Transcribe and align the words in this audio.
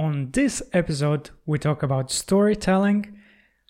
On 0.00 0.30
this 0.30 0.62
episode, 0.72 1.28
we 1.44 1.58
talk 1.58 1.82
about 1.82 2.10
storytelling, 2.10 3.18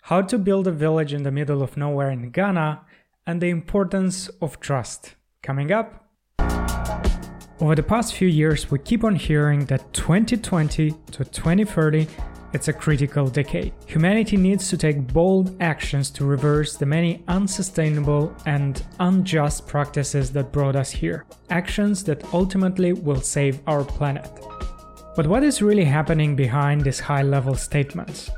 how 0.03 0.21
to 0.21 0.37
build 0.37 0.65
a 0.65 0.71
village 0.71 1.11
in 1.11 1.23
the 1.23 1.29
middle 1.29 1.61
of 1.61 1.75
nowhere 1.75 2.09
in 2.09 2.29
Ghana, 2.29 2.85
and 3.27 3.41
the 3.41 3.49
importance 3.49 4.29
of 4.41 4.57
trust. 4.61 5.15
Coming 5.43 5.73
up. 5.73 6.07
Over 7.59 7.75
the 7.75 7.83
past 7.83 8.15
few 8.15 8.29
years, 8.29 8.71
we 8.71 8.79
keep 8.79 9.03
on 9.03 9.15
hearing 9.15 9.65
that 9.65 9.91
2020 9.91 10.91
to 10.91 11.25
2030 11.25 12.07
it's 12.53 12.69
a 12.69 12.73
critical 12.73 13.27
decade. 13.27 13.73
Humanity 13.87 14.37
needs 14.37 14.69
to 14.69 14.77
take 14.77 15.07
bold 15.13 15.61
actions 15.61 16.09
to 16.11 16.25
reverse 16.25 16.77
the 16.77 16.85
many 16.85 17.23
unsustainable 17.27 18.33
and 18.45 18.81
unjust 18.99 19.67
practices 19.67 20.31
that 20.31 20.53
brought 20.53 20.77
us 20.77 20.91
here. 20.91 21.25
Actions 21.49 22.05
that 22.05 22.23
ultimately 22.33 22.93
will 22.93 23.19
save 23.19 23.59
our 23.67 23.83
planet. 23.83 24.29
But 25.15 25.27
what 25.27 25.43
is 25.43 25.61
really 25.61 25.83
happening 25.83 26.35
behind 26.35 26.83
these 26.83 26.99
high 26.99 27.23
level 27.23 27.55
statements? 27.55 28.29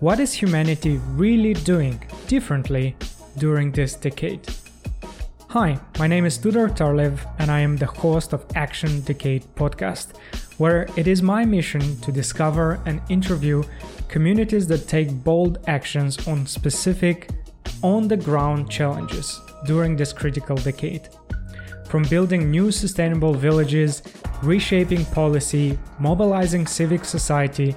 What 0.00 0.20
is 0.20 0.32
humanity 0.32 1.00
really 1.12 1.54
doing 1.54 2.02
differently 2.26 2.94
during 3.38 3.72
this 3.72 3.94
decade? 3.94 4.46
Hi, 5.48 5.78
my 5.98 6.06
name 6.06 6.26
is 6.26 6.36
Tudor 6.36 6.68
Tarlev, 6.68 7.18
and 7.38 7.50
I 7.50 7.60
am 7.60 7.76
the 7.76 7.86
host 7.86 8.32
of 8.32 8.44
Action 8.54 9.00
Decade 9.00 9.44
podcast 9.54 10.12
where 10.60 10.86
it 10.94 11.08
is 11.08 11.22
my 11.22 11.42
mission 11.42 11.98
to 12.02 12.12
discover 12.12 12.78
and 12.84 13.00
interview 13.08 13.62
communities 14.08 14.66
that 14.66 14.86
take 14.86 15.10
bold 15.24 15.56
actions 15.66 16.28
on 16.28 16.46
specific, 16.46 17.30
on 17.82 18.08
the 18.08 18.16
ground 18.16 18.70
challenges 18.70 19.40
during 19.64 19.96
this 19.96 20.12
critical 20.12 20.56
decade. 20.56 21.08
From 21.86 22.02
building 22.02 22.50
new 22.50 22.70
sustainable 22.70 23.32
villages, 23.32 24.02
reshaping 24.42 25.04
policy, 25.06 25.78
mobilizing 25.98 26.66
civic 26.66 27.04
society, 27.04 27.74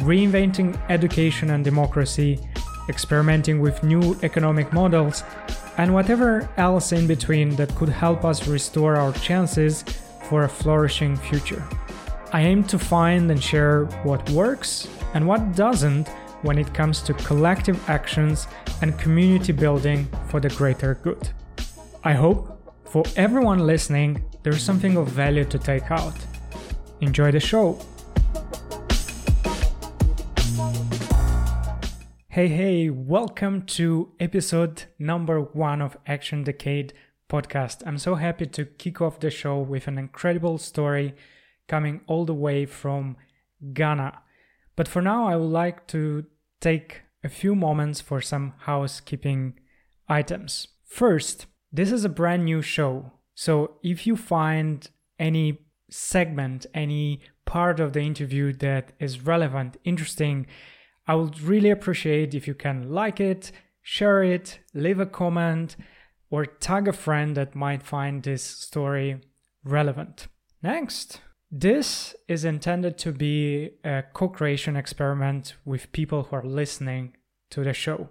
reinventing 0.00 0.78
education 0.88 1.50
and 1.50 1.64
democracy, 1.64 2.40
experimenting 2.88 3.60
with 3.60 3.82
new 3.82 4.16
economic 4.22 4.72
models, 4.72 5.24
and 5.78 5.92
whatever 5.92 6.48
else 6.56 6.92
in 6.92 7.06
between 7.06 7.56
that 7.56 7.74
could 7.74 7.88
help 7.88 8.24
us 8.24 8.46
restore 8.46 8.96
our 8.96 9.12
chances 9.14 9.82
for 10.28 10.44
a 10.44 10.48
flourishing 10.48 11.16
future. 11.16 11.64
I 12.32 12.42
aim 12.42 12.64
to 12.64 12.78
find 12.78 13.30
and 13.30 13.42
share 13.42 13.84
what 14.02 14.28
works 14.30 14.88
and 15.14 15.26
what 15.26 15.54
doesn't 15.54 16.08
when 16.42 16.58
it 16.58 16.74
comes 16.74 17.00
to 17.02 17.14
collective 17.14 17.88
actions 17.88 18.46
and 18.82 18.98
community 18.98 19.52
building 19.52 20.08
for 20.28 20.40
the 20.40 20.50
greater 20.50 20.94
good. 20.96 21.28
I 22.02 22.12
hope 22.12 22.60
for 22.84 23.04
everyone 23.16 23.60
listening, 23.60 24.24
there's 24.44 24.62
something 24.62 24.98
of 24.98 25.08
value 25.08 25.46
to 25.46 25.58
take 25.58 25.90
out. 25.90 26.14
Enjoy 27.00 27.32
the 27.32 27.40
show! 27.40 27.80
Hey, 32.28 32.48
hey, 32.48 32.90
welcome 32.90 33.62
to 33.62 34.12
episode 34.20 34.84
number 34.98 35.40
one 35.40 35.80
of 35.80 35.96
Action 36.06 36.44
Decade 36.44 36.92
podcast. 37.30 37.82
I'm 37.86 37.96
so 37.96 38.16
happy 38.16 38.44
to 38.44 38.66
kick 38.66 39.00
off 39.00 39.18
the 39.18 39.30
show 39.30 39.58
with 39.60 39.88
an 39.88 39.96
incredible 39.96 40.58
story 40.58 41.14
coming 41.66 42.02
all 42.06 42.26
the 42.26 42.34
way 42.34 42.66
from 42.66 43.16
Ghana. 43.72 44.20
But 44.76 44.88
for 44.88 45.00
now, 45.00 45.26
I 45.26 45.36
would 45.36 45.50
like 45.50 45.86
to 45.88 46.26
take 46.60 47.02
a 47.22 47.30
few 47.30 47.54
moments 47.54 48.02
for 48.02 48.20
some 48.20 48.52
housekeeping 48.58 49.54
items. 50.06 50.68
First, 50.84 51.46
this 51.72 51.90
is 51.90 52.04
a 52.04 52.10
brand 52.10 52.44
new 52.44 52.60
show. 52.60 53.12
So 53.34 53.78
if 53.82 54.06
you 54.06 54.16
find 54.16 54.88
any 55.18 55.58
segment, 55.90 56.66
any 56.74 57.20
part 57.44 57.80
of 57.80 57.92
the 57.92 58.00
interview 58.00 58.52
that 58.54 58.92
is 58.98 59.24
relevant, 59.24 59.76
interesting, 59.84 60.46
I 61.06 61.14
would 61.16 61.40
really 61.40 61.70
appreciate 61.70 62.34
if 62.34 62.46
you 62.46 62.54
can 62.54 62.90
like 62.90 63.20
it, 63.20 63.52
share 63.82 64.22
it, 64.22 64.60
leave 64.72 65.00
a 65.00 65.06
comment, 65.06 65.76
or 66.30 66.46
tag 66.46 66.88
a 66.88 66.92
friend 66.92 67.36
that 67.36 67.54
might 67.54 67.82
find 67.82 68.22
this 68.22 68.42
story 68.42 69.20
relevant. 69.64 70.26
Next, 70.62 71.20
this 71.50 72.16
is 72.26 72.44
intended 72.44 72.98
to 72.98 73.12
be 73.12 73.70
a 73.84 74.02
co 74.12 74.28
creation 74.28 74.76
experiment 74.76 75.54
with 75.64 75.92
people 75.92 76.24
who 76.24 76.36
are 76.36 76.44
listening 76.44 77.14
to 77.50 77.62
the 77.62 77.72
show. 77.72 78.08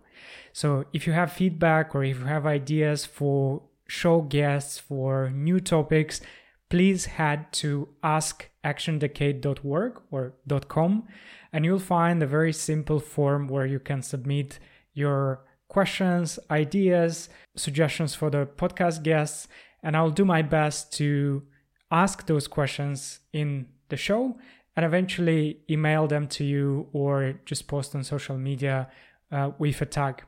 So 0.54 0.86
if 0.94 1.06
you 1.08 1.14
have 1.14 1.34
feedback 1.34 1.96
or 1.96 2.04
if 2.04 2.20
you 2.20 2.26
have 2.26 2.46
ideas 2.46 3.06
for 3.06 3.64
show 3.88 4.22
guests, 4.22 4.78
for 4.80 5.30
new 5.30 5.60
topics, 5.60 6.22
please 6.70 7.06
head 7.06 7.52
to 7.54 7.90
askactiondecade.org 8.04 10.02
or 10.12 10.34
.com 10.68 11.08
and 11.54 11.64
you'll 11.64 11.80
find 11.80 12.22
a 12.22 12.28
very 12.28 12.52
simple 12.52 13.00
form 13.00 13.48
where 13.48 13.68
you 13.68 13.80
can 13.80 14.02
submit 14.02 14.58
your 14.96 15.46
questions, 15.68 16.40
ideas, 16.50 17.30
suggestions 17.56 18.16
for 18.16 18.32
the 18.32 18.48
podcast 18.58 19.04
guests, 19.04 19.48
and 19.84 19.96
I'll 19.96 20.10
do 20.10 20.26
my 20.26 20.42
best 20.42 20.92
to 20.94 21.44
ask 21.92 22.26
those 22.26 22.48
questions 22.48 23.20
in 23.32 23.68
the 23.90 23.98
show 23.98 24.36
and 24.76 24.84
eventually 24.84 25.60
email 25.70 26.08
them 26.08 26.28
to 26.28 26.44
you 26.44 26.88
or 26.92 27.40
just 27.46 27.68
post 27.68 27.94
on 27.96 28.04
social 28.04 28.38
media 28.38 28.90
uh, 29.32 29.52
with 29.60 29.80
a 29.82 29.86
tag. 29.86 30.24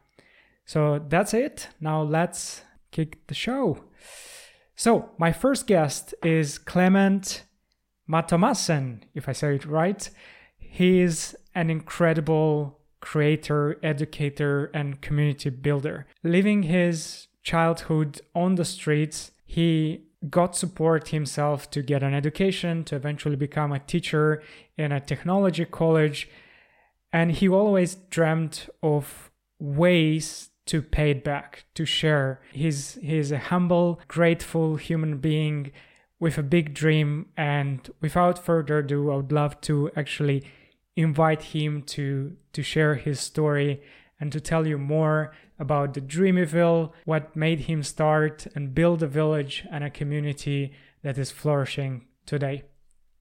So 0.65 1.03
that's 1.09 1.33
it. 1.33 1.69
Now 1.79 2.03
let's 2.03 2.61
kick 2.95 3.27
the 3.27 3.33
show. 3.33 3.83
So, 4.75 5.09
my 5.17 5.31
first 5.31 5.67
guest 5.67 6.13
is 6.23 6.57
Clement 6.57 7.43
Mathomassen, 8.09 9.01
if 9.13 9.27
I 9.27 9.33
say 9.33 9.55
it 9.55 9.65
right. 9.65 10.09
He 10.57 11.01
is 11.01 11.35
an 11.53 11.69
incredible 11.69 12.79
creator, 13.01 13.77
educator, 13.83 14.71
and 14.73 15.01
community 15.01 15.49
builder. 15.49 16.07
Living 16.23 16.63
his 16.63 17.27
childhood 17.43 18.21
on 18.33 18.55
the 18.55 18.65
streets, 18.65 19.31
he 19.45 20.05
got 20.29 20.55
support 20.55 21.09
himself 21.09 21.69
to 21.71 21.81
get 21.81 22.01
an 22.01 22.13
education, 22.13 22.83
to 22.85 22.95
eventually 22.95 23.35
become 23.35 23.71
a 23.71 23.79
teacher 23.79 24.41
in 24.77 24.91
a 24.91 24.99
technology 24.99 25.65
college. 25.65 26.29
And 27.11 27.31
he 27.31 27.47
always 27.47 27.95
dreamt 27.95 28.69
of 28.81 29.31
ways 29.59 30.49
to 30.67 30.81
pay 30.81 31.11
it 31.11 31.23
back, 31.23 31.65
to 31.75 31.85
share. 31.85 32.41
He's, 32.51 32.95
he's 33.01 33.31
a 33.31 33.37
humble, 33.37 33.99
grateful 34.07 34.77
human 34.77 35.17
being 35.17 35.71
with 36.19 36.37
a 36.37 36.43
big 36.43 36.73
dream. 36.73 37.27
And 37.37 37.89
without 38.01 38.43
further 38.43 38.79
ado, 38.79 39.11
I 39.11 39.17
would 39.17 39.31
love 39.31 39.61
to 39.61 39.91
actually 39.95 40.43
invite 40.95 41.43
him 41.43 41.83
to, 41.83 42.35
to 42.53 42.63
share 42.63 42.95
his 42.95 43.19
story 43.19 43.81
and 44.19 44.31
to 44.31 44.39
tell 44.39 44.65
you 44.65 44.77
more 44.77 45.33
about 45.59 45.93
the 45.93 46.01
Dreamyville, 46.01 46.91
what 47.05 47.35
made 47.35 47.61
him 47.61 47.83
start 47.83 48.47
and 48.55 48.73
build 48.73 49.03
a 49.03 49.07
village 49.07 49.65
and 49.71 49.83
a 49.83 49.89
community 49.89 50.73
that 51.03 51.17
is 51.17 51.31
flourishing 51.31 52.05
today. 52.25 52.63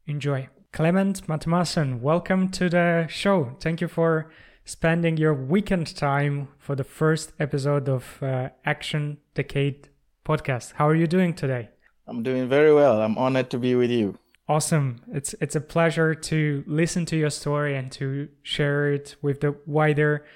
Enjoy. 0.07 0.49
Clement 0.73 1.27
Mathomassen, 1.29 2.01
welcome 2.01 2.49
to 2.51 2.69
the 2.69 3.07
show. 3.09 3.57
Thank 3.61 3.81
you 3.81 3.89
for 3.89 4.31
spending 4.65 5.17
your 5.17 5.35
weekend 5.35 5.95
time 5.95 6.49
for 6.59 6.75
the 6.75 6.85
first 6.85 7.33
episode 7.39 7.89
of 7.89 8.19
uh, 8.23 8.49
Action 8.65 9.19
Decade 9.35 9.89
podcast. 10.25 10.73
How 10.77 10.89
are 10.89 10.95
you 10.95 11.07
doing 11.07 11.35
today? 11.35 11.69
I'm 12.07 12.23
doing 12.23 12.49
very 12.49 12.73
well. 12.73 13.01
I'm 13.01 13.17
honored 13.19 13.51
to 13.51 13.59
be 13.59 13.75
with 13.75 13.91
you. 13.91 14.19
Awesome. 14.49 15.01
It's 15.11 15.35
it's 15.41 15.57
a 15.57 15.61
pleasure 15.61 16.15
to 16.15 16.65
listen 16.67 17.07
to 17.07 17.17
your 17.17 17.31
story 17.31 17.77
and 17.77 17.91
to 17.93 18.29
share 18.43 18.93
it 18.93 19.17
with 19.23 19.41
the 19.41 19.57
wider 19.65 20.27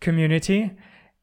community. 0.00 0.72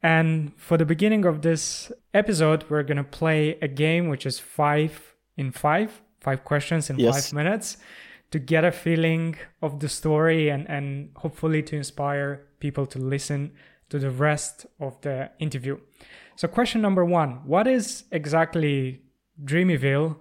And 0.02 0.54
for 0.58 0.78
the 0.78 0.86
beginning 0.86 1.26
of 1.26 1.42
this 1.42 1.92
episode, 2.14 2.66
we're 2.70 2.84
going 2.84 2.98
to 2.98 3.04
play 3.04 3.58
a 3.62 3.68
game 3.68 4.10
which 4.10 4.26
is 4.26 4.40
five 4.40 5.16
in 5.36 5.52
five, 5.52 6.02
five 6.20 6.44
questions 6.44 6.90
in 6.90 6.98
yes. 6.98 7.14
five 7.14 7.34
minutes 7.34 7.78
to 8.32 8.40
get 8.40 8.66
a 8.66 8.72
feeling 8.72 9.36
of 9.62 9.80
the 9.80 9.90
story 9.90 10.50
and, 10.50 10.70
and 10.70 11.12
hopefully 11.16 11.64
to 11.64 11.76
inspire 11.76 12.48
people 12.60 12.86
to 12.88 13.00
listen 13.00 13.52
to 13.90 14.00
the 14.00 14.12
rest 14.12 14.66
of 14.80 15.00
the 15.02 15.30
interview. 15.40 15.78
So, 16.36 16.48
question 16.48 16.82
number 16.82 17.06
one 17.06 17.42
What 17.46 17.68
is 17.68 18.04
exactly 18.12 19.02
Dreamyville 19.44 20.18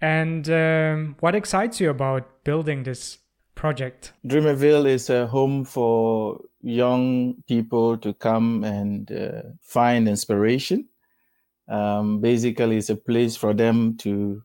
and 0.00 0.48
um, 0.50 1.16
what 1.20 1.34
excites 1.34 1.80
you 1.80 1.90
about 1.90 2.44
building 2.44 2.82
this 2.82 3.18
project? 3.54 4.12
Dreamyville 4.26 4.86
is 4.86 5.10
a 5.10 5.26
home 5.26 5.64
for 5.64 6.40
young 6.62 7.42
people 7.46 7.96
to 7.98 8.12
come 8.14 8.64
and 8.64 9.10
uh, 9.12 9.42
find 9.60 10.08
inspiration. 10.08 10.88
Um, 11.68 12.20
basically, 12.20 12.76
it's 12.76 12.90
a 12.90 12.96
place 12.96 13.36
for 13.36 13.54
them 13.54 13.96
to 13.98 14.42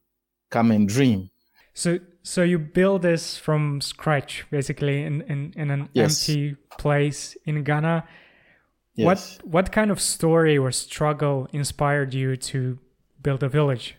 come 0.49 0.71
and 0.71 0.87
dream. 0.87 1.29
So, 1.73 1.99
so 2.23 2.43
you 2.43 2.59
build 2.59 3.01
this 3.01 3.37
from 3.37 3.81
scratch, 3.81 4.45
basically, 4.51 5.03
in 5.03 5.21
in, 5.21 5.53
in 5.55 5.71
an 5.71 5.89
yes. 5.93 6.27
empty 6.29 6.55
place 6.77 7.35
in 7.45 7.63
Ghana. 7.63 8.03
Yes. 8.95 9.05
What 9.05 9.51
what 9.51 9.71
kind 9.71 9.91
of 9.91 9.99
story 9.99 10.57
or 10.57 10.71
struggle 10.71 11.47
inspired 11.53 12.13
you 12.13 12.35
to 12.37 12.77
build 13.21 13.43
a 13.43 13.49
village? 13.49 13.95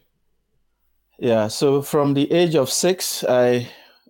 Yeah, 1.18 1.48
so 1.48 1.82
from 1.82 2.14
the 2.14 2.30
age 2.32 2.54
of 2.54 2.70
six, 2.70 3.24
I 3.28 3.68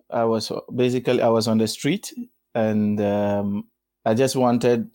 I 0.09 0.25
was 0.25 0.51
basically 0.75 1.21
I 1.21 1.29
was 1.29 1.47
on 1.47 1.57
the 1.57 1.67
street, 1.67 2.13
and 2.53 2.99
um, 3.01 3.67
I 4.05 4.13
just 4.13 4.35
wanted 4.35 4.89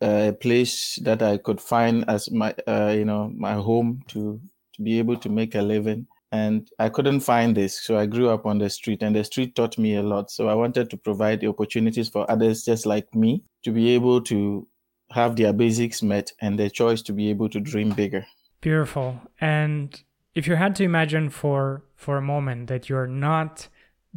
a 0.00 0.32
place 0.32 0.98
that 1.02 1.22
I 1.22 1.38
could 1.38 1.60
find 1.60 2.04
as 2.08 2.30
my 2.30 2.54
uh, 2.66 2.94
you 2.96 3.04
know 3.04 3.32
my 3.36 3.54
home 3.54 4.02
to 4.08 4.40
to 4.74 4.82
be 4.82 4.98
able 4.98 5.16
to 5.18 5.28
make 5.28 5.54
a 5.54 5.62
living. 5.62 6.06
And 6.34 6.68
I 6.80 6.88
couldn't 6.88 7.20
find 7.20 7.56
this, 7.56 7.80
so 7.80 7.96
I 7.96 8.06
grew 8.06 8.28
up 8.28 8.44
on 8.44 8.58
the 8.58 8.68
street, 8.68 9.04
and 9.04 9.14
the 9.14 9.22
street 9.22 9.54
taught 9.54 9.78
me 9.78 9.94
a 9.94 10.02
lot. 10.02 10.32
So 10.32 10.48
I 10.48 10.54
wanted 10.54 10.90
to 10.90 10.96
provide 10.96 11.38
the 11.38 11.46
opportunities 11.46 12.08
for 12.08 12.28
others 12.28 12.64
just 12.64 12.86
like 12.86 13.14
me 13.14 13.44
to 13.62 13.70
be 13.70 13.90
able 13.90 14.20
to 14.22 14.66
have 15.12 15.36
their 15.36 15.52
basics 15.52 16.02
met 16.02 16.32
and 16.40 16.58
their 16.58 16.70
choice 16.70 17.02
to 17.02 17.12
be 17.12 17.30
able 17.30 17.48
to 17.50 17.60
dream 17.60 17.90
bigger. 17.90 18.26
Beautiful. 18.60 19.20
And 19.40 20.02
if 20.34 20.48
you 20.48 20.56
had 20.56 20.74
to 20.76 20.82
imagine 20.82 21.30
for 21.30 21.84
for 21.94 22.16
a 22.16 22.22
moment 22.22 22.66
that 22.66 22.88
you're 22.88 23.06
not 23.06 23.68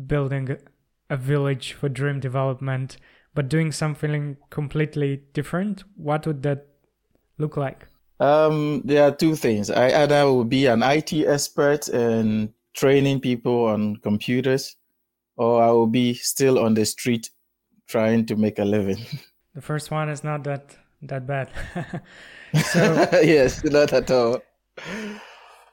building 0.08 0.58
a 1.12 1.18
village 1.18 1.74
for 1.74 1.88
dream 1.88 2.20
development 2.20 2.98
but 3.36 3.48
doing 3.48 3.72
something 3.72 4.38
completely 4.50 5.22
different 5.34 5.84
what 5.96 6.26
would 6.26 6.42
that 6.44 6.66
look 7.38 7.56
like 7.56 7.88
um, 8.20 8.82
there 8.84 9.04
are 9.04 9.16
two 9.16 9.36
things 9.36 9.70
i 9.70 10.04
either 10.04 10.26
will 10.26 10.44
be 10.44 10.66
an 10.66 10.82
it 10.84 11.14
expert 11.14 11.88
and 11.90 12.54
training 12.74 13.20
people 13.20 13.66
on 13.66 13.96
computers 13.98 14.76
or 15.36 15.62
i 15.62 15.70
will 15.70 15.88
be 15.88 16.14
still 16.14 16.60
on 16.60 16.74
the 16.74 16.86
street 16.86 17.30
trying 17.88 18.26
to 18.26 18.36
make 18.36 18.60
a 18.60 18.66
living 18.66 18.98
the 19.56 19.62
first 19.62 19.92
one 19.92 20.10
is 20.10 20.24
not 20.24 20.44
that 20.44 20.76
that 21.02 21.28
bad 21.28 21.50
so 22.72 23.08
yes 23.24 23.64
not 23.64 23.94
at 23.94 24.10
all 24.10 24.42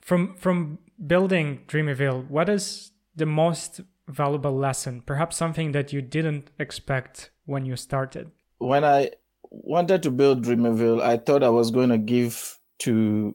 from 0.05 0.35
from 0.37 0.79
building 1.05 1.63
Dreamyville, 1.67 2.29
what 2.29 2.49
is 2.49 2.93
the 3.17 3.27
most 3.27 3.81
valuable 4.09 4.57
lesson? 4.57 5.03
Perhaps 5.05 5.37
something 5.37 5.73
that 5.73 5.93
you 5.93 6.03
didn't 6.03 6.51
expect 6.59 7.31
when 7.47 7.65
you 7.65 7.77
started. 7.77 8.31
When 8.59 8.85
I 8.85 9.11
wanted 9.63 10.03
to 10.03 10.11
build 10.11 10.45
Dreamyville, 10.45 11.01
I 11.01 11.17
thought 11.17 11.43
I 11.43 11.51
was 11.51 11.71
going 11.71 11.91
to 11.91 11.99
give 11.99 12.59
to 12.81 13.35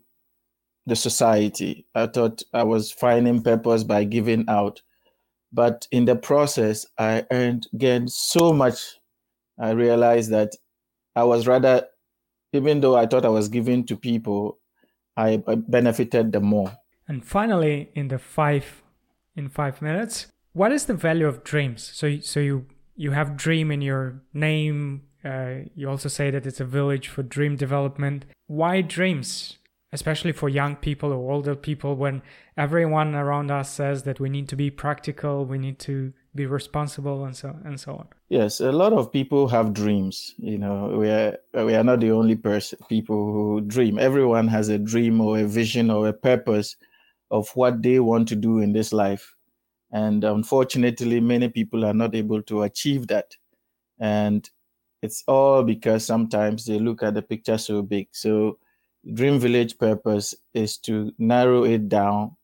the 0.85 0.95
society. 0.95 1.85
I 1.95 2.07
thought 2.07 2.43
I 2.53 2.63
was 2.63 2.91
finding 2.91 3.41
purpose 3.41 3.83
by 3.83 4.03
giving 4.03 4.45
out. 4.49 4.81
But 5.51 5.87
in 5.91 6.05
the 6.05 6.15
process, 6.15 6.85
I 6.97 7.25
earned 7.31 7.67
gained 7.77 8.11
so 8.11 8.53
much. 8.53 8.99
I 9.59 9.71
realized 9.71 10.31
that 10.31 10.51
I 11.15 11.23
was 11.23 11.47
rather, 11.47 11.87
even 12.53 12.81
though 12.81 12.95
I 12.95 13.07
thought 13.07 13.25
I 13.25 13.29
was 13.29 13.49
giving 13.49 13.85
to 13.85 13.97
people, 13.97 14.59
I 15.17 15.37
benefited 15.37 16.31
the 16.31 16.39
more. 16.39 16.71
And 17.07 17.25
finally, 17.25 17.89
in 17.95 18.09
the 18.09 18.19
five 18.19 18.83
in 19.35 19.49
five 19.49 19.81
minutes, 19.81 20.27
what 20.53 20.71
is 20.71 20.85
the 20.85 20.93
value 20.93 21.27
of 21.27 21.43
dreams? 21.43 21.89
So 21.93 22.19
so 22.19 22.39
you 22.39 22.67
you 22.95 23.11
have 23.11 23.35
dream 23.35 23.71
in 23.71 23.81
your 23.81 24.21
name. 24.33 25.03
Uh, 25.23 25.65
you 25.75 25.89
also 25.89 26.09
say 26.09 26.31
that 26.31 26.45
it's 26.45 26.59
a 26.59 26.65
village 26.65 27.07
for 27.07 27.23
dream 27.23 27.55
development. 27.55 28.25
Why 28.47 28.81
dreams? 28.81 29.57
Especially 29.91 30.31
for 30.31 30.47
young 30.47 30.75
people 30.75 31.11
or 31.11 31.31
older 31.31 31.55
people, 31.55 31.95
when 31.95 32.21
everyone 32.55 33.15
around 33.15 33.49
us 33.49 33.71
says 33.71 34.03
that 34.03 34.19
we 34.19 34.29
need 34.29 34.47
to 34.49 34.55
be 34.55 34.69
practical, 34.69 35.45
we 35.45 35.57
need 35.57 35.79
to 35.79 36.13
be 36.35 36.45
responsible, 36.45 37.25
and 37.25 37.35
so 37.35 37.57
and 37.65 37.79
so 37.79 37.93
on. 37.93 38.07
Yes, 38.29 38.59
a 38.59 38.71
lot 38.71 38.93
of 38.93 39.11
people 39.11 39.47
have 39.47 39.73
dreams. 39.73 40.35
You 40.37 40.59
know, 40.59 40.95
we 40.95 41.09
are 41.09 41.39
we 41.65 41.73
are 41.73 41.83
not 41.83 42.01
the 42.01 42.11
only 42.11 42.35
person 42.35 42.77
people 42.87 43.33
who 43.33 43.61
dream. 43.61 43.97
Everyone 43.97 44.47
has 44.47 44.69
a 44.69 44.77
dream 44.77 45.19
or 45.21 45.39
a 45.39 45.47
vision 45.47 45.89
or 45.89 46.07
a 46.07 46.13
purpose 46.13 46.75
of 47.31 47.49
what 47.55 47.81
they 47.81 47.99
want 47.99 48.27
to 48.27 48.35
do 48.35 48.59
in 48.59 48.73
this 48.73 48.93
life. 48.93 49.33
And 49.91 50.23
unfortunately, 50.23 51.19
many 51.19 51.49
people 51.49 51.83
are 51.83 51.95
not 51.95 52.13
able 52.13 52.43
to 52.43 52.61
achieve 52.61 53.07
that. 53.07 53.35
And 53.99 54.47
it's 55.01 55.23
all 55.27 55.63
because 55.63 56.05
sometimes 56.05 56.65
they 56.65 56.79
look 56.79 57.03
at 57.03 57.13
the 57.13 57.21
picture 57.21 57.57
so 57.57 57.81
big. 57.81 58.07
So, 58.11 58.57
Dream 59.13 59.39
Village 59.39 59.77
purpose 59.77 60.35
is 60.53 60.77
to 60.79 61.13
narrow 61.17 61.63
it 61.63 61.87
down 61.87 62.35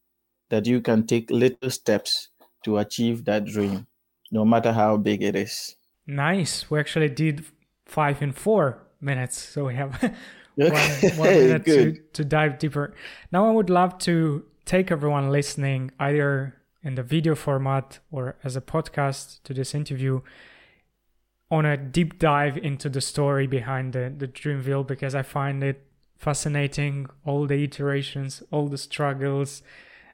that 0.49 0.65
you 0.65 0.79
can 0.79 1.05
take 1.05 1.29
little 1.29 1.69
steps 1.69 2.29
to 2.63 2.77
achieve 2.77 3.25
that 3.25 3.45
dream, 3.45 3.87
no 4.31 4.45
matter 4.45 4.71
how 4.71 4.97
big 4.97 5.21
it 5.21 5.35
is. 5.35 5.75
Nice. 6.07 6.69
We 6.69 6.79
actually 6.79 7.09
did 7.09 7.45
five 7.85 8.21
in 8.21 8.31
four 8.31 8.83
minutes. 9.01 9.37
So 9.37 9.65
we 9.65 9.75
have 9.75 10.01
one, 10.55 10.71
one 11.17 11.29
minute 11.29 11.65
to, 11.65 11.97
to 12.13 12.23
dive 12.23 12.57
deeper. 12.57 12.93
Now, 13.31 13.47
I 13.47 13.51
would 13.51 13.69
love 13.69 13.97
to 13.99 14.45
take 14.65 14.91
everyone 14.91 15.29
listening 15.29 15.91
either 15.99 16.55
in 16.83 16.95
the 16.95 17.03
video 17.03 17.35
format 17.35 17.99
or 18.11 18.35
as 18.43 18.55
a 18.55 18.61
podcast 18.61 19.41
to 19.43 19.53
this 19.53 19.75
interview 19.75 20.21
on 21.51 21.65
a 21.65 21.77
deep 21.77 22.19
dive 22.19 22.57
into 22.57 22.89
the 22.89 23.01
story 23.01 23.47
behind 23.47 23.93
the, 23.93 24.13
the 24.15 24.27
Dreamville 24.27 24.87
because 24.87 25.13
I 25.13 25.21
find 25.21 25.63
it 25.63 25.85
fascinating, 26.17 27.07
all 27.23 27.45
the 27.45 27.63
iterations, 27.63 28.41
all 28.51 28.67
the 28.67 28.77
struggles, 28.77 29.61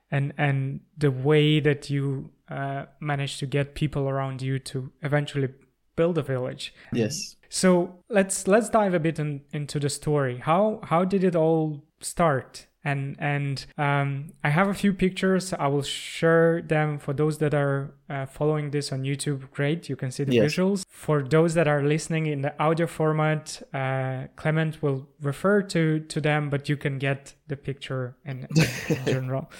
and 0.10 0.34
and 0.38 0.82
the 0.98 1.12
way 1.12 1.60
that 1.60 1.90
you 1.90 2.32
uh, 2.50 2.86
manage 3.00 3.38
to 3.38 3.46
get 3.46 3.76
people 3.76 4.10
around 4.10 4.42
you 4.42 4.60
to 4.60 4.92
eventually 5.02 5.50
build 5.96 6.18
a 6.18 6.22
village. 6.22 6.74
Yes. 6.92 7.36
So 7.50 7.96
let's 8.10 8.48
let's 8.48 8.70
dive 8.70 8.94
a 8.94 9.00
bit 9.00 9.20
in, 9.20 9.42
into 9.54 9.80
the 9.80 9.90
story. 9.90 10.38
How 10.38 10.80
how 10.84 11.06
did 11.06 11.24
it 11.24 11.36
all 11.36 11.84
start? 12.02 12.68
And 12.84 13.16
and 13.20 13.66
um, 13.78 14.34
I 14.44 14.50
have 14.50 14.68
a 14.68 14.74
few 14.74 14.94
pictures. 14.94 15.54
I 15.54 15.68
will 15.68 15.84
share 15.84 16.62
them 16.62 16.98
for 16.98 17.14
those 17.14 17.38
that 17.38 17.54
are 17.54 17.94
uh, 18.10 18.26
following 18.26 18.72
this 18.72 18.92
on 18.92 19.04
YouTube. 19.04 19.52
Great, 19.52 19.88
you 19.88 19.96
can 19.96 20.12
see 20.12 20.24
the 20.24 20.34
yes. 20.34 20.54
visuals. 20.54 20.84
For 20.90 21.22
those 21.22 21.54
that 21.54 21.68
are 21.68 21.84
listening 21.84 22.26
in 22.26 22.42
the 22.42 22.60
audio 22.62 22.88
format, 22.88 23.62
uh, 23.74 24.28
Clement 24.36 24.82
will 24.82 25.08
refer 25.22 25.62
to 25.64 26.00
to 26.00 26.22
them, 26.22 26.50
but 26.50 26.70
you 26.70 26.78
can 26.78 26.98
get 26.98 27.36
the 27.48 27.56
picture 27.56 28.16
in, 28.26 28.48
in 28.90 29.06
general. 29.06 29.52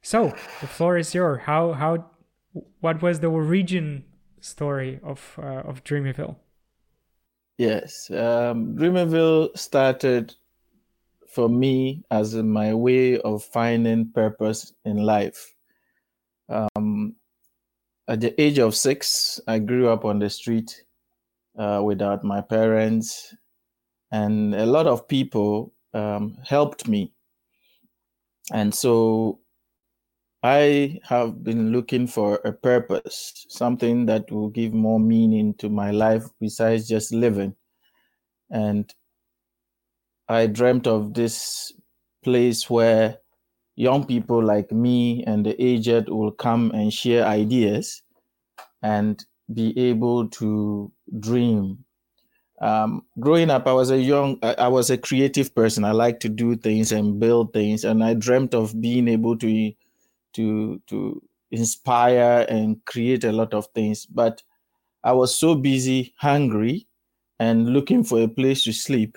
So 0.00 0.32
the 0.60 0.68
floor 0.68 0.96
is 0.96 1.14
yours. 1.14 1.40
How 1.44 1.72
how 1.72 2.10
what 2.80 3.02
was 3.02 3.18
the 3.18 3.28
origin 3.28 4.04
story 4.40 5.00
of 5.02 5.38
uh, 5.38 5.68
of 5.68 5.82
Dreamyville? 5.82 6.36
Yes, 7.56 8.08
um, 8.12 8.76
Dreamyville 8.76 9.58
started 9.58 10.36
for 11.28 11.48
me 11.48 12.02
as 12.10 12.34
my 12.34 12.74
way 12.74 13.20
of 13.20 13.44
finding 13.44 14.10
purpose 14.12 14.72
in 14.84 14.98
life. 14.98 15.54
Um, 16.48 17.16
at 18.08 18.20
the 18.20 18.40
age 18.40 18.58
of 18.58 18.74
six, 18.74 19.40
I 19.46 19.58
grew 19.58 19.88
up 19.88 20.04
on 20.04 20.18
the 20.18 20.30
street 20.30 20.84
uh, 21.58 21.82
without 21.84 22.24
my 22.24 22.40
parents, 22.40 23.34
and 24.10 24.54
a 24.54 24.64
lot 24.64 24.86
of 24.86 25.06
people 25.06 25.74
um, 25.92 26.38
helped 26.44 26.88
me. 26.88 27.12
And 28.52 28.74
so 28.74 29.40
I 30.42 31.00
have 31.02 31.42
been 31.42 31.72
looking 31.72 32.06
for 32.06 32.36
a 32.44 32.52
purpose, 32.52 33.46
something 33.48 34.06
that 34.06 34.30
will 34.30 34.48
give 34.48 34.72
more 34.72 35.00
meaning 35.00 35.52
to 35.54 35.68
my 35.68 35.90
life 35.90 36.24
besides 36.40 36.88
just 36.88 37.12
living. 37.12 37.54
And 38.50 38.90
I 40.28 40.46
dreamt 40.46 40.86
of 40.86 41.14
this 41.14 41.72
place 42.22 42.68
where 42.68 43.18
young 43.76 44.04
people 44.04 44.44
like 44.44 44.70
me 44.70 45.24
and 45.24 45.46
the 45.46 45.60
aged 45.62 46.08
will 46.08 46.32
come 46.32 46.70
and 46.72 46.92
share 46.92 47.24
ideas 47.24 48.02
and 48.82 49.24
be 49.52 49.76
able 49.78 50.28
to 50.28 50.92
dream. 51.18 51.84
Um, 52.60 53.06
growing 53.20 53.50
up, 53.50 53.66
I 53.66 53.72
was 53.72 53.90
a 53.90 53.98
young, 53.98 54.38
I 54.42 54.68
was 54.68 54.90
a 54.90 54.98
creative 54.98 55.54
person. 55.54 55.84
I 55.84 55.92
like 55.92 56.20
to 56.20 56.28
do 56.28 56.56
things 56.56 56.92
and 56.92 57.20
build 57.20 57.52
things, 57.52 57.84
and 57.84 58.02
I 58.02 58.14
dreamt 58.14 58.52
of 58.52 58.78
being 58.80 59.08
able 59.08 59.38
to, 59.38 59.72
to, 60.34 60.82
to 60.88 61.22
inspire 61.52 62.44
and 62.48 62.84
create 62.84 63.24
a 63.24 63.32
lot 63.32 63.54
of 63.54 63.68
things. 63.74 64.06
But 64.06 64.42
I 65.04 65.12
was 65.12 65.34
so 65.34 65.54
busy, 65.54 66.14
hungry, 66.18 66.88
and 67.38 67.68
looking 67.72 68.02
for 68.02 68.20
a 68.20 68.28
place 68.28 68.64
to 68.64 68.72
sleep 68.72 69.16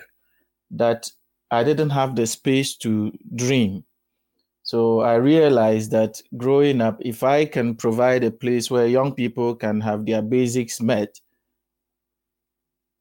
that 0.72 1.10
I 1.50 1.64
didn't 1.64 1.90
have 1.90 2.16
the 2.16 2.26
space 2.26 2.76
to 2.78 3.12
dream. 3.34 3.84
So 4.62 5.00
I 5.00 5.14
realized 5.14 5.90
that 5.90 6.22
growing 6.36 6.80
up, 6.80 6.98
if 7.00 7.22
I 7.22 7.44
can 7.44 7.74
provide 7.74 8.24
a 8.24 8.30
place 8.30 8.70
where 8.70 8.86
young 8.86 9.12
people 9.12 9.54
can 9.54 9.80
have 9.80 10.06
their 10.06 10.22
basics 10.22 10.80
met, 10.80 11.20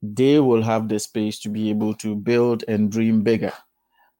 they 0.01 0.39
will 0.39 0.63
have 0.63 0.89
the 0.89 0.99
space 0.99 1.39
to 1.39 1.49
be 1.49 1.69
able 1.69 1.93
to 1.95 2.15
build 2.15 2.63
and 2.67 2.91
dream 2.91 3.21
bigger. 3.21 3.53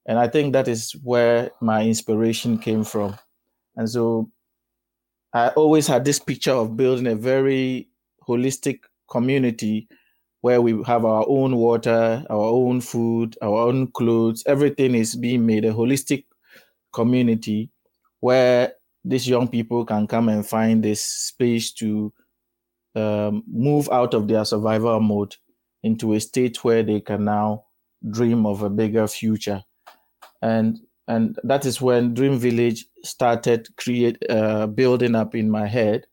And 0.05 0.19
I 0.19 0.27
think 0.27 0.53
that 0.53 0.67
is 0.67 0.93
where 1.03 1.51
my 1.61 1.83
inspiration 1.83 2.57
came 2.57 2.83
from. 2.83 3.17
And 3.75 3.89
so 3.89 4.29
I 5.33 5.49
always 5.49 5.87
had 5.87 6.05
this 6.05 6.19
picture 6.19 6.53
of 6.53 6.77
building 6.77 7.07
a 7.07 7.15
very 7.15 7.89
holistic 8.27 8.81
community 9.09 9.87
where 10.41 10.61
we 10.61 10.81
have 10.85 11.05
our 11.05 11.25
own 11.27 11.55
water, 11.55 12.25
our 12.29 12.45
own 12.49 12.81
food, 12.81 13.37
our 13.41 13.67
own 13.67 13.87
clothes. 13.91 14.43
Everything 14.45 14.95
is 14.95 15.15
being 15.15 15.45
made 15.45 15.65
a 15.65 15.71
holistic 15.73 16.25
community 16.93 17.71
where 18.19 18.73
these 19.03 19.27
young 19.27 19.47
people 19.47 19.85
can 19.85 20.07
come 20.07 20.29
and 20.29 20.45
find 20.47 20.83
this 20.83 21.03
space 21.03 21.71
to 21.73 22.13
um, 22.95 23.43
move 23.47 23.89
out 23.91 24.13
of 24.13 24.27
their 24.27 24.45
survival 24.45 24.99
mode 24.99 25.35
into 25.83 26.13
a 26.13 26.19
state 26.19 26.63
where 26.63 26.83
they 26.83 26.99
can 26.99 27.25
now 27.25 27.65
dream 28.09 28.45
of 28.45 28.61
a 28.63 28.69
bigger 28.69 29.07
future 29.07 29.63
and 30.41 30.79
and 31.07 31.37
that 31.43 31.65
is 31.65 31.81
when 31.81 32.13
dream 32.13 32.37
village 32.37 32.85
started 33.03 33.67
create 33.77 34.17
uh, 34.29 34.67
building 34.67 35.15
up 35.15 35.35
in 35.35 35.49
my 35.49 35.67
head 35.67 36.05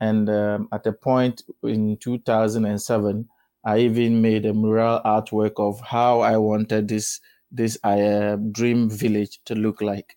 and 0.00 0.30
um, 0.30 0.68
at 0.72 0.86
a 0.86 0.92
point 0.92 1.42
in 1.62 1.96
2007 1.98 3.28
i 3.64 3.78
even 3.78 4.20
made 4.22 4.46
a 4.46 4.54
mural 4.54 5.00
artwork 5.04 5.52
of 5.58 5.80
how 5.80 6.20
i 6.20 6.36
wanted 6.36 6.88
this 6.88 7.20
this 7.52 7.78
uh, 7.82 8.36
dream 8.52 8.88
village 8.88 9.40
to 9.44 9.56
look 9.56 9.80
like. 9.80 10.16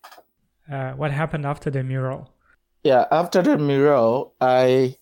Uh, 0.70 0.92
what 0.92 1.10
happened 1.10 1.44
after 1.44 1.68
the 1.68 1.82
mural? 1.82 2.30
Yeah 2.84 3.06
after 3.10 3.42
the 3.42 3.58
mural 3.58 4.34
i 4.40 4.96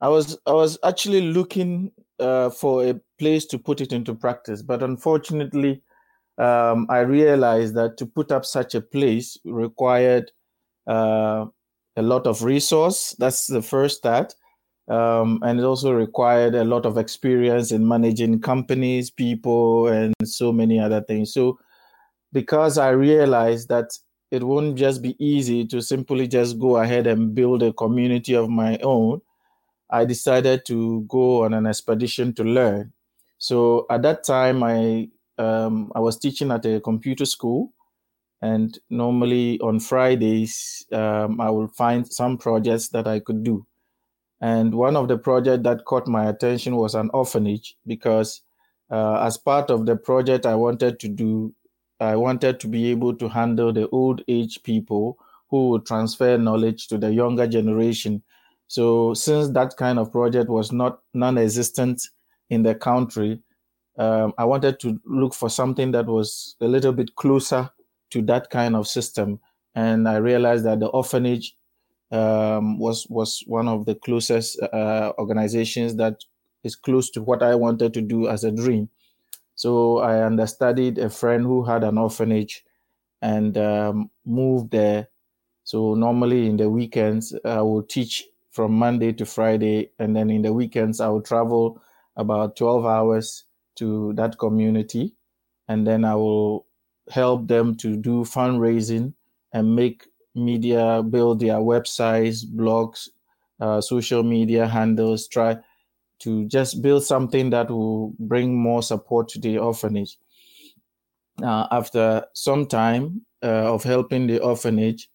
i 0.00 0.08
was 0.08 0.38
i 0.46 0.52
was 0.52 0.78
actually 0.84 1.20
looking 1.20 1.92
uh, 2.20 2.50
for 2.50 2.84
a 2.86 2.94
place 3.18 3.44
to 3.46 3.58
put 3.58 3.80
it 3.80 3.92
into 3.92 4.14
practice 4.14 4.62
but 4.62 4.82
unfortunately 4.82 5.82
um, 6.38 6.86
i 6.88 7.00
realized 7.00 7.74
that 7.74 7.96
to 7.96 8.06
put 8.06 8.30
up 8.32 8.44
such 8.44 8.74
a 8.74 8.80
place 8.80 9.36
required 9.44 10.30
uh, 10.86 11.46
a 11.96 12.02
lot 12.02 12.26
of 12.26 12.42
resource. 12.42 13.14
That's 13.18 13.46
the 13.46 13.62
first 13.62 13.98
start 13.98 14.34
um, 14.88 15.40
and 15.42 15.58
it 15.58 15.64
also 15.64 15.92
required 15.92 16.54
a 16.54 16.64
lot 16.64 16.84
of 16.84 16.98
experience 16.98 17.72
in 17.72 17.86
managing 17.86 18.40
companies 18.40 19.10
people 19.10 19.88
and 19.88 20.14
so 20.24 20.52
many 20.52 20.78
other 20.78 21.00
things 21.02 21.32
so 21.32 21.58
because 22.32 22.78
i 22.78 22.90
realized 22.90 23.68
that 23.68 23.90
it 24.34 24.42
won't 24.42 24.76
just 24.76 25.00
be 25.00 25.14
easy 25.24 25.64
to 25.64 25.80
simply 25.80 26.26
just 26.26 26.58
go 26.58 26.78
ahead 26.78 27.06
and 27.06 27.34
build 27.34 27.62
a 27.62 27.72
community 27.72 28.34
of 28.34 28.48
my 28.48 28.76
own, 28.78 29.20
I 29.90 30.04
decided 30.04 30.64
to 30.66 31.02
go 31.02 31.44
on 31.44 31.54
an 31.54 31.66
expedition 31.66 32.34
to 32.34 32.44
learn. 32.44 32.92
So 33.38 33.86
at 33.90 34.02
that 34.02 34.24
time, 34.24 34.62
I 34.64 35.08
um, 35.38 35.92
I 35.94 36.00
was 36.00 36.18
teaching 36.18 36.50
at 36.50 36.66
a 36.66 36.80
computer 36.80 37.26
school, 37.26 37.72
and 38.42 38.78
normally 38.90 39.60
on 39.60 39.80
Fridays 39.80 40.84
um, 40.92 41.40
I 41.40 41.50
will 41.50 41.68
find 41.68 42.06
some 42.12 42.38
projects 42.38 42.88
that 42.88 43.06
I 43.06 43.20
could 43.20 43.44
do. 43.44 43.66
And 44.40 44.74
one 44.74 44.96
of 44.96 45.08
the 45.08 45.16
projects 45.16 45.62
that 45.64 45.84
caught 45.84 46.06
my 46.06 46.28
attention 46.28 46.76
was 46.76 46.94
an 46.94 47.10
orphanage 47.14 47.76
because 47.86 48.42
uh, 48.90 49.20
as 49.22 49.38
part 49.38 49.70
of 49.70 49.86
the 49.86 49.96
project 49.96 50.44
I 50.46 50.54
wanted 50.54 51.00
to 51.00 51.08
do 51.08 51.54
I 52.00 52.16
wanted 52.16 52.60
to 52.60 52.68
be 52.68 52.90
able 52.90 53.14
to 53.14 53.28
handle 53.28 53.72
the 53.72 53.88
old 53.90 54.22
age 54.28 54.62
people 54.62 55.18
who 55.48 55.70
would 55.70 55.86
transfer 55.86 56.36
knowledge 56.36 56.88
to 56.88 56.98
the 56.98 57.12
younger 57.12 57.46
generation. 57.46 58.22
So 58.66 59.14
since 59.14 59.48
that 59.50 59.76
kind 59.76 59.98
of 59.98 60.10
project 60.10 60.48
was 60.50 60.72
not 60.72 61.00
non-existent 61.14 62.02
in 62.50 62.62
the 62.62 62.74
country, 62.74 63.40
um, 63.96 64.34
I 64.38 64.44
wanted 64.44 64.80
to 64.80 65.00
look 65.04 65.34
for 65.34 65.48
something 65.48 65.92
that 65.92 66.06
was 66.06 66.56
a 66.60 66.66
little 66.66 66.92
bit 66.92 67.14
closer 67.14 67.70
to 68.10 68.22
that 68.22 68.50
kind 68.50 68.74
of 68.74 68.88
system. 68.88 69.38
And 69.74 70.08
I 70.08 70.16
realized 70.16 70.64
that 70.64 70.80
the 70.80 70.88
orphanage 70.88 71.56
um, 72.14 72.78
was 72.78 73.06
was 73.10 73.42
one 73.46 73.68
of 73.68 73.86
the 73.86 73.96
closest 73.96 74.60
uh, 74.62 75.12
organizations 75.18 75.96
that 75.96 76.24
is 76.62 76.76
close 76.76 77.10
to 77.10 77.22
what 77.22 77.42
I 77.42 77.54
wanted 77.56 77.92
to 77.94 78.00
do 78.00 78.28
as 78.28 78.44
a 78.44 78.52
dream. 78.52 78.88
So 79.56 79.98
I 79.98 80.24
understudied 80.24 80.98
a 80.98 81.10
friend 81.10 81.44
who 81.44 81.64
had 81.64 81.84
an 81.84 81.98
orphanage 81.98 82.64
and 83.20 83.56
um, 83.58 84.10
moved 84.24 84.70
there. 84.70 85.08
So 85.64 85.94
normally 85.94 86.46
in 86.46 86.56
the 86.56 86.70
weekends, 86.70 87.34
I 87.44 87.62
will 87.62 87.82
teach 87.82 88.26
from 88.50 88.72
Monday 88.72 89.12
to 89.12 89.26
Friday. 89.26 89.90
And 89.98 90.14
then 90.14 90.30
in 90.30 90.42
the 90.42 90.52
weekends, 90.52 91.00
I 91.00 91.08
will 91.08 91.22
travel 91.22 91.80
about 92.16 92.56
12 92.56 92.84
hours 92.86 93.44
to 93.76 94.12
that 94.14 94.38
community. 94.38 95.14
And 95.68 95.86
then 95.86 96.04
I 96.04 96.14
will 96.14 96.66
help 97.10 97.48
them 97.48 97.76
to 97.76 97.96
do 97.96 98.24
fundraising 98.24 99.14
and 99.52 99.74
make 99.74 100.06
media, 100.34 101.02
build 101.02 101.40
their 101.40 101.56
websites, 101.56 102.44
blogs, 102.44 103.08
uh, 103.60 103.80
social 103.80 104.22
media 104.22 104.66
handles, 104.66 105.28
try 105.28 105.56
to 106.20 106.46
just 106.46 106.82
build 106.82 107.04
something 107.04 107.50
that 107.50 107.70
will 107.70 108.14
bring 108.18 108.56
more 108.56 108.82
support 108.82 109.28
to 109.28 109.38
the 109.38 109.58
orphanage. 109.58 110.16
Uh, 111.42 111.66
after 111.70 112.24
some 112.32 112.66
time 112.66 113.22
uh, 113.42 113.74
of 113.74 113.82
helping 113.82 114.26
the 114.26 114.40
orphanage, 114.40 115.10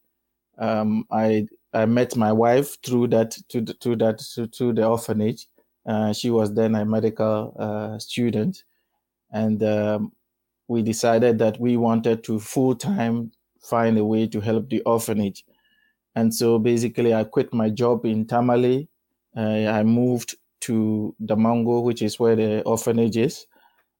um, 0.57 1.05
I 1.11 1.47
I 1.73 1.85
met 1.85 2.15
my 2.15 2.31
wife 2.31 2.81
through 2.81 3.07
that 3.09 3.31
to 3.49 3.61
the, 3.61 3.73
to 3.75 3.95
that 3.97 4.19
to, 4.35 4.47
to 4.47 4.73
the 4.73 4.85
orphanage. 4.85 5.47
Uh, 5.85 6.11
she 6.13 6.29
was 6.29 6.53
then 6.53 6.75
a 6.75 6.85
medical 6.85 7.55
uh, 7.57 7.97
student, 7.99 8.63
and 9.31 9.63
um, 9.63 10.11
we 10.67 10.81
decided 10.83 11.39
that 11.39 11.59
we 11.59 11.77
wanted 11.77 12.23
to 12.25 12.39
full 12.39 12.75
time 12.75 13.31
find 13.61 13.97
a 13.97 14.05
way 14.05 14.27
to 14.27 14.39
help 14.39 14.69
the 14.69 14.81
orphanage. 14.81 15.45
And 16.15 16.33
so 16.33 16.59
basically, 16.59 17.13
I 17.13 17.23
quit 17.23 17.53
my 17.53 17.69
job 17.69 18.05
in 18.05 18.25
Tamale. 18.25 18.87
Uh, 19.35 19.67
I 19.67 19.83
moved 19.83 20.35
to 20.61 21.15
Damongo, 21.23 21.83
which 21.83 22.01
is 22.01 22.19
where 22.19 22.35
the 22.35 22.61
orphanage 22.63 23.17
is. 23.17 23.45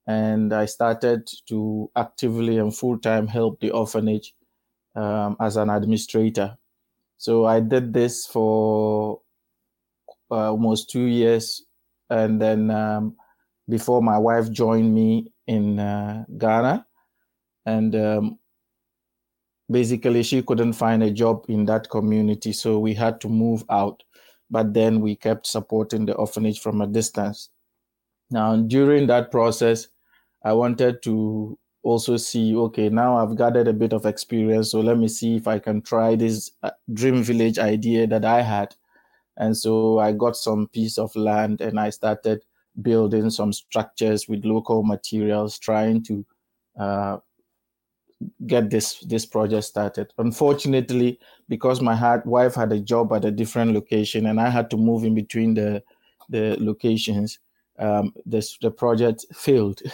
And 0.07 0.53
I 0.53 0.65
started 0.65 1.29
to 1.47 1.89
actively 1.95 2.57
and 2.57 2.75
full 2.75 2.97
time 2.97 3.27
help 3.27 3.59
the 3.59 3.71
orphanage 3.71 4.33
um, 4.95 5.37
as 5.39 5.55
an 5.55 5.69
administrator. 5.69 6.57
So 7.17 7.45
I 7.45 7.59
did 7.59 7.93
this 7.93 8.25
for 8.25 9.21
uh, 10.31 10.51
almost 10.51 10.89
two 10.89 11.05
years. 11.05 11.63
And 12.09 12.41
then 12.41 12.71
um, 12.71 13.15
before 13.67 14.01
my 14.01 14.17
wife 14.17 14.51
joined 14.51 14.93
me 14.93 15.31
in 15.45 15.79
uh, 15.79 16.25
Ghana. 16.37 16.85
And 17.65 17.95
um, 17.95 18.39
basically, 19.69 20.23
she 20.23 20.41
couldn't 20.41 20.73
find 20.73 21.03
a 21.03 21.11
job 21.11 21.45
in 21.47 21.65
that 21.65 21.89
community. 21.89 22.53
So 22.53 22.79
we 22.79 22.93
had 22.93 23.21
to 23.21 23.29
move 23.29 23.63
out 23.69 24.03
but 24.49 24.73
then 24.73 24.99
we 24.99 25.15
kept 25.15 25.47
supporting 25.47 26.05
the 26.05 26.15
orphanage 26.15 26.59
from 26.59 26.81
a 26.81 26.87
distance. 26.87 27.49
Now, 28.31 28.55
during 28.55 29.07
that 29.07 29.31
process, 29.31 29.87
I 30.43 30.53
wanted 30.53 31.01
to 31.03 31.57
also 31.83 32.17
see 32.17 32.55
okay, 32.55 32.89
now 32.89 33.17
I've 33.17 33.37
gathered 33.37 33.67
a 33.67 33.73
bit 33.73 33.93
of 33.93 34.05
experience, 34.05 34.71
so 34.71 34.81
let 34.81 34.97
me 34.97 35.07
see 35.07 35.35
if 35.35 35.47
I 35.47 35.59
can 35.59 35.81
try 35.81 36.15
this 36.15 36.51
uh, 36.63 36.71
dream 36.93 37.23
village 37.23 37.57
idea 37.59 38.07
that 38.07 38.25
I 38.25 38.41
had. 38.41 38.75
And 39.37 39.55
so 39.55 39.99
I 39.99 40.11
got 40.11 40.35
some 40.35 40.67
piece 40.67 40.97
of 40.97 41.15
land 41.15 41.61
and 41.61 41.79
I 41.79 41.91
started 41.91 42.43
building 42.81 43.29
some 43.29 43.53
structures 43.53 44.27
with 44.27 44.45
local 44.45 44.83
materials, 44.83 45.57
trying 45.57 46.03
to 46.03 46.25
uh, 46.77 47.17
get 48.47 48.69
this 48.69 48.99
this 49.01 49.25
project 49.25 49.63
started. 49.63 50.13
Unfortunately, 50.17 51.19
because 51.47 51.81
my 51.81 51.95
had, 51.95 52.25
wife 52.25 52.55
had 52.55 52.71
a 52.71 52.79
job 52.79 53.13
at 53.13 53.25
a 53.25 53.31
different 53.31 53.73
location 53.73 54.25
and 54.25 54.39
I 54.39 54.49
had 54.49 54.69
to 54.71 54.77
move 54.77 55.03
in 55.03 55.15
between 55.15 55.53
the 55.53 55.83
the 56.29 56.57
locations, 56.59 57.39
um, 57.79 58.13
this 58.25 58.57
the 58.61 58.71
project 58.71 59.25
failed. 59.33 59.81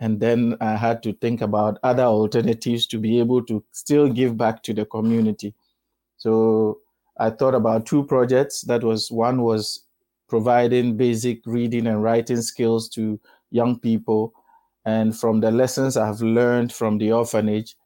And 0.00 0.20
then 0.20 0.56
I 0.60 0.76
had 0.76 1.02
to 1.02 1.12
think 1.14 1.40
about 1.40 1.78
other 1.82 2.04
alternatives 2.04 2.86
to 2.86 2.98
be 2.98 3.18
able 3.18 3.42
to 3.46 3.64
still 3.72 4.08
give 4.08 4.36
back 4.36 4.62
to 4.62 4.72
the 4.72 4.84
community. 4.84 5.54
So 6.18 6.78
I 7.18 7.30
thought 7.30 7.56
about 7.56 7.84
two 7.86 8.04
projects. 8.04 8.60
That 8.60 8.84
was 8.84 9.10
one 9.10 9.42
was 9.42 9.86
providing 10.28 10.96
basic 10.96 11.44
reading 11.46 11.88
and 11.88 12.00
writing 12.00 12.42
skills 12.42 12.88
to 12.90 13.18
young 13.50 13.80
people 13.80 14.34
and 14.88 15.14
from 15.14 15.40
the 15.40 15.50
lessons 15.50 15.98
I've 15.98 16.22
learned 16.22 16.72
from 16.72 16.96
the 16.96 17.12
orphanage, 17.12 17.76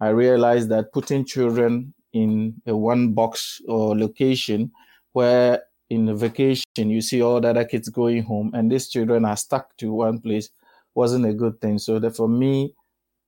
I 0.00 0.10
realized 0.10 0.68
that 0.68 0.92
putting 0.92 1.24
children 1.24 1.92
in 2.12 2.54
a 2.68 2.76
one 2.76 3.14
box 3.14 3.60
or 3.66 3.98
location 3.98 4.70
where 5.12 5.60
in 5.90 6.06
the 6.06 6.14
vacation 6.14 6.64
you 6.76 7.00
see 7.00 7.20
all 7.20 7.40
the 7.40 7.48
other 7.48 7.64
kids 7.64 7.88
going 7.88 8.22
home 8.22 8.52
and 8.54 8.70
these 8.70 8.88
children 8.88 9.24
are 9.24 9.36
stuck 9.36 9.76
to 9.78 9.92
one 9.92 10.20
place 10.20 10.50
wasn't 10.94 11.26
a 11.26 11.34
good 11.34 11.60
thing. 11.60 11.78
So 11.78 11.98
that 11.98 12.14
for 12.14 12.28
me, 12.28 12.74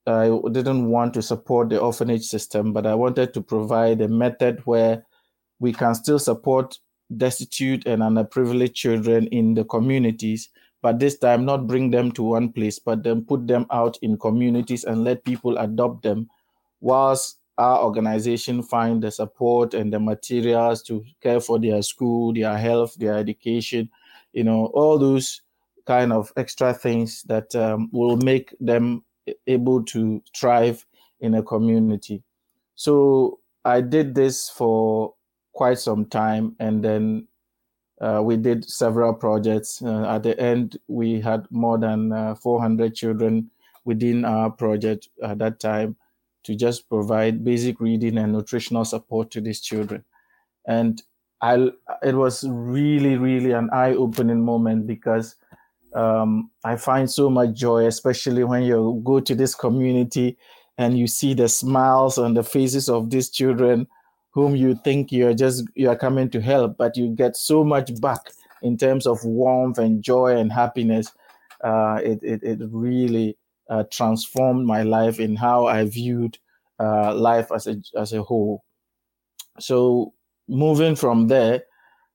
I 0.07 0.27
didn't 0.53 0.89
want 0.89 1.13
to 1.15 1.23
support 1.23 1.71
the 1.71 1.81
orphanage 1.81 2.27
system, 2.27 2.73
but 2.73 2.87
I 2.87 2.95
wanted 2.95 3.35
to 3.35 3.41
provide 3.43 4.01
a 4.01 4.07
method 4.07 4.61
where 4.65 5.05
we 5.59 5.73
can 5.73 5.97
still 5.97 6.21
support 6.21 6.79
destitute 7.17 7.85
and 7.85 8.01
underprivileged 8.01 8.75
children 8.75 9.27
in 9.29 9.55
the 9.55 9.65
communities 9.65 10.51
but 10.85 10.99
this 10.99 11.17
time 11.17 11.47
not 11.47 11.67
bring 11.67 11.91
them 11.91 12.13
to 12.13 12.23
one 12.23 12.53
place, 12.53 12.79
but 12.79 13.03
then 13.03 13.25
put 13.25 13.47
them 13.47 13.65
out 13.71 13.97
in 14.03 14.19
communities 14.19 14.85
and 14.85 15.03
let 15.03 15.25
people 15.25 15.57
adopt 15.57 16.03
them, 16.03 16.29
whilst 16.83 17.39
our 17.57 17.83
organization 17.83 18.63
find 18.63 19.03
the 19.03 19.11
support 19.11 19.73
and 19.73 19.91
the 19.91 19.99
materials 19.99 20.83
to 20.83 21.03
care 21.23 21.41
for 21.41 21.59
their 21.59 21.81
school, 21.81 22.35
their 22.35 22.59
health, 22.59 22.95
their 22.97 23.15
education, 23.15 23.89
you 24.35 24.45
know, 24.45 24.67
all 24.75 24.99
those 24.99 25.41
kind 25.87 26.13
of 26.13 26.31
extra 26.37 26.75
things 26.75 27.23
that 27.23 27.55
um, 27.55 27.89
will 27.91 28.19
make 28.19 28.55
them 28.61 29.03
able 29.47 29.83
to 29.85 30.23
thrive 30.37 30.85
in 31.21 31.35
a 31.35 31.43
community. 31.43 32.23
So 32.75 33.39
I 33.65 33.81
did 33.81 34.15
this 34.15 34.51
for 34.51 35.15
quite 35.55 35.79
some 35.79 36.05
time, 36.05 36.57
and 36.61 36.85
then 36.85 37.27
uh, 38.01 38.21
we 38.23 38.37
did 38.37 38.69
several 38.69 39.15
projects. 39.15 39.83
Uh, 39.83 40.05
at 40.09 40.23
the 40.23 40.39
end, 40.41 40.79
we 40.89 41.21
had 41.21 41.47
more 41.51 41.79
than 41.79 42.13
uh, 42.13 42.35
400 42.35 42.95
children 42.95 43.51
within 43.85 44.25
our 44.25 44.51
project 44.51 45.09
at 45.23 45.39
that 45.39 45.61
time 45.61 45.97
to 46.45 46.55
just 46.55 46.89
provide 46.89 47.45
basic 47.45 47.81
reading 47.81 48.19
and 48.19 48.33
nutritional 48.33 48.85
support 48.85 49.31
to 49.31 49.41
these 49.41 49.61
children. 49.61 50.05
And 50.67 51.03
I, 51.41 51.71
it 52.03 52.15
was 52.15 52.45
really, 52.49 53.17
really 53.17 53.53
an 53.53 53.71
eye-opening 53.73 54.43
moment 54.43 54.87
because 54.87 55.37
um, 55.95 56.51
I 56.65 56.77
find 56.77 57.11
so 57.11 57.31
much 57.31 57.55
joy, 57.55 57.87
especially 57.87 58.45
when 58.45 58.63
you 58.63 59.01
go 59.05 59.21
to 59.21 59.35
this 59.35 59.55
community 59.55 60.37
and 60.77 60.99
you 60.99 61.07
see 61.07 61.35
the 61.35 61.49
smiles 61.49 62.19
on 62.19 62.35
the 62.35 62.43
faces 62.43 62.89
of 62.89 63.11
these 63.11 63.31
children 63.31 63.87
whom 64.35 64.57
you 64.57 64.75
think 64.85 65.13
you're 65.13 65.35
just 65.35 65.65
you 65.75 65.89
are 65.89 65.97
coming 65.97 66.29
to 66.31 66.41
help, 66.41 66.77
but 66.77 66.97
you 66.97 67.09
get 67.15 67.37
so 67.37 67.65
much 67.65 67.99
back 68.01 68.21
in 68.63 68.77
terms 68.77 69.07
of 69.07 69.25
warmth 69.25 69.79
and 69.79 70.03
joy 70.03 70.37
and 70.37 70.53
happiness. 70.53 71.13
Uh, 71.63 72.01
it, 72.03 72.19
it, 72.23 72.43
it 72.43 72.59
really 72.71 73.39
uh, 73.71 73.85
transformed 73.91 74.67
my 74.67 74.83
life 74.83 75.21
in 75.21 75.37
how 75.37 75.67
I 75.67 75.85
viewed 75.85 76.39
uh, 76.81 77.15
life 77.15 77.51
as 77.55 77.67
a 77.67 77.77
as 77.97 78.13
a 78.13 78.23
whole. 78.23 78.65
So 79.61 80.15
moving 80.49 80.97
from 80.97 81.29
there, 81.29 81.63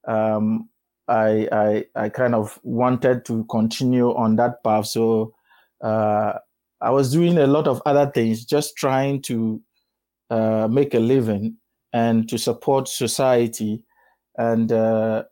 um, 0.07 0.69
I, 1.07 1.47
I 1.51 1.85
I 1.95 2.09
kind 2.09 2.35
of 2.35 2.59
wanted 2.63 3.25
to 3.25 3.45
continue 3.45 4.13
on 4.15 4.35
that 4.37 4.63
path. 4.63 4.87
So 4.87 5.33
uh, 5.81 6.33
I 6.81 6.91
was 6.91 7.11
doing 7.11 7.37
a 7.37 7.47
lot 7.47 7.67
of 7.67 7.81
other 7.85 8.11
things, 8.11 8.45
just 8.45 8.75
trying 8.75 9.21
to 9.23 9.61
uh, 10.29 10.67
make 10.69 10.93
a 10.93 10.99
living 10.99 11.57
and 11.93 12.27
to 12.29 12.37
support 12.37 12.87
society. 12.87 13.83
And 14.37 14.71
uh, 14.71 15.23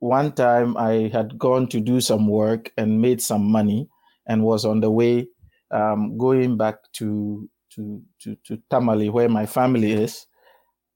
one 0.00 0.32
time 0.32 0.76
I 0.76 1.10
had 1.12 1.38
gone 1.38 1.66
to 1.68 1.80
do 1.80 2.00
some 2.00 2.28
work 2.28 2.72
and 2.76 3.00
made 3.00 3.20
some 3.20 3.50
money 3.50 3.88
and 4.26 4.44
was 4.44 4.64
on 4.64 4.80
the 4.80 4.90
way 4.90 5.28
um, 5.70 6.16
going 6.18 6.56
back 6.56 6.76
to, 6.94 7.48
to, 7.74 8.02
to, 8.22 8.36
to 8.44 8.62
Tamale, 8.70 9.10
where 9.10 9.28
my 9.28 9.46
family 9.46 9.92
is. 9.92 10.26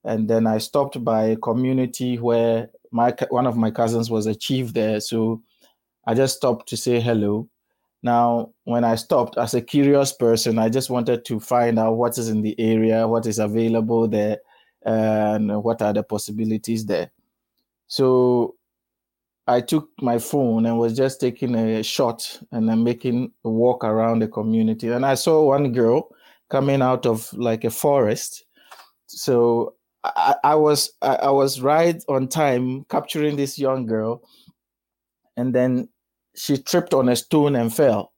And 0.05 0.29
then 0.29 0.47
I 0.47 0.57
stopped 0.57 1.03
by 1.03 1.23
a 1.25 1.37
community 1.37 2.17
where 2.17 2.69
my 2.91 3.13
one 3.29 3.47
of 3.47 3.57
my 3.57 3.71
cousins 3.71 4.09
was 4.09 4.27
a 4.27 4.35
chief 4.35 4.73
there. 4.73 4.99
So 4.99 5.41
I 6.05 6.13
just 6.13 6.35
stopped 6.35 6.69
to 6.69 6.77
say 6.77 6.99
hello. 6.99 7.49
Now, 8.03 8.51
when 8.65 8.83
I 8.83 8.95
stopped 8.95 9.37
as 9.37 9.53
a 9.53 9.61
curious 9.61 10.11
person, 10.11 10.59
I 10.59 10.67
just 10.67 10.89
wanted 10.89 11.23
to 11.25 11.39
find 11.39 11.79
out 11.79 11.95
what 11.95 12.17
is 12.17 12.27
in 12.27 12.41
the 12.41 12.59
area, 12.59 13.07
what 13.07 13.25
is 13.25 13.39
available 13.39 14.09
there, 14.09 14.39
and 14.85 15.63
what 15.63 15.81
are 15.81 15.93
the 15.93 16.03
possibilities 16.03 16.85
there. 16.85 17.11
So 17.87 18.55
I 19.47 19.61
took 19.61 19.89
my 20.01 20.19
phone 20.19 20.65
and 20.65 20.79
was 20.79 20.95
just 20.95 21.19
taking 21.19 21.55
a 21.55 21.83
shot 21.83 22.39
and 22.51 22.69
then 22.69 22.83
making 22.83 23.31
a 23.43 23.49
walk 23.49 23.83
around 23.83 24.19
the 24.19 24.27
community. 24.27 24.89
And 24.89 25.05
I 25.05 25.15
saw 25.15 25.43
one 25.43 25.73
girl 25.73 26.09
coming 26.49 26.81
out 26.81 27.05
of 27.05 27.31
like 27.33 27.63
a 27.63 27.69
forest. 27.69 28.45
So 29.07 29.75
I, 30.03 30.35
I 30.43 30.55
was 30.55 30.91
I, 31.01 31.15
I 31.15 31.29
was 31.29 31.61
right 31.61 32.01
on 32.07 32.27
time 32.27 32.85
capturing 32.85 33.35
this 33.35 33.59
young 33.59 33.85
girl. 33.85 34.21
And 35.35 35.53
then 35.53 35.89
she 36.35 36.57
tripped 36.57 36.93
on 36.93 37.09
a 37.09 37.15
stone 37.15 37.55
and 37.55 37.73
fell. 37.73 38.12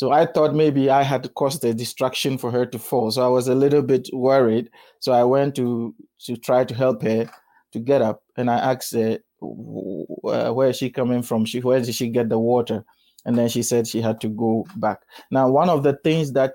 So 0.00 0.12
I 0.12 0.24
thought 0.24 0.54
maybe 0.54 0.88
I 0.88 1.02
had 1.02 1.34
caused 1.34 1.62
a 1.62 1.74
distraction 1.74 2.38
for 2.38 2.50
her 2.50 2.64
to 2.64 2.78
fall. 2.78 3.10
So 3.10 3.22
I 3.22 3.28
was 3.28 3.48
a 3.48 3.54
little 3.54 3.82
bit 3.82 4.08
worried. 4.14 4.70
So 4.98 5.12
I 5.12 5.24
went 5.24 5.54
to 5.56 5.94
to 6.20 6.38
try 6.38 6.64
to 6.64 6.74
help 6.74 7.02
her 7.02 7.30
to 7.72 7.78
get 7.78 8.00
up, 8.00 8.22
and 8.34 8.50
I 8.50 8.56
asked 8.56 8.94
her, 8.94 9.18
uh, 9.42 10.54
"Where 10.54 10.70
is 10.70 10.78
she 10.78 10.88
coming 10.88 11.20
from? 11.20 11.44
She 11.44 11.60
where 11.60 11.82
did 11.82 11.94
she 11.94 12.08
get 12.08 12.30
the 12.30 12.38
water?" 12.38 12.82
And 13.26 13.36
then 13.36 13.50
she 13.50 13.62
said 13.62 13.86
she 13.86 14.00
had 14.00 14.22
to 14.22 14.30
go 14.30 14.64
back. 14.76 15.02
Now, 15.30 15.50
one 15.50 15.68
of 15.68 15.82
the 15.82 15.98
things 16.02 16.32
that 16.32 16.54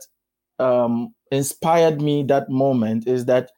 um, 0.58 1.14
inspired 1.30 2.02
me 2.02 2.24
that 2.24 2.50
moment 2.50 3.08
is 3.08 3.26
that 3.26 3.52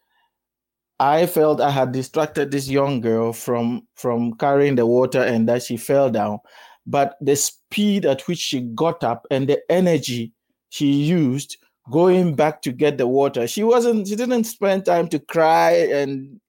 I 0.99 1.27
felt 1.27 1.61
I 1.61 1.71
had 1.71 1.93
distracted 1.93 2.51
this 2.51 2.67
young 2.67 2.99
girl 2.99 3.31
from 3.31 3.87
from 3.95 4.33
carrying 4.33 4.75
the 4.75 4.85
water 4.85 5.23
and 5.23 5.47
that 5.47 5.63
she 5.63 5.77
fell 5.77 6.09
down 6.09 6.39
but 6.87 7.17
the 7.19 7.35
speed 7.35 8.05
at 8.05 8.21
which 8.27 8.39
she 8.39 8.61
got 8.61 9.03
up 9.03 9.27
and 9.29 9.47
the 9.47 9.59
energy 9.69 10.31
she 10.69 10.87
used 10.87 11.57
going 11.91 12.33
back 12.35 12.61
to 12.61 12.71
get 12.71 12.97
the 12.97 13.07
water. 13.07 13.45
She 13.45 13.63
wasn't 13.63 14.07
she 14.07 14.15
didn't 14.15 14.45
spend 14.45 14.85
time 14.85 15.09
to 15.09 15.19
cry 15.19 15.71
and 15.71 16.39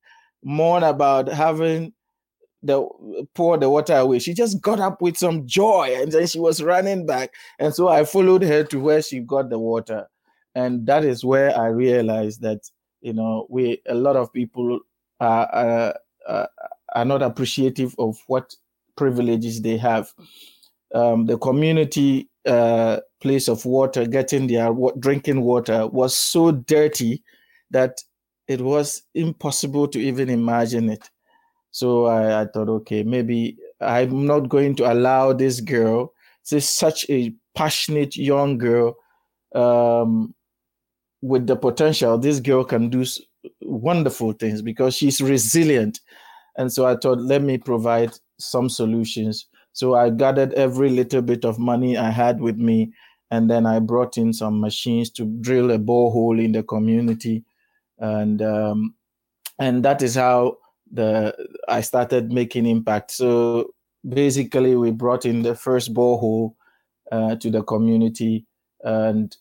mourn 0.45 0.85
about 0.85 1.29
having 1.29 1.93
the 2.63 2.89
pour 3.35 3.59
the 3.59 3.69
water 3.69 3.97
away. 3.97 4.21
She 4.21 4.33
just 4.33 4.61
got 4.61 4.81
up 4.81 5.03
with 5.03 5.17
some 5.17 5.47
joy 5.47 5.95
and 5.97 6.11
then 6.11 6.27
she 6.27 6.39
was 6.39 6.63
running 6.63 7.05
back. 7.05 7.35
And 7.59 7.75
so 7.75 7.89
i 7.89 8.05
followed 8.05 8.43
her 8.43 8.65
to 8.65 8.81
where 8.81 9.03
she 9.03 9.21
got 9.21 9.51
the 9.51 9.59
water. 9.59 10.07
And 10.55 10.87
that 10.87 11.05
is 11.05 11.25
where 11.25 11.57
i 11.57 11.67
realized 11.67 12.43
that 12.43 12.61
you 13.01 13.13
know 13.13 13.47
we 13.51 13.81
a 13.89 13.95
lot 13.95 14.17
of 14.17 14.33
people 14.33 14.81
are, 15.21 15.95
are, 16.27 16.49
are 16.95 17.05
not 17.05 17.23
appreciative 17.23 17.95
of 17.99 18.19
what 18.29 18.55
privileges 18.99 19.63
they 19.63 19.79
have. 19.79 20.13
Um, 20.95 21.27
the 21.27 21.39
community 21.39 22.29
uh, 22.47 22.99
place 23.21 23.49
of 23.49 23.65
water, 23.65 24.07
getting 24.07 24.47
their 24.47 24.71
drinking 24.99 25.43
water, 25.43 25.87
was 25.87 26.15
so 26.15 26.51
dirty 26.53 27.23
that 27.71 28.03
it 28.49 28.61
was 28.61 29.03
impossible 29.15 29.89
to 29.89 29.99
even 30.01 30.29
imagine 30.31 30.91
it. 30.91 31.11
So 31.71 32.07
I, 32.07 32.43
I 32.43 32.47
thought, 32.47 32.69
okay, 32.69 33.03
maybe 33.03 33.57
I'm 33.81 34.27
not 34.27 34.49
going 34.49 34.75
to 34.77 34.93
allow 34.93 35.33
this 35.33 35.61
girl, 35.61 36.13
this 36.51 36.69
such 36.69 37.09
a 37.11 37.33
passionate 37.55 38.17
young 38.17 38.59
girl, 38.59 38.97
um, 39.55 40.35
with 41.21 41.47
the 41.47 41.57
potential, 41.57 42.19
this 42.19 42.41
girl 42.41 42.65
can 42.65 42.89
do 42.89 43.05
wonderful 43.61 44.33
things 44.33 44.63
because 44.63 44.95
she's 44.95 45.21
resilient. 45.21 46.01
And 46.57 46.73
so 46.73 46.87
I 46.87 46.97
thought, 46.97 47.21
let 47.21 47.43
me 47.43 47.59
provide 47.59 48.13
some 48.39 48.69
solutions. 48.69 49.47
So 49.73 49.95
I 49.95 50.11
gathered 50.11 50.53
every 50.55 50.91
little 50.91 51.23
bit 51.23 51.45
of 51.45 51.59
money 51.59 51.97
I 51.97 52.11
had 52.11 52.41
with 52.41 52.57
me, 52.57 52.93
and 53.31 53.51
then 53.51 53.67
I 53.67 53.79
brought 53.79 54.19
in 54.19 54.33
some 54.33 54.61
machines 54.61 55.11
to 55.11 55.25
drill 55.41 55.71
a 55.71 55.79
borehole 55.79 56.43
in 56.43 56.53
the 56.53 56.63
community, 56.63 57.45
and 57.99 58.43
um, 58.43 58.95
and 59.59 59.85
that 59.85 60.03
is 60.03 60.15
how 60.15 60.59
the 60.91 61.35
I 61.69 61.81
started 61.83 62.33
making 62.33 62.67
impact. 62.67 63.11
So 63.11 63.75
basically, 64.09 64.75
we 64.75 64.91
brought 64.91 65.27
in 65.27 65.43
the 65.43 65.55
first 65.55 65.93
borehole 65.95 66.55
uh, 67.13 67.37
to 67.37 67.51
the 67.51 67.63
community, 67.63 68.47
and 68.83 69.37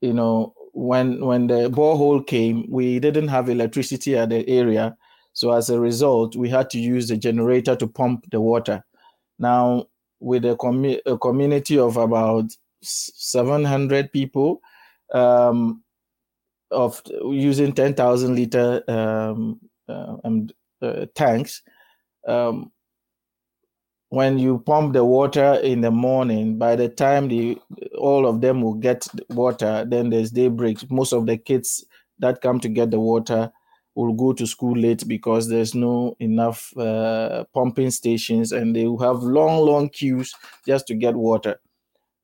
you 0.00 0.12
know 0.12 0.54
when 0.72 1.24
when 1.24 1.48
the 1.48 1.68
borehole 1.70 2.26
came, 2.26 2.66
we 2.70 2.98
didn't 2.98 3.28
have 3.28 3.48
electricity 3.48 4.16
at 4.16 4.30
the 4.30 4.48
area, 4.48 4.96
so 5.32 5.52
as 5.52 5.70
a 5.70 5.80
result, 5.80 6.36
we 6.36 6.48
had 6.48 6.70
to 6.70 6.78
use 6.78 7.08
the 7.08 7.16
generator 7.16 7.74
to 7.76 7.86
pump 7.86 8.26
the 8.30 8.40
water. 8.40 8.84
Now, 9.38 9.86
with 10.20 10.44
a, 10.44 10.56
com- 10.56 10.98
a 11.06 11.18
community 11.18 11.78
of 11.78 11.96
about 11.96 12.56
700 12.82 14.12
people, 14.12 14.60
um, 15.12 15.82
of 16.70 17.02
using 17.24 17.72
10,000 17.72 18.34
liter 18.34 18.82
um, 18.88 19.60
uh, 19.88 20.16
uh, 20.80 21.06
tanks, 21.14 21.62
um, 22.26 22.70
when 24.08 24.38
you 24.38 24.58
pump 24.58 24.92
the 24.92 25.04
water 25.04 25.54
in 25.62 25.80
the 25.80 25.90
morning, 25.90 26.58
by 26.58 26.76
the 26.76 26.88
time 26.88 27.28
the 27.28 27.58
all 27.96 28.26
of 28.26 28.42
them 28.42 28.60
will 28.60 28.74
get 28.74 29.08
water, 29.30 29.86
then 29.88 30.10
there's 30.10 30.30
daybreak. 30.30 30.90
Most 30.90 31.14
of 31.14 31.24
the 31.24 31.38
kids 31.38 31.82
that 32.18 32.42
come 32.42 32.60
to 32.60 32.68
get 32.68 32.90
the 32.90 33.00
water 33.00 33.50
will 33.94 34.12
go 34.12 34.32
to 34.32 34.46
school 34.46 34.76
late 34.76 35.06
because 35.06 35.48
there's 35.48 35.74
no 35.74 36.16
enough 36.18 36.76
uh, 36.76 37.44
pumping 37.52 37.90
stations 37.90 38.52
and 38.52 38.74
they 38.74 38.86
will 38.86 38.98
have 38.98 39.22
long, 39.22 39.64
long 39.64 39.88
queues 39.88 40.34
just 40.66 40.86
to 40.86 40.94
get 40.94 41.14
water. 41.14 41.60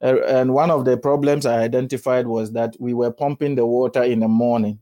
Uh, 0.02 0.22
and 0.26 0.54
one 0.54 0.70
of 0.70 0.84
the 0.84 0.96
problems 0.96 1.44
I 1.44 1.60
identified 1.60 2.26
was 2.26 2.52
that 2.52 2.76
we 2.78 2.94
were 2.94 3.10
pumping 3.10 3.56
the 3.56 3.66
water 3.66 4.02
in 4.02 4.20
the 4.20 4.28
morning. 4.28 4.78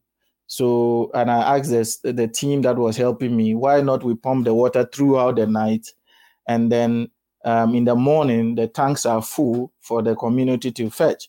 So, 0.47 1.11
and 1.15 1.31
I 1.31 1.59
asked 1.59 1.71
this, 1.71 1.97
the 1.99 2.29
team 2.29 2.63
that 2.63 2.77
was 2.77 2.97
helping 2.97 3.37
me, 3.37 3.55
why 3.55 3.81
not 3.81 4.05
we 4.05 4.15
pump 4.15 4.45
the 4.45 4.55
water 4.55 4.89
throughout 4.93 5.37
the 5.37 5.47
night? 5.47 5.89
And 6.47 6.71
then 6.71 7.11
um, 7.45 7.75
in 7.75 7.85
the 7.85 7.97
morning, 7.97 8.55
the 8.55 8.69
tanks 8.69 9.07
are 9.07 9.23
full 9.23 9.73
for 9.81 10.03
the 10.03 10.15
community 10.15 10.71
to 10.73 10.91
fetch. 10.91 11.29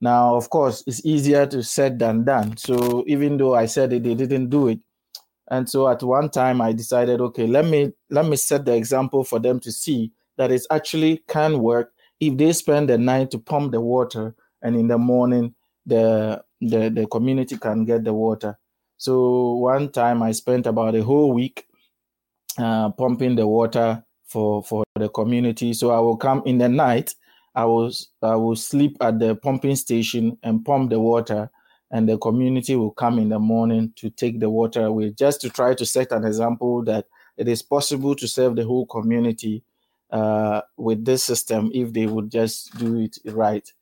Now, 0.00 0.36
of 0.36 0.50
course, 0.50 0.82
it's 0.86 1.04
easier 1.04 1.46
to 1.46 1.62
said 1.62 1.98
than 1.98 2.24
done. 2.24 2.56
So 2.56 3.04
even 3.06 3.36
though 3.36 3.54
I 3.54 3.66
said 3.66 3.92
it, 3.92 4.02
they 4.04 4.14
didn't 4.14 4.50
do 4.50 4.68
it. 4.68 4.80
And 5.50 5.68
so 5.68 5.88
at 5.88 6.02
one 6.02 6.30
time 6.30 6.60
I 6.60 6.72
decided, 6.72 7.20
okay, 7.20 7.46
let 7.46 7.66
me 7.66 7.92
let 8.10 8.26
me 8.26 8.36
set 8.36 8.64
the 8.64 8.74
example 8.74 9.24
for 9.24 9.38
them 9.38 9.60
to 9.60 9.72
see 9.72 10.12
that 10.36 10.50
it 10.50 10.62
actually 10.70 11.22
can 11.28 11.60
work 11.60 11.92
if 12.20 12.36
they 12.36 12.52
spend 12.52 12.88
the 12.88 12.98
night 12.98 13.30
to 13.32 13.38
pump 13.38 13.72
the 13.72 13.80
water 13.80 14.34
and 14.62 14.76
in 14.76 14.88
the 14.88 14.98
morning 14.98 15.54
the 15.86 16.42
the, 16.60 16.88
the 16.88 17.06
community 17.06 17.56
can 17.58 17.84
get 17.84 18.04
the 18.04 18.14
water. 18.14 18.58
So 18.96 19.54
one 19.54 19.90
time 19.90 20.22
I 20.22 20.32
spent 20.32 20.66
about 20.66 20.94
a 20.94 21.02
whole 21.02 21.32
week 21.32 21.66
uh, 22.58 22.90
pumping 22.90 23.36
the 23.36 23.46
water 23.46 24.04
for 24.24 24.62
for 24.62 24.84
the 24.94 25.08
community. 25.08 25.74
So 25.74 25.90
I 25.90 25.98
will 26.00 26.16
come 26.16 26.42
in 26.46 26.58
the 26.58 26.68
night. 26.68 27.14
I 27.54 27.64
will 27.66 27.92
I 28.22 28.36
will 28.36 28.56
sleep 28.56 28.96
at 29.00 29.18
the 29.18 29.36
pumping 29.36 29.76
station 29.76 30.38
and 30.42 30.64
pump 30.64 30.90
the 30.90 31.00
water, 31.00 31.50
and 31.94 32.08
the 32.08 32.18
community 32.18 32.74
will 32.74 32.90
come 32.90 33.20
in 33.20 33.28
the 33.28 33.38
morning 33.38 33.92
to 33.94 34.10
take 34.10 34.40
the 34.40 34.50
water 34.50 34.84
away, 34.84 35.10
just 35.10 35.40
to 35.40 35.48
try 35.48 35.74
to 35.74 35.86
set 35.86 36.10
an 36.10 36.24
example 36.24 36.82
that 36.82 37.06
it 37.36 37.46
is 37.46 37.62
possible 37.62 38.16
to 38.16 38.26
serve 38.26 38.56
the 38.56 38.64
whole 38.64 38.84
community 38.86 39.62
uh, 40.10 40.60
with 40.76 41.04
this 41.04 41.22
system 41.22 41.70
if 41.72 41.92
they 41.92 42.06
would 42.06 42.32
just 42.32 42.76
do 42.78 42.98
it 42.98 43.16
right. 43.26 43.72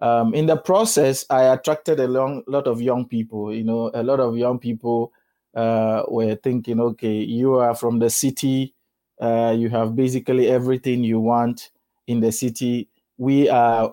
Um, 0.00 0.32
in 0.32 0.46
the 0.46 0.56
process, 0.56 1.26
I 1.28 1.52
attracted 1.52 2.00
a 2.00 2.08
long, 2.08 2.42
lot 2.46 2.66
of 2.66 2.80
young 2.80 3.04
people. 3.04 3.54
You 3.54 3.64
know, 3.64 3.90
a 3.92 4.02
lot 4.02 4.20
of 4.20 4.38
young 4.38 4.58
people 4.58 5.12
uh, 5.54 6.04
were 6.08 6.36
thinking, 6.36 6.80
okay, 6.80 7.18
you 7.18 7.56
are 7.56 7.74
from 7.74 7.98
the 7.98 8.08
city, 8.08 8.72
uh, 9.20 9.54
you 9.54 9.68
have 9.68 9.94
basically 9.94 10.48
everything 10.48 11.04
you 11.04 11.20
want 11.20 11.72
in 12.06 12.20
the 12.20 12.32
city. 12.32 12.88
We 13.18 13.50
are 13.50 13.92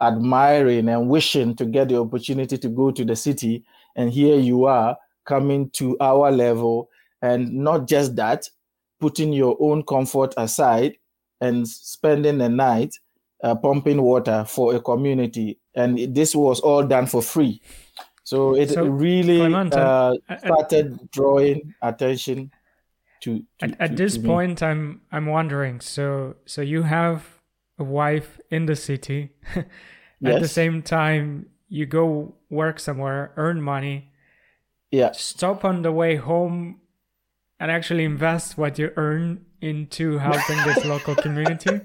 admiring 0.00 0.88
and 0.88 1.08
wishing 1.08 1.54
to 1.56 1.64
get 1.64 1.88
the 1.88 1.98
opportunity 1.98 2.58
to 2.58 2.68
go 2.68 2.90
to 2.90 3.04
the 3.04 3.16
city, 3.16 3.64
and 3.96 4.12
here 4.12 4.38
you 4.38 4.64
are 4.64 4.96
coming 5.24 5.70
to 5.70 5.96
our 6.00 6.30
level, 6.30 6.88
and 7.22 7.52
not 7.52 7.86
just 7.86 8.16
that, 8.16 8.48
putting 9.00 9.32
your 9.32 9.56
own 9.60 9.82
comfort 9.82 10.34
aside 10.36 10.96
and 11.40 11.68
spending 11.68 12.38
the 12.38 12.48
night 12.48 12.94
uh, 13.42 13.54
pumping 13.54 14.02
water 14.02 14.44
for 14.44 14.74
a 14.74 14.80
community, 14.80 15.58
and 15.74 16.14
this 16.14 16.34
was 16.34 16.60
all 16.60 16.82
done 16.82 17.06
for 17.06 17.22
free. 17.22 17.60
So 18.24 18.54
it 18.56 18.70
so, 18.70 18.84
really 18.84 19.54
uh, 19.54 20.14
started 20.38 20.94
at, 20.94 21.10
drawing 21.12 21.74
attention 21.80 22.50
to. 23.20 23.38
to 23.38 23.64
at, 23.64 23.80
at 23.80 23.90
to, 23.90 23.96
this 23.96 24.14
to 24.14 24.20
point, 24.20 24.62
I'm 24.62 25.00
I'm 25.12 25.26
wondering. 25.26 25.80
So 25.80 26.34
so 26.44 26.60
you 26.60 26.82
have 26.82 27.37
a 27.78 27.84
wife 27.84 28.40
in 28.50 28.66
the 28.66 28.76
city. 28.76 29.30
at 29.56 29.66
yes. 30.20 30.42
the 30.42 30.48
same 30.48 30.82
time, 30.82 31.46
you 31.68 31.86
go 31.86 32.34
work 32.50 32.80
somewhere, 32.80 33.32
earn 33.36 33.62
money. 33.62 34.10
Yeah. 34.90 35.12
Stop 35.12 35.64
on 35.64 35.82
the 35.82 35.92
way 35.92 36.16
home, 36.16 36.80
and 37.60 37.70
actually 37.70 38.04
invest 38.04 38.56
what 38.56 38.78
you 38.78 38.90
earn 38.96 39.44
into 39.60 40.18
helping 40.18 40.56
this 40.64 40.84
local 40.84 41.14
community. 41.14 41.80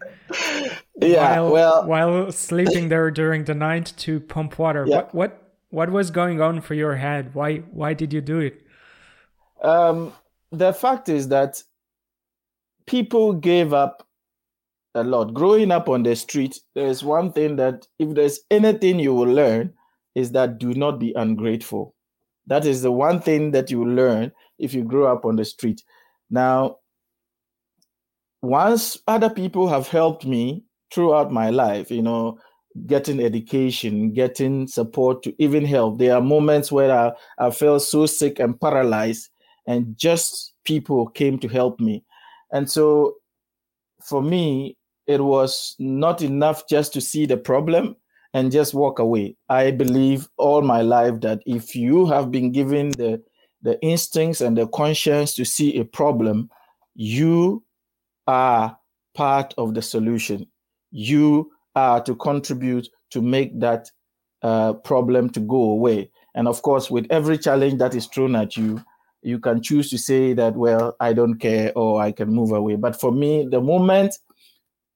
Yeah, 1.01 1.41
while, 1.41 1.51
well, 1.51 1.87
while 1.87 2.31
sleeping 2.31 2.89
there 2.89 3.11
during 3.11 3.45
the 3.45 3.55
night 3.55 3.93
to 3.97 4.19
pump 4.19 4.59
water. 4.59 4.85
Yeah. 4.87 4.97
What 4.97 5.15
what 5.15 5.43
what 5.69 5.91
was 5.91 6.11
going 6.11 6.39
on 6.39 6.61
for 6.61 6.75
your 6.75 6.95
head? 6.95 7.33
Why 7.33 7.57
why 7.71 7.93
did 7.93 8.13
you 8.13 8.21
do 8.21 8.39
it? 8.39 8.61
Um, 9.61 10.13
the 10.51 10.73
fact 10.73 11.09
is 11.09 11.29
that 11.29 11.63
people 12.85 13.33
gave 13.33 13.73
up 13.73 14.07
a 14.95 15.03
lot. 15.03 15.33
Growing 15.33 15.71
up 15.71 15.89
on 15.89 16.03
the 16.03 16.15
street, 16.15 16.59
there's 16.75 17.03
one 17.03 17.31
thing 17.31 17.55
that 17.57 17.87
if 17.99 18.13
there's 18.13 18.39
anything 18.51 18.99
you 18.99 19.13
will 19.13 19.31
learn 19.31 19.73
is 20.15 20.31
that 20.31 20.59
do 20.59 20.73
not 20.73 20.99
be 20.99 21.13
ungrateful. 21.13 21.95
That 22.47 22.65
is 22.65 22.81
the 22.81 22.91
one 22.91 23.21
thing 23.21 23.51
that 23.51 23.71
you 23.71 23.85
learn 23.85 24.31
if 24.59 24.73
you 24.73 24.83
grow 24.83 25.11
up 25.11 25.25
on 25.25 25.35
the 25.35 25.45
street. 25.45 25.83
Now, 26.29 26.77
once 28.41 28.97
other 29.07 29.29
people 29.29 29.67
have 29.69 29.87
helped 29.87 30.25
me 30.25 30.63
throughout 30.93 31.31
my 31.31 31.49
life, 31.49 31.89
you 31.89 32.01
know, 32.01 32.37
getting 32.85 33.19
education, 33.19 34.13
getting 34.13 34.67
support 34.67 35.23
to 35.23 35.33
even 35.41 35.63
help. 35.63 35.97
There 35.97 36.15
are 36.15 36.21
moments 36.21 36.71
where 36.71 36.91
I, 36.91 37.11
I 37.39 37.51
felt 37.51 37.83
so 37.83 38.05
sick 38.05 38.39
and 38.39 38.59
paralyzed, 38.59 39.29
and 39.67 39.97
just 39.97 40.53
people 40.65 41.07
came 41.07 41.39
to 41.39 41.47
help 41.47 41.79
me. 41.79 42.03
And 42.51 42.69
so 42.69 43.15
for 44.03 44.21
me, 44.21 44.77
it 45.07 45.21
was 45.21 45.75
not 45.79 46.21
enough 46.21 46.67
just 46.67 46.93
to 46.93 47.01
see 47.01 47.25
the 47.25 47.37
problem 47.37 47.95
and 48.33 48.51
just 48.51 48.73
walk 48.73 48.99
away. 48.99 49.35
I 49.49 49.71
believe 49.71 50.27
all 50.37 50.61
my 50.61 50.81
life 50.81 51.21
that 51.21 51.41
if 51.45 51.75
you 51.75 52.05
have 52.07 52.31
been 52.31 52.51
given 52.51 52.91
the, 52.91 53.21
the 53.61 53.79
instincts 53.81 54.41
and 54.41 54.57
the 54.57 54.67
conscience 54.67 55.35
to 55.35 55.45
see 55.45 55.77
a 55.77 55.85
problem, 55.85 56.49
you 56.95 57.63
are 58.27 58.77
part 59.13 59.53
of 59.57 59.73
the 59.73 59.81
solution. 59.81 60.47
You 60.91 61.51
are 61.75 62.01
to 62.01 62.15
contribute 62.15 62.87
to 63.11 63.21
make 63.21 63.59
that 63.59 63.89
uh, 64.41 64.73
problem 64.73 65.29
to 65.31 65.39
go 65.39 65.71
away. 65.71 66.09
And 66.35 66.47
of 66.47 66.61
course, 66.63 66.89
with 66.89 67.05
every 67.09 67.37
challenge 67.37 67.77
that 67.79 67.93
is 67.93 68.07
thrown 68.07 68.35
at 68.35 68.57
you, 68.57 68.83
you 69.21 69.39
can 69.39 69.61
choose 69.61 69.89
to 69.91 69.97
say 69.97 70.33
that, 70.33 70.55
well, 70.55 70.95
I 70.99 71.13
don't 71.13 71.35
care 71.35 71.71
or 71.75 72.01
I 72.01 72.11
can 72.11 72.29
move 72.29 72.51
away. 72.51 72.75
But 72.75 72.99
for 72.99 73.11
me, 73.11 73.47
the 73.49 73.61
moment 73.61 74.17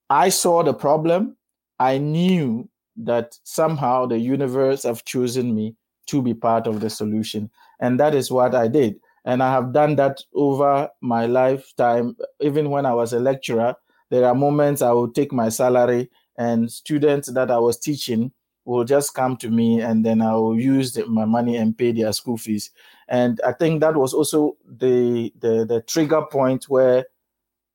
I 0.09 0.29
saw 0.29 0.63
the 0.63 0.73
problem, 0.73 1.35
I 1.79 1.97
knew 1.97 2.69
that 2.97 3.37
somehow 3.43 4.05
the 4.05 4.17
universe 4.17 4.83
have 4.83 5.05
chosen 5.05 5.53
me 5.53 5.75
to 6.07 6.21
be 6.21 6.33
part 6.33 6.67
of 6.67 6.79
the 6.79 6.89
solution. 6.89 7.49
And 7.79 7.99
that 7.99 8.15
is 8.15 8.31
what 8.31 8.55
I 8.55 8.67
did. 8.67 8.99
And 9.25 9.43
I 9.43 9.51
have 9.51 9.73
done 9.73 9.97
that 9.97 10.23
over 10.33 10.89
my 11.01 11.25
lifetime. 11.25 12.15
Even 12.39 12.69
when 12.69 12.85
I 12.85 12.93
was 12.93 13.13
a 13.13 13.19
lecturer, 13.19 13.75
there 14.09 14.25
are 14.25 14.33
moments 14.33 14.81
I 14.81 14.91
will 14.91 15.09
take 15.09 15.33
my 15.33 15.49
salary 15.49 16.09
and 16.37 16.71
students 16.71 17.29
that 17.31 17.51
I 17.51 17.59
was 17.59 17.77
teaching 17.77 18.31
will 18.67 18.83
just 18.83 19.13
come 19.13 19.37
to 19.37 19.49
me 19.49 19.81
and 19.81 20.05
then 20.05 20.21
I 20.21 20.33
will 20.35 20.59
use 20.59 20.93
the, 20.93 21.05
my 21.07 21.25
money 21.25 21.55
and 21.55 21.77
pay 21.77 21.93
their 21.93 22.11
school 22.13 22.37
fees. 22.37 22.69
And 23.07 23.39
I 23.45 23.53
think 23.53 23.79
that 23.81 23.95
was 23.95 24.13
also 24.13 24.57
the 24.65 25.33
the, 25.39 25.65
the 25.65 25.81
trigger 25.87 26.21
point 26.23 26.65
where 26.65 27.05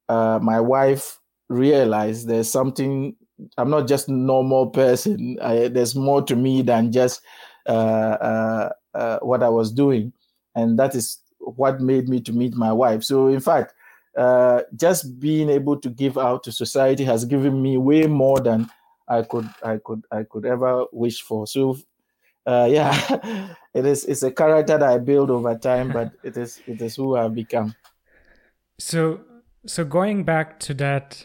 uh, 0.08 0.38
my 0.42 0.60
wife 0.60 1.18
realized 1.52 2.28
there's 2.28 2.50
something. 2.50 3.16
I'm 3.58 3.70
not 3.70 3.88
just 3.88 4.08
a 4.08 4.12
normal 4.12 4.68
person. 4.68 5.38
I, 5.42 5.68
there's 5.68 5.94
more 5.94 6.22
to 6.22 6.36
me 6.36 6.62
than 6.62 6.92
just 6.92 7.22
uh, 7.68 7.72
uh, 7.72 8.70
uh 8.94 9.18
what 9.20 9.42
I 9.42 9.48
was 9.48 9.72
doing, 9.72 10.12
and 10.54 10.78
that 10.78 10.94
is 10.94 11.18
what 11.38 11.80
made 11.80 12.08
me 12.08 12.20
to 12.20 12.32
meet 12.32 12.54
my 12.54 12.72
wife. 12.72 13.02
So 13.02 13.28
in 13.28 13.40
fact, 13.40 13.74
uh, 14.16 14.62
just 14.76 15.18
being 15.18 15.48
able 15.48 15.78
to 15.80 15.88
give 15.88 16.18
out 16.18 16.44
to 16.44 16.52
society 16.52 17.04
has 17.04 17.24
given 17.24 17.60
me 17.62 17.78
way 17.78 18.06
more 18.06 18.40
than 18.40 18.70
I 19.08 19.22
could 19.22 19.48
I 19.62 19.78
could 19.84 20.04
I 20.10 20.24
could 20.24 20.46
ever 20.46 20.86
wish 20.92 21.22
for. 21.22 21.46
So 21.46 21.78
uh, 22.46 22.68
yeah, 22.70 23.54
it 23.74 23.86
is 23.86 24.04
it's 24.04 24.22
a 24.22 24.30
character 24.30 24.78
that 24.78 24.88
I 24.88 24.98
build 24.98 25.30
over 25.30 25.56
time, 25.56 25.92
but 25.92 26.12
it 26.22 26.36
is 26.36 26.60
it 26.66 26.80
is 26.80 26.96
who 26.96 27.16
I've 27.16 27.34
become. 27.34 27.74
So 28.78 29.20
so 29.66 29.84
going 29.84 30.24
back 30.24 30.58
to 30.60 30.74
that 30.74 31.24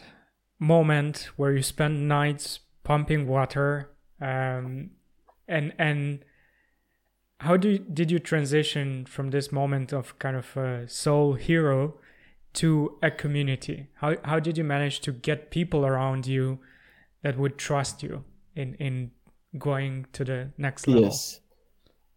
moment 0.58 1.30
where 1.36 1.52
you 1.52 1.62
spend 1.62 2.08
nights 2.08 2.60
pumping 2.84 3.26
water, 3.26 3.90
um, 4.20 4.90
and 5.46 5.72
and 5.78 6.24
how 7.40 7.56
do 7.56 7.70
you, 7.70 7.78
did 7.78 8.10
you 8.10 8.18
transition 8.18 9.06
from 9.06 9.30
this 9.30 9.52
moment 9.52 9.92
of 9.92 10.18
kind 10.18 10.36
of 10.36 10.56
a 10.56 10.88
soul 10.88 11.34
hero 11.34 11.98
to 12.54 12.98
a 13.02 13.10
community? 13.10 13.88
How 13.94 14.16
how 14.24 14.40
did 14.40 14.58
you 14.58 14.64
manage 14.64 15.00
to 15.00 15.12
get 15.12 15.50
people 15.50 15.86
around 15.86 16.26
you 16.26 16.58
that 17.22 17.38
would 17.38 17.58
trust 17.58 18.02
you 18.02 18.24
in 18.56 18.74
in 18.74 19.12
going 19.56 20.06
to 20.12 20.24
the 20.24 20.50
next 20.58 20.88
level? 20.88 21.04
Yes, 21.04 21.40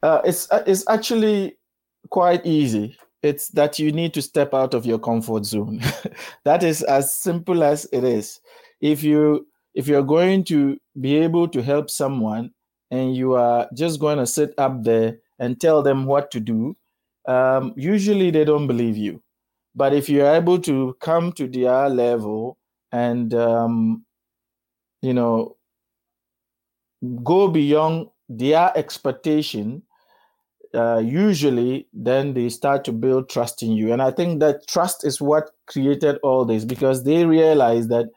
uh, 0.01 0.21
it's 0.25 0.51
uh, 0.51 0.63
it's 0.65 0.84
actually 0.89 1.58
quite 2.10 2.45
easy. 2.45 2.97
It's 3.24 3.50
that 3.50 3.78
you 3.78 3.92
need 3.92 4.14
to 4.16 4.22
step 4.22 4.54
out 4.54 4.74
of 4.74 4.86
your 4.86 5.00
comfort 5.00 5.46
zone. 5.46 5.82
that 6.44 6.64
is 6.64 6.82
as 6.84 7.14
simple 7.14 7.64
as 7.64 7.86
it 7.92 8.04
is. 8.04 8.40
If 8.82 9.04
you 9.04 9.48
if 9.74 9.88
you're 9.88 10.04
going 10.04 10.44
to 10.46 10.78
be 11.00 11.16
able 11.18 11.48
to 11.50 11.62
help 11.62 11.90
someone 11.90 12.52
and 12.90 13.16
you 13.16 13.34
are 13.34 13.70
just 13.74 14.00
going 14.00 14.18
to 14.18 14.26
sit 14.28 14.54
up 14.58 14.84
there 14.84 15.18
and 15.40 15.60
tell 15.62 15.82
them 15.82 16.06
what 16.06 16.30
to 16.32 16.40
do, 16.40 16.76
um, 17.28 17.74
usually 17.78 18.32
they 18.32 18.44
don't 18.44 18.68
believe 18.68 18.98
you. 18.98 19.22
But 19.76 19.94
if 19.94 20.10
you're 20.10 20.28
able 20.36 20.60
to 20.60 20.98
come 21.00 21.32
to 21.34 21.48
their 21.48 21.90
level 21.90 22.58
and, 22.92 23.34
um, 23.34 24.06
you 25.02 25.14
know, 25.14 25.56
go 27.24 27.48
beyond 27.48 28.08
their 28.28 28.72
expectation, 28.78 29.84
uh, 30.74 31.00
usually 31.04 31.88
then 31.94 32.34
they 32.34 32.50
start 32.50 32.84
to 32.86 32.92
build 32.92 33.30
trust 33.30 33.62
in 33.64 33.72
you. 33.74 33.92
And 33.92 34.02
I 34.02 34.12
think 34.12 34.40
that 34.40 34.68
trust 34.68 35.06
is 35.06 35.22
what 35.22 35.52
created 35.68 36.18
all 36.24 36.46
this 36.46 36.66
because 36.66 37.04
they 37.04 37.26
realize 37.26 37.88
that 37.90 38.08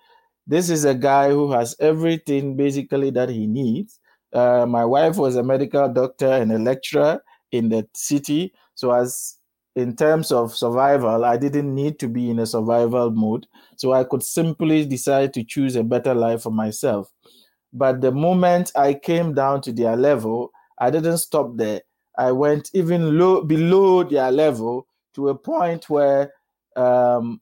this 0.47 0.71
is 0.71 0.85
a 0.85 0.95
guy 0.95 1.31
who 1.31 1.53
has 1.53 1.75
everything 1.81 2.57
basically 2.57 3.11
that 3.11 3.29
he 3.29 3.47
needs 3.47 3.99
uh, 4.35 4.67
my 4.67 4.85
wife 4.85 5.17
was 5.17 5.37
a 5.37 5.43
medical 5.43 5.89
doctor 5.89 6.27
and 6.27 6.51
a 6.53 6.59
lecturer 6.59 7.23
in 7.53 7.69
the 7.69 7.87
city. 7.95 8.53
So, 8.75 8.91
as 8.91 9.39
in 9.77 9.95
terms 9.97 10.33
of 10.33 10.55
survival, 10.57 11.25
I 11.25 11.37
didn't 11.37 11.73
need 11.73 11.99
to 12.01 12.09
be 12.09 12.31
in 12.31 12.41
a 12.41 12.47
survival 12.47 13.11
mode. 13.13 13.47
So, 13.77 13.93
I 13.93 14.03
could 14.05 14.25
simply 14.25 14.85
decide 14.85 15.33
to 15.35 15.45
choose 15.45 15.77
a 15.77 15.85
better 15.85 16.15
life 16.15 16.43
for 16.43 16.51
myself. 16.51 17.13
But 17.73 18.01
the 18.01 18.13
moment 18.13 18.73
I 18.77 18.95
came 18.95 19.35
down 19.35 19.61
to 19.63 19.73
their 19.73 19.97
level, 19.97 20.51
I 20.79 20.91
didn't 20.91 21.19
stop 21.19 21.57
there. 21.57 21.83
I 22.17 22.33
went 22.33 22.71
even 22.75 23.19
low 23.19 23.43
below 23.43 24.05
their 24.05 24.31
level 24.31 24.87
to 25.15 25.29
a 25.29 25.35
point 25.35 25.89
where 25.91 26.33
um, 26.77 27.41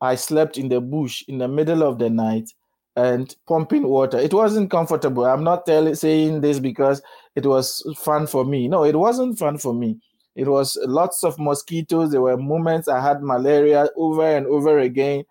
I 0.00 0.14
slept 0.14 0.58
in 0.58 0.68
the 0.68 0.80
bush 0.80 1.24
in 1.28 1.38
the 1.38 1.48
middle 1.48 1.82
of 1.82 1.98
the 1.98 2.10
night 2.10 2.50
and 2.96 3.34
pumping 3.46 3.84
water. 3.84 4.18
It 4.18 4.32
wasn't 4.32 4.70
comfortable. 4.70 5.24
I'm 5.24 5.44
not 5.44 5.66
telling 5.66 5.94
saying 5.94 6.40
this 6.40 6.58
because 6.58 7.02
it 7.34 7.46
was 7.46 7.82
fun 7.98 8.26
for 8.26 8.44
me. 8.44 8.68
No, 8.68 8.84
it 8.84 8.96
wasn't 8.96 9.38
fun 9.38 9.58
for 9.58 9.74
me. 9.74 9.98
It 10.36 10.48
was 10.48 10.76
lots 10.84 11.24
of 11.24 11.38
mosquitoes. 11.38 12.10
There 12.10 12.20
were 12.20 12.36
moments 12.36 12.88
I 12.88 13.00
had 13.00 13.22
malaria 13.22 13.88
over 13.96 14.36
and 14.36 14.46
over 14.46 14.80
again, 14.80 15.24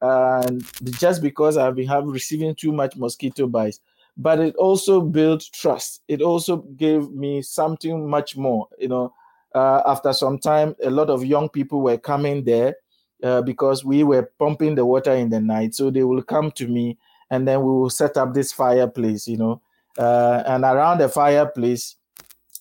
and 0.00 0.64
just 0.98 1.22
because 1.22 1.56
I've 1.56 1.74
been 1.74 1.88
have 1.88 2.04
receiving 2.04 2.54
too 2.54 2.72
much 2.72 2.96
mosquito 2.96 3.46
bites. 3.46 3.80
But 4.16 4.40
it 4.40 4.56
also 4.56 5.00
built 5.00 5.44
trust. 5.52 6.02
It 6.08 6.20
also 6.20 6.58
gave 6.76 7.10
me 7.10 7.42
something 7.42 8.08
much 8.08 8.36
more. 8.36 8.68
You 8.78 8.88
know, 8.88 9.14
uh, 9.54 9.82
after 9.86 10.12
some 10.12 10.38
time, 10.38 10.76
a 10.84 10.90
lot 10.90 11.10
of 11.10 11.24
young 11.24 11.48
people 11.48 11.80
were 11.80 11.98
coming 11.98 12.44
there 12.44 12.76
uh, 13.22 13.42
because 13.42 13.84
we 13.84 14.04
were 14.04 14.30
pumping 14.38 14.74
the 14.74 14.84
water 14.84 15.12
in 15.12 15.30
the 15.30 15.40
night. 15.40 15.74
So 15.74 15.90
they 15.90 16.04
will 16.04 16.22
come 16.22 16.50
to 16.52 16.68
me 16.68 16.98
and 17.30 17.48
then 17.48 17.60
we 17.62 17.70
will 17.70 17.90
set 17.90 18.16
up 18.16 18.34
this 18.34 18.52
fireplace, 18.52 19.26
you 19.26 19.38
know. 19.38 19.62
Uh, 19.98 20.42
and 20.46 20.64
around 20.64 20.98
the 20.98 21.08
fireplace, 21.08 21.96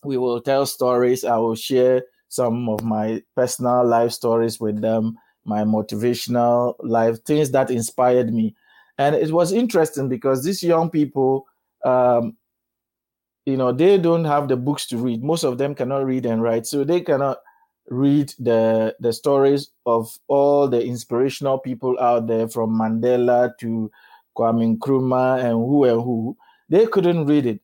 we 0.04 0.18
will 0.18 0.42
tell 0.42 0.66
stories. 0.66 1.24
I 1.24 1.38
will 1.38 1.56
share 1.56 2.04
some 2.30 2.70
of 2.70 2.84
my 2.84 3.24
personal 3.36 3.86
life 3.86 4.12
stories 4.12 4.60
with 4.60 4.82
them, 4.82 5.18
my 5.46 5.64
motivational 5.64 6.76
life, 6.80 7.22
things 7.24 7.52
that 7.52 7.70
inspired 7.72 8.34
me. 8.34 8.56
And 9.02 9.16
it 9.16 9.32
was 9.32 9.52
interesting 9.52 10.10
because 10.10 10.44
these 10.44 10.62
young 10.62 10.92
people, 10.92 11.48
um, 11.84 12.38
you 13.48 13.58
know, 13.58 13.72
they 13.72 13.98
don't 13.98 14.26
have 14.26 14.48
the 14.48 14.56
books 14.56 14.86
to 14.90 14.98
read. 14.98 15.24
Most 15.24 15.44
of 15.44 15.58
them 15.58 15.74
cannot 15.74 16.06
read 16.06 16.28
and 16.28 16.44
write. 16.44 16.68
So 16.68 16.84
they 16.84 17.02
cannot 17.02 17.40
read 17.90 18.32
the 18.38 18.96
the 19.00 19.12
stories 19.12 19.72
of 19.88 20.16
all 20.28 20.68
the 20.68 20.86
inspirational 20.86 21.58
people 21.58 22.00
out 22.00 22.28
there 22.28 22.48
from 22.48 22.78
Mandela 22.78 23.58
to 23.58 23.92
Kwame 24.38 24.78
Nkrumah 24.78 25.44
and 25.44 25.54
who 25.54 25.84
and 25.86 26.02
who 26.04 26.38
they 26.70 26.86
couldn't 26.86 27.26
read 27.26 27.48
it 27.48 27.60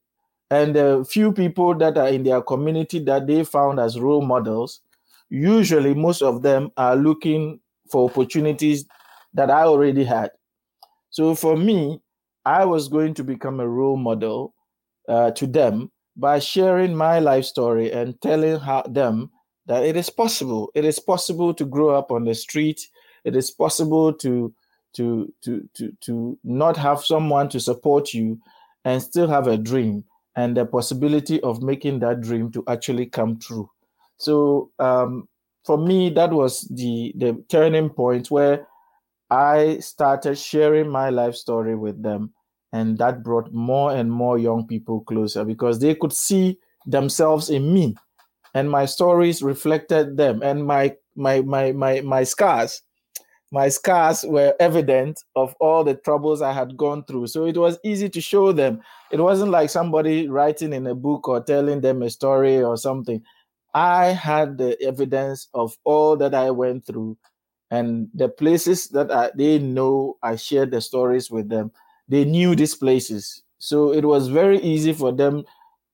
and 0.50 0.76
the 0.76 1.06
few 1.08 1.32
people 1.32 1.76
that 1.76 1.98
are 1.98 2.10
in 2.10 2.24
their 2.24 2.42
community 2.42 3.00
that 3.00 3.28
they 3.28 3.44
found 3.46 3.80
as 3.80 4.00
role 4.00 4.22
models 4.22 4.82
usually 5.30 5.94
most 5.94 6.22
of 6.22 6.42
them 6.42 6.72
are 6.76 6.96
looking 6.96 7.60
for 7.90 8.10
opportunities 8.10 8.86
that 9.34 9.50
I 9.50 9.62
already 9.64 10.04
had 10.04 10.32
so 11.10 11.36
for 11.36 11.58
me 11.58 12.02
I 12.46 12.64
was 12.64 12.88
going 12.88 13.14
to 13.16 13.24
become 13.24 13.60
a 13.60 13.68
role 13.68 13.98
model 13.98 14.54
uh, 15.10 15.32
to 15.32 15.46
them 15.46 15.92
by 16.16 16.40
sharing 16.40 16.96
my 16.96 17.20
life 17.20 17.46
story 17.46 17.92
and 17.92 18.20
telling 18.22 18.60
how, 18.60 18.84
them 18.84 19.30
that 19.68 19.84
it 19.84 19.96
is 19.96 20.10
possible. 20.10 20.72
It 20.74 20.86
is 20.86 21.00
possible 21.00 21.54
to 21.54 21.66
grow 21.66 21.90
up 21.90 22.12
on 22.12 22.24
the 22.24 22.34
street. 22.34 22.88
It 23.24 23.36
is 23.36 23.52
possible 23.52 24.14
to 24.14 24.54
to 24.94 25.32
to 25.44 25.70
to 25.76 25.92
to 26.02 26.40
not 26.44 26.78
have 26.78 27.06
someone 27.06 27.50
to 27.50 27.60
support 27.60 28.14
you 28.14 28.40
and 28.86 29.02
still 29.02 29.28
have 29.28 29.48
a 29.48 29.58
dream 29.58 30.06
and 30.36 30.56
the 30.56 30.66
possibility 30.66 31.42
of 31.42 31.62
making 31.62 32.00
that 32.00 32.22
dream 32.22 32.52
to 32.52 32.64
actually 32.68 33.06
come 33.06 33.38
true. 33.38 33.70
So 34.18 34.72
um, 34.80 35.28
for 35.66 35.78
me, 35.78 36.10
that 36.12 36.32
was 36.32 36.62
the 36.62 37.14
the 37.18 37.44
turning 37.50 37.90
point 37.90 38.32
where 38.32 38.66
I 39.30 39.80
started 39.80 40.38
sharing 40.38 40.90
my 40.90 41.10
life 41.10 41.36
story 41.36 41.76
with 41.76 42.02
them, 42.02 42.34
and 42.72 42.98
that 42.98 43.24
brought 43.24 43.52
more 43.54 43.94
and 43.96 44.12
more 44.12 44.38
young 44.38 44.68
people 44.68 45.02
closer 45.02 45.44
because 45.46 45.80
they 45.80 45.96
could 45.96 46.14
see 46.14 46.60
themselves 46.86 47.50
in 47.50 47.74
me 47.74 47.96
and 48.54 48.72
my 48.72 48.86
stories 48.86 49.44
reflected 49.44 50.18
them 50.18 50.42
and 50.42 50.66
my 50.66 50.96
my 51.16 51.42
my 51.42 51.72
my 51.74 52.02
my 52.02 52.24
scars 52.24 52.82
my 53.52 53.70
scars 53.70 54.26
were 54.28 54.54
evident 54.60 55.24
of 55.36 55.56
all 55.60 55.84
the 55.84 55.96
troubles 55.96 56.42
I 56.42 56.52
had 56.52 56.76
gone 56.76 57.06
through. 57.06 57.28
So 57.28 57.46
it 57.46 57.58
was 57.58 57.80
easy 57.84 58.10
to 58.10 58.20
show 58.20 58.52
them. 58.52 58.82
It 59.10 59.22
wasn't 59.22 59.52
like 59.52 59.70
somebody 59.70 60.28
writing 60.28 60.74
in 60.74 60.86
a 60.86 60.94
book 60.94 61.30
or 61.30 61.42
telling 61.42 61.80
them 61.80 62.02
a 62.02 62.10
story 62.10 62.62
or 62.62 62.76
something. 62.76 63.24
I 63.74 64.08
had 64.08 64.58
the 64.58 64.82
evidence 64.84 65.48
of 65.54 65.78
all 65.86 66.18
that 66.18 66.34
I 66.36 66.52
went 66.52 66.86
through 66.86 67.18
and 67.70 68.10
the 68.14 68.30
places 68.30 68.88
that 68.90 69.12
I, 69.12 69.32
they 69.36 69.60
know 69.60 70.18
I 70.24 70.36
shared 70.36 70.72
the 70.72 70.82
stories 70.82 71.30
with 71.30 71.50
them. 71.50 71.72
They 72.08 72.24
knew 72.24 72.56
these 72.56 72.76
places. 72.76 73.44
So 73.60 73.92
it 73.92 74.06
was 74.06 74.30
very 74.30 74.60
easy 74.60 74.94
for 74.94 75.12
them 75.12 75.44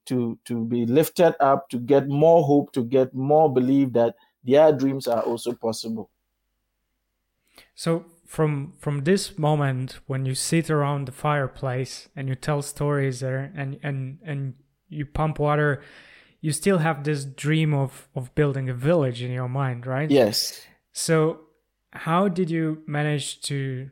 to 0.06 0.38
to 0.46 0.66
be 0.66 0.86
lifted 0.86 1.36
up 1.40 1.70
to 1.70 1.80
get 1.80 2.08
more 2.08 2.44
hope 2.44 2.72
to 2.74 2.84
get 2.84 3.14
more 3.14 3.52
belief 3.52 3.94
that 3.94 4.16
their 4.44 4.72
dreams 4.74 5.08
are 5.08 5.22
also 5.22 5.54
possible 5.54 6.10
so 7.76 8.06
from 8.26 8.74
from 8.80 9.04
this 9.04 9.38
moment 9.38 10.00
when 10.08 10.26
you 10.26 10.36
sit 10.36 10.70
around 10.70 11.08
the 11.08 11.12
fireplace 11.12 12.10
and 12.16 12.28
you 12.28 12.36
tell 12.36 12.62
stories 12.62 13.20
there 13.20 13.52
and 13.56 13.80
and 13.84 14.20
and 14.24 14.56
you 14.90 15.06
pump 15.06 15.40
water 15.40 15.82
you 16.42 16.52
still 16.52 16.80
have 16.80 17.04
this 17.04 17.26
dream 17.26 17.74
of 17.74 18.10
of 18.16 18.34
building 18.36 18.70
a 18.70 18.74
village 18.74 19.22
in 19.22 19.32
your 19.32 19.50
mind 19.50 19.86
right 19.86 20.12
yes 20.12 20.66
so 20.92 21.40
how 21.94 22.28
did 22.28 22.50
you 22.50 22.82
manage 22.88 23.42
to 23.42 23.90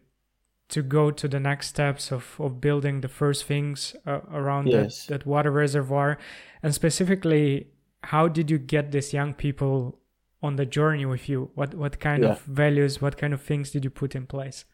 to 0.70 0.82
go 0.82 1.12
to 1.12 1.28
the 1.28 1.40
next 1.40 1.68
steps 1.68 2.12
of, 2.12 2.40
of 2.40 2.62
building 2.62 3.02
the 3.02 3.10
first 3.10 3.44
things 3.44 3.94
uh, 4.08 4.22
around 4.32 4.68
yes. 4.68 5.06
that, 5.06 5.20
that 5.20 5.26
water 5.28 5.52
reservoir 5.52 6.18
and 6.64 6.74
specifically 6.74 7.68
how 8.04 8.28
did 8.28 8.50
you 8.50 8.58
get 8.58 8.92
these 8.92 9.14
young 9.14 9.34
people 9.34 10.00
on 10.42 10.56
the 10.56 10.66
journey 10.66 11.06
with 11.06 11.30
you 11.30 11.52
what 11.56 11.74
what 11.76 12.00
kind 12.00 12.24
yeah. 12.24 12.30
of 12.30 12.42
values 12.44 13.02
what 13.02 13.18
kind 13.18 13.34
of 13.34 13.42
things 13.42 13.72
did 13.72 13.84
you 13.84 13.90
put 13.90 14.16
in 14.16 14.26
place 14.26 14.66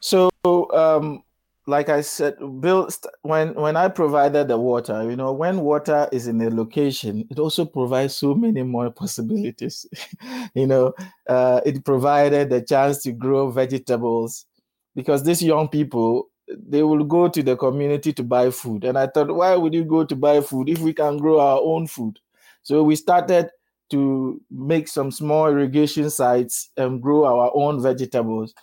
so 0.00 0.30
um 0.72 1.22
like 1.66 1.88
i 1.88 2.00
said 2.00 2.34
bill 2.60 2.88
when 3.22 3.54
when 3.54 3.76
i 3.76 3.86
provided 3.88 4.48
the 4.48 4.56
water 4.58 5.08
you 5.08 5.14
know 5.16 5.32
when 5.32 5.60
water 5.60 6.08
is 6.10 6.26
in 6.26 6.40
a 6.40 6.50
location 6.50 7.26
it 7.30 7.38
also 7.38 7.64
provides 7.64 8.14
so 8.14 8.34
many 8.34 8.62
more 8.62 8.90
possibilities. 8.90 9.86
You 10.54 10.66
know 10.66 10.94
uh, 11.28 11.60
it 11.64 11.84
provided 11.84 12.50
the 12.50 12.62
chance 12.62 13.02
to 13.02 13.12
grow 13.12 13.50
vegetables 13.50 14.46
because 14.94 15.22
these 15.22 15.42
young 15.42 15.68
people 15.68 16.28
they 16.48 16.82
will 16.82 17.04
go 17.04 17.28
to 17.28 17.42
the 17.42 17.56
community 17.56 18.12
to 18.14 18.22
buy 18.24 18.50
food. 18.50 18.84
And 18.84 18.98
i 18.98 19.06
thought 19.06 19.34
why 19.34 19.54
would 19.54 19.74
you 19.74 19.84
go 19.84 20.04
to 20.04 20.16
buy 20.16 20.40
food 20.40 20.68
if 20.68 20.78
we 20.80 20.92
can 20.92 21.18
grow 21.18 21.38
our 21.40 21.60
own 21.62 21.86
food? 21.86 22.18
So 22.62 22.82
we 22.82 22.96
started 22.96 23.50
to 23.90 24.40
make 24.50 24.88
some 24.88 25.10
small 25.10 25.46
irrigation 25.48 26.10
sites 26.10 26.70
and 26.76 27.02
grow 27.02 27.24
our 27.24 27.50
own 27.54 27.82
vegetables. 27.82 28.54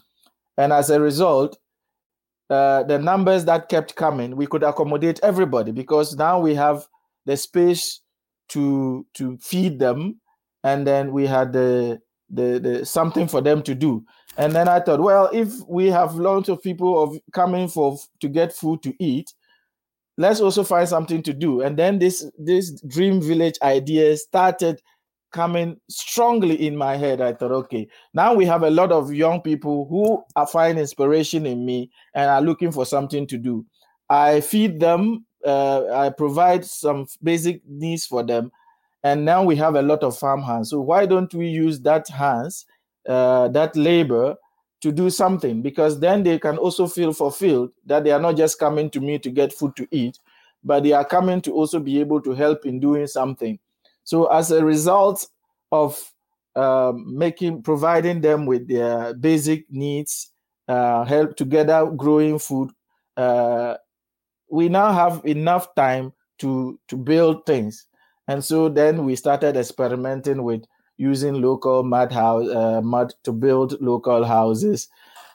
And 0.58 0.74
as 0.74 0.90
a 0.90 1.00
result 1.00 1.58
uh, 2.50 2.84
the 2.84 2.98
numbers 2.98 3.46
that 3.46 3.70
kept 3.70 3.96
coming 3.96 4.36
we 4.36 4.48
could 4.48 4.64
accommodate 4.64 5.20
everybody 5.24 5.72
because 5.72 6.16
now 6.16 6.40
we 6.40 6.56
have 6.56 6.88
the 7.26 7.36
space 7.36 8.02
to 8.50 9.06
to 9.14 9.38
feed 9.38 9.80
them 9.80 10.20
and 10.64 10.88
then 10.88 11.12
we 11.12 11.26
had 11.28 11.54
the 11.54 12.00
the, 12.30 12.60
the 12.60 12.86
something 12.86 13.28
for 13.28 13.42
them 13.42 13.62
to 13.64 13.74
do 13.74 14.04
and 14.38 14.54
then 14.54 14.68
I 14.68 14.80
thought, 14.80 15.02
well, 15.02 15.30
if 15.34 15.52
we 15.68 15.88
have 15.88 16.16
lots 16.16 16.48
of 16.48 16.62
people 16.62 17.02
of 17.02 17.18
coming 17.34 17.68
for 17.68 17.98
to 18.20 18.30
get 18.30 18.54
food 18.54 18.84
to 18.84 18.94
eat, 19.00 19.34
let's 20.18 20.40
also 20.40 20.64
find 20.64 20.88
something 20.88 21.24
to 21.24 21.34
do. 21.34 21.62
And 21.62 21.78
then 21.78 21.98
this 21.98 22.24
this 22.38 22.80
dream 22.82 23.20
village 23.20 23.58
idea 23.64 24.16
started 24.16 24.82
coming 25.32 25.80
strongly 25.90 26.68
in 26.68 26.76
my 26.76 26.96
head. 26.96 27.22
I 27.22 27.34
thought, 27.34 27.52
okay, 27.52 27.88
now 28.14 28.34
we 28.34 28.46
have 28.46 28.64
a 28.64 28.70
lot 28.70 28.92
of 28.92 29.14
young 29.14 29.42
people 29.42 29.88
who 29.90 30.24
are 30.36 30.48
finding 30.48 30.80
inspiration 30.82 31.46
in 31.46 31.66
me 31.66 31.92
and 32.14 32.30
are 32.30 32.42
looking 32.42 32.72
for 32.72 32.86
something 32.86 33.28
to 33.28 33.38
do. 33.38 33.66
I 34.10 34.42
feed 34.42 34.80
them, 34.80 35.26
uh, 35.46 35.86
I 35.94 36.10
provide 36.10 36.66
some 36.66 37.08
basic 37.22 37.62
needs 37.68 38.06
for 38.06 38.24
them, 38.24 38.52
and 39.04 39.26
now 39.26 39.44
we 39.44 39.56
have 39.58 39.76
a 39.76 39.82
lot 39.82 40.04
of 40.04 40.18
farm 40.18 40.42
hands. 40.42 40.70
So 40.70 40.82
why 40.82 41.06
don't 41.06 41.34
we 41.34 41.48
use 41.48 41.80
that 41.82 42.08
hands 42.08 42.66
uh, 43.08 43.48
that 43.50 43.76
labor 43.76 44.36
to 44.82 44.92
do 44.92 45.10
something 45.10 45.62
because 45.62 46.00
then 46.00 46.24
they 46.24 46.38
can 46.38 46.58
also 46.58 46.88
feel 46.88 47.14
fulfilled 47.14 47.72
that 47.86 48.04
they 48.04 48.12
are 48.12 48.20
not 48.20 48.38
just 48.38 48.60
coming 48.60 48.90
to 48.92 49.00
me 49.00 49.18
to 49.20 49.30
get 49.32 49.54
food 49.54 49.76
to 49.76 49.88
eat, 49.92 50.20
but 50.64 50.84
they 50.84 50.94
are 50.94 51.06
coming 51.06 51.42
to 51.42 51.52
also 51.54 51.80
be 51.80 52.00
able 52.00 52.22
to 52.22 52.34
help 52.34 52.66
in 52.66 52.80
doing 52.80 53.08
something. 53.08 53.58
So 54.08 54.28
as 54.28 54.52
a 54.52 54.64
result 54.64 55.28
of 55.74 56.00
um, 56.56 57.18
making 57.18 57.64
providing 57.64 58.22
them 58.22 58.46
with 58.46 58.70
their 58.70 59.14
basic 59.14 59.66
needs, 59.70 60.32
uh, 60.70 61.04
help 61.04 61.36
together 61.36 61.86
growing 61.88 62.40
food, 62.40 62.72
uh, 63.18 63.76
we 64.50 64.70
now 64.70 64.94
have 64.94 65.22
enough 65.26 65.76
time 65.76 66.14
to 66.40 66.80
to 66.88 66.96
build 66.98 67.46
things. 67.46 67.86
And 68.30 68.44
so 68.44 68.70
then 68.70 69.04
we 69.06 69.18
started 69.18 69.58
experimenting 69.58 70.44
with 70.44 70.64
using 70.98 71.42
local 71.42 71.84
mud 71.84 72.14
house 72.14 72.48
uh, 72.50 72.82
mud 72.82 73.14
to 73.26 73.34
build 73.34 73.82
local 73.82 74.24
houses, 74.24 74.88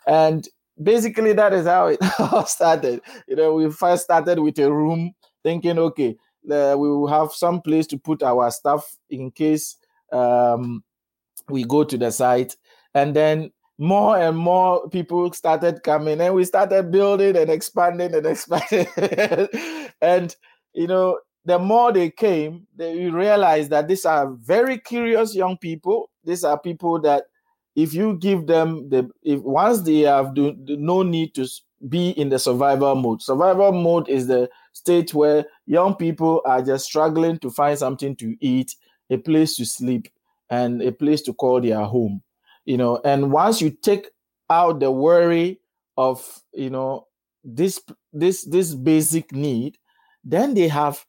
and 0.07 0.49
basically 0.83 1.35
that 1.35 1.53
is 1.53 1.67
how 1.67 1.89
it 1.89 2.01
all 2.19 2.47
started. 2.47 3.03
You 3.29 3.37
know, 3.37 3.55
we 3.55 3.71
first 3.71 4.05
started 4.05 4.39
with 4.39 4.59
a 4.59 4.73
room, 4.73 5.15
thinking, 5.45 5.79
okay, 5.79 6.17
uh, 6.51 6.75
we 6.79 6.89
will 6.89 7.07
have 7.07 7.33
some 7.33 7.61
place 7.61 7.87
to 7.89 7.99
put 7.99 8.23
our 8.23 8.51
stuff 8.51 8.97
in 9.11 9.31
case 9.31 9.77
um, 10.13 10.83
we 11.49 11.65
go 11.65 11.85
to 11.85 11.97
the 11.97 12.11
site. 12.11 12.57
And 12.95 13.15
then 13.15 13.51
more 13.79 14.19
and 14.19 14.37
more 14.37 14.89
people 14.91 15.33
started 15.33 15.83
coming, 15.83 16.21
and 16.21 16.35
we 16.35 16.45
started 16.45 16.91
building 16.91 17.37
and 17.37 17.51
expanding 17.51 18.15
and 18.15 18.27
expanding. 18.27 18.87
and 20.01 20.37
you 20.75 20.87
know, 20.87 21.19
the 21.45 21.59
more 21.59 21.93
they 21.93 22.11
came, 22.11 22.67
they 22.77 23.11
realized 23.11 23.71
that 23.71 23.89
these 23.89 24.05
are 24.05 24.33
very 24.33 24.79
curious 24.79 25.35
young 25.35 25.57
people. 25.59 26.11
These 26.25 26.45
are 26.45 26.59
people 26.59 27.01
that, 27.01 27.25
if 27.75 27.95
you 27.95 28.17
give 28.19 28.47
them 28.47 28.89
the, 28.89 29.09
if 29.23 29.41
once 29.41 29.83
they 29.83 30.01
have 30.01 30.35
do, 30.35 30.55
no 30.59 31.03
need 31.03 31.35
to 31.35 31.49
be 31.89 32.11
in 32.11 32.29
the 32.29 32.39
survival 32.39 32.95
mode. 32.95 33.23
Survival 33.23 33.73
mode 33.73 34.09
is 34.09 34.27
the 34.27 34.49
state 34.73 35.13
where 35.15 35.45
young 35.67 35.95
people 35.95 36.43
are 36.45 36.63
just 36.63 36.87
struggling 36.87 37.39
to 37.39 37.51
find 37.51 37.79
something 37.79 38.17
to 38.17 38.37
eat, 38.41 38.75
a 39.11 39.17
place 39.17 39.57
to 39.57 39.67
sleep, 39.67 40.09
and 40.51 40.83
a 40.83 40.93
place 40.93 41.23
to 41.23 41.33
call 41.33 41.61
their 41.61 41.83
home. 41.85 42.23
You 42.65 42.77
know, 42.77 43.01
and 43.05 43.33
once 43.33 43.61
you 43.61 43.71
take 43.71 44.11
out 44.51 44.81
the 44.81 44.91
worry 44.91 45.61
of 45.97 46.41
you 46.53 46.71
know 46.71 47.07
this 47.45 47.81
this 48.13 48.45
this 48.45 48.75
basic 48.75 49.33
need, 49.33 49.79
then 50.25 50.55
they 50.55 50.69
have 50.69 51.05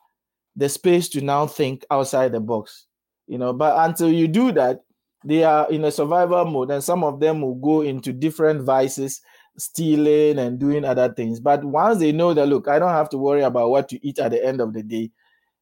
the 0.56 0.70
space 0.70 1.10
to 1.10 1.22
now 1.22 1.48
think 1.48 1.86
outside 1.92 2.32
the 2.32 2.40
box. 2.40 2.88
You 3.28 3.38
know, 3.38 3.54
but 3.54 3.76
until 3.88 4.12
you 4.12 4.28
do 4.28 4.52
that, 4.54 4.84
they 5.24 5.44
are 5.44 5.70
in 5.70 5.86
a 5.86 5.92
survival 5.92 6.46
mode, 6.46 6.72
and 6.72 6.84
some 6.84 7.04
of 7.04 7.20
them 7.20 7.42
will 7.42 7.56
go 7.56 7.82
into 7.82 8.12
different 8.12 8.64
vices 8.64 9.22
stealing 9.58 10.40
and 10.40 10.60
doing 10.60 10.86
other 10.86 11.14
things. 11.14 11.40
But 11.40 11.64
once 11.64 12.00
they 12.00 12.12
know 12.12 12.34
that, 12.34 12.48
look, 12.48 12.68
I 12.68 12.80
don't 12.80 12.90
have 12.90 13.10
to 13.10 13.18
worry 13.18 13.42
about 13.44 13.70
what 13.70 13.90
to 13.90 14.06
eat 14.06 14.20
at 14.20 14.32
the 14.32 14.44
end 14.44 14.62
of 14.62 14.74
the 14.74 14.84
day, 14.84 15.12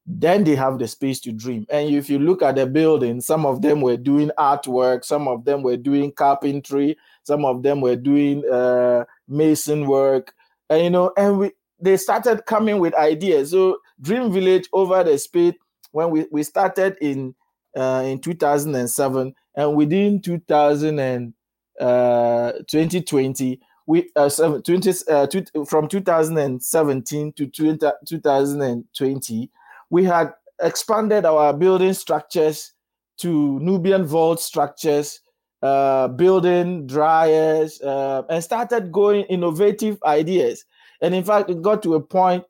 then 0.04 0.44
they 0.44 0.56
have 0.56 0.78
the 0.78 0.88
space 0.88 1.20
to 1.20 1.32
dream. 1.32 1.66
And 1.70 1.94
if 1.94 2.10
you 2.10 2.18
look 2.18 2.42
at 2.42 2.56
the 2.56 2.66
building, 2.66 3.20
some 3.20 3.46
of 3.46 3.62
them 3.62 3.80
were 3.80 3.96
doing 3.96 4.30
artwork, 4.38 5.04
some 5.04 5.28
of 5.28 5.44
them 5.44 5.62
were 5.62 5.76
doing 5.76 6.12
carpentry, 6.12 6.96
some 7.22 7.44
of 7.44 7.62
them 7.62 7.80
were 7.80 7.96
doing 7.96 8.42
uh, 8.50 9.04
mason 9.28 9.86
work, 9.86 10.32
and 10.68 10.82
you 10.82 10.90
know, 10.90 11.12
and 11.16 11.38
we 11.38 11.52
they 11.80 11.96
started 11.96 12.46
coming 12.46 12.78
with 12.78 12.94
ideas. 12.94 13.50
So 13.50 13.78
Dream 14.00 14.32
Village 14.32 14.68
over 14.72 15.04
the 15.04 15.18
speed 15.18 15.56
when 15.92 16.10
we, 16.10 16.26
we 16.30 16.42
started 16.42 16.96
in 17.00 17.34
uh, 17.76 18.02
in 18.04 18.18
2007 18.20 19.34
and 19.56 19.76
within 19.76 20.20
2000 20.20 20.98
and 20.98 21.34
uh, 21.80 22.52
2020 22.68 23.60
we 23.86 24.10
uh, 24.16 24.28
20, 24.28 24.92
uh, 25.08 25.26
from 25.66 25.88
2017 25.88 27.32
to 27.32 27.46
20, 27.46 27.86
2020 28.06 29.50
we 29.90 30.04
had 30.04 30.32
expanded 30.60 31.24
our 31.24 31.52
building 31.52 31.92
structures 31.92 32.72
to 33.18 33.58
nubian 33.60 34.04
vault 34.04 34.40
structures 34.40 35.20
uh, 35.62 36.08
building 36.08 36.86
dryers 36.88 37.80
uh, 37.82 38.22
and 38.28 38.42
started 38.42 38.90
going 38.90 39.24
innovative 39.26 39.96
ideas. 40.04 40.64
And 41.00 41.14
in 41.14 41.22
fact 41.22 41.50
it 41.50 41.62
got 41.62 41.82
to 41.84 41.94
a 41.94 42.00
point 42.00 42.44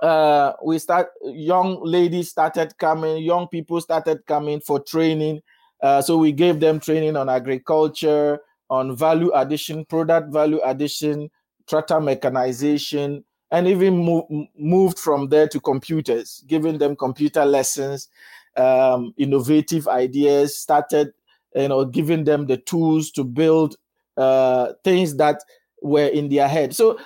uh, 0.00 0.52
we 0.64 0.78
start 0.78 1.08
young 1.24 1.82
ladies 1.82 2.30
started 2.30 2.76
coming 2.78 3.22
young 3.22 3.46
people 3.48 3.80
started 3.80 4.24
coming 4.26 4.60
for 4.60 4.80
training 4.80 5.40
uh, 5.82 6.02
so 6.02 6.16
we 6.16 6.32
gave 6.32 6.60
them 6.60 6.80
training 6.80 7.16
on 7.16 7.28
agriculture 7.28 8.40
on 8.72 8.96
value 8.96 9.30
addition, 9.34 9.84
product 9.84 10.32
value 10.32 10.58
addition, 10.64 11.28
tractor 11.68 12.00
mechanization, 12.00 13.22
and 13.50 13.68
even 13.68 13.98
move, 13.98 14.24
moved 14.56 14.98
from 14.98 15.28
there 15.28 15.46
to 15.46 15.60
computers, 15.60 16.42
giving 16.46 16.78
them 16.78 16.96
computer 16.96 17.44
lessons, 17.44 18.08
um, 18.56 19.12
innovative 19.18 19.86
ideas, 19.88 20.56
started 20.56 21.12
you 21.54 21.68
know 21.68 21.84
giving 21.84 22.24
them 22.24 22.46
the 22.46 22.56
tools 22.56 23.10
to 23.10 23.24
build 23.24 23.76
uh, 24.16 24.72
things 24.84 25.16
that 25.16 25.42
were 25.82 26.06
in 26.06 26.30
their 26.30 26.48
head. 26.48 26.74
So 26.74 26.98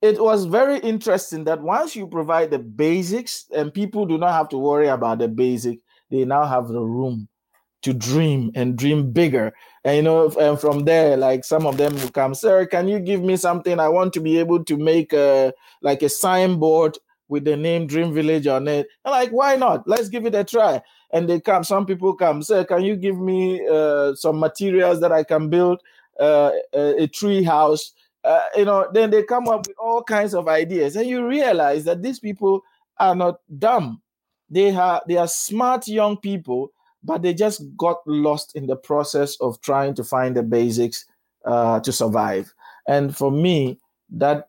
it 0.00 0.22
was 0.22 0.46
very 0.46 0.78
interesting 0.78 1.44
that 1.44 1.60
once 1.60 1.94
you 1.94 2.06
provide 2.06 2.50
the 2.50 2.58
basics 2.58 3.44
and 3.54 3.74
people 3.74 4.06
do 4.06 4.16
not 4.16 4.32
have 4.32 4.48
to 4.50 4.56
worry 4.56 4.88
about 4.88 5.18
the 5.18 5.28
basic, 5.28 5.80
they 6.10 6.24
now 6.24 6.46
have 6.46 6.68
the 6.68 6.80
room 6.80 7.28
to 7.86 7.94
dream 7.94 8.50
and 8.56 8.76
dream 8.76 9.12
bigger. 9.12 9.54
And 9.84 9.96
you 9.96 10.02
know, 10.02 10.28
and 10.40 10.60
from 10.60 10.80
there, 10.80 11.16
like 11.16 11.44
some 11.44 11.66
of 11.66 11.76
them 11.76 11.94
will 11.94 12.10
come, 12.10 12.34
sir, 12.34 12.66
can 12.66 12.88
you 12.88 12.98
give 12.98 13.22
me 13.22 13.36
something? 13.36 13.78
I 13.78 13.88
want 13.88 14.12
to 14.14 14.20
be 14.20 14.38
able 14.40 14.64
to 14.64 14.76
make 14.76 15.12
a 15.12 15.54
like 15.82 16.02
a 16.02 16.08
signboard 16.08 16.98
with 17.28 17.44
the 17.44 17.56
name 17.56 17.86
Dream 17.86 18.12
Village 18.12 18.48
on 18.48 18.66
it. 18.66 18.88
Like, 19.04 19.30
why 19.30 19.54
not? 19.54 19.86
Let's 19.86 20.08
give 20.08 20.26
it 20.26 20.34
a 20.34 20.42
try. 20.42 20.82
And 21.12 21.28
they 21.28 21.40
come, 21.40 21.62
some 21.62 21.86
people 21.86 22.14
come, 22.14 22.42
sir, 22.42 22.64
can 22.64 22.82
you 22.82 22.96
give 22.96 23.18
me 23.18 23.64
uh, 23.68 24.14
some 24.16 24.40
materials 24.40 25.00
that 25.00 25.12
I 25.12 25.22
can 25.22 25.48
build 25.48 25.80
uh, 26.18 26.50
a, 26.74 27.04
a 27.04 27.06
tree 27.06 27.44
house? 27.44 27.92
Uh, 28.24 28.42
you 28.56 28.64
know, 28.64 28.88
then 28.92 29.10
they 29.10 29.22
come 29.22 29.46
up 29.48 29.68
with 29.68 29.76
all 29.78 30.02
kinds 30.02 30.34
of 30.34 30.48
ideas, 30.48 30.96
and 30.96 31.08
you 31.08 31.24
realize 31.24 31.84
that 31.84 32.02
these 32.02 32.18
people 32.18 32.62
are 32.98 33.14
not 33.14 33.38
dumb. 33.56 34.02
They 34.50 34.74
are 34.74 35.02
they 35.06 35.16
are 35.16 35.28
smart 35.28 35.86
young 35.86 36.16
people 36.16 36.72
but 37.06 37.22
they 37.22 37.32
just 37.32 37.62
got 37.76 37.98
lost 38.06 38.56
in 38.56 38.66
the 38.66 38.76
process 38.76 39.36
of 39.40 39.60
trying 39.60 39.94
to 39.94 40.04
find 40.04 40.36
the 40.36 40.42
basics 40.42 41.06
uh, 41.44 41.78
to 41.80 41.92
survive. 41.92 42.52
And 42.88 43.16
for 43.16 43.30
me, 43.30 43.78
that 44.10 44.48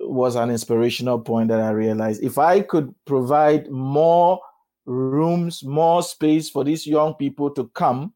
was 0.00 0.34
an 0.34 0.50
inspirational 0.50 1.20
point 1.20 1.48
that 1.48 1.60
I 1.60 1.70
realized 1.70 2.22
if 2.22 2.38
I 2.38 2.62
could 2.62 2.94
provide 3.04 3.70
more 3.70 4.40
rooms, 4.86 5.62
more 5.62 6.02
space 6.02 6.48
for 6.48 6.64
these 6.64 6.86
young 6.86 7.14
people 7.14 7.50
to 7.50 7.68
come 7.74 8.14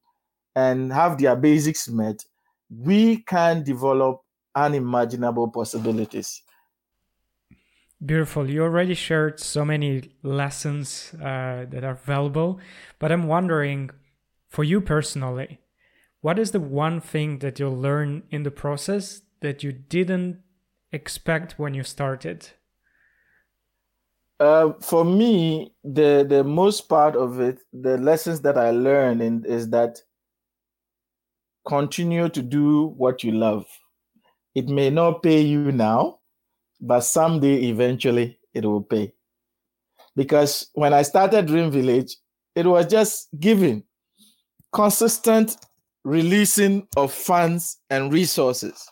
and 0.57 0.93
have 0.93 1.19
their 1.19 1.37
basics 1.37 1.89
met, 1.89 2.25
we 2.71 3.19
can 3.19 3.63
develop 3.63 4.23
unimaginable 4.55 5.49
possibilities. 5.49 6.43
Beautiful. 8.05 8.51
You 8.51 8.63
already 8.65 8.95
shared 8.95 9.41
so 9.41 9.65
many 9.65 10.11
lessons 10.23 11.15
uh, 11.15 11.65
that 11.71 11.85
are 11.85 11.95
valuable, 11.95 12.61
but 12.99 13.11
I'm 13.11 13.27
wondering 13.27 13.91
for 14.49 14.63
you 14.63 14.81
personally, 14.81 15.61
what 16.21 16.39
is 16.39 16.51
the 16.51 16.61
one 16.61 17.01
thing 17.01 17.39
that 17.39 17.59
you'll 17.59 17.77
learn 17.77 18.25
in 18.31 18.43
the 18.43 18.51
process 18.51 19.23
that 19.41 19.63
you 19.63 19.73
didn't 19.73 20.41
expect 20.93 21.59
when 21.59 21.75
you 21.75 21.83
started? 21.83 22.51
Uh, 24.41 24.73
for 24.81 25.05
me, 25.05 25.73
the 25.83 26.27
the 26.29 26.45
most 26.45 26.89
part 26.89 27.17
of 27.17 27.41
it, 27.41 27.61
the 27.73 27.97
lessons 27.99 28.41
that 28.41 28.59
I 28.59 28.71
learned 28.71 29.23
in, 29.23 29.45
is 29.45 29.71
that 29.71 30.03
continue 31.67 32.29
to 32.29 32.43
do 32.43 32.87
what 32.97 33.25
you 33.25 33.33
love. 33.33 33.65
It 34.55 34.69
may 34.69 34.91
not 34.91 35.23
pay 35.23 35.41
you 35.41 35.73
now, 35.73 36.21
but 36.85 37.01
someday 37.01 37.65
eventually 37.65 38.39
it 38.53 38.65
will 38.65 38.83
pay. 38.83 39.13
Because 40.15 40.69
when 40.75 40.93
I 40.93 41.03
started 41.03 41.47
Dream 41.47 41.71
Village, 41.71 42.17
it 42.55 42.67
was 42.67 42.87
just 42.87 43.29
giving, 43.41 43.83
consistent 44.73 45.57
releasing 46.05 46.87
of 46.97 47.13
funds 47.13 47.79
and 47.89 48.13
resources. 48.13 48.89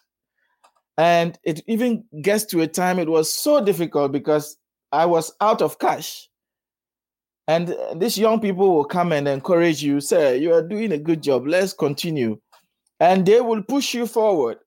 And 0.96 1.38
it 1.44 1.62
even 1.66 2.04
gets 2.22 2.44
to 2.46 2.62
a 2.62 2.66
time 2.66 2.98
it 2.98 3.08
was 3.08 3.32
so 3.32 3.62
difficult 3.64 4.10
because 4.10 4.56
I 4.90 5.06
was 5.06 5.32
out 5.40 5.62
of 5.62 5.78
cash. 5.78 6.28
And 7.48 7.74
these 7.96 8.16
young 8.16 8.40
people 8.40 8.74
will 8.74 8.84
come 8.84 9.12
and 9.12 9.28
encourage 9.28 9.82
you, 9.82 10.00
say, 10.00 10.38
You 10.38 10.54
are 10.54 10.66
doing 10.66 10.92
a 10.92 10.98
good 10.98 11.22
job, 11.22 11.46
let's 11.46 11.72
continue. 11.72 12.40
And 13.00 13.26
they 13.26 13.40
will 13.40 13.62
push 13.62 13.94
you 13.94 14.06
forward. 14.06 14.58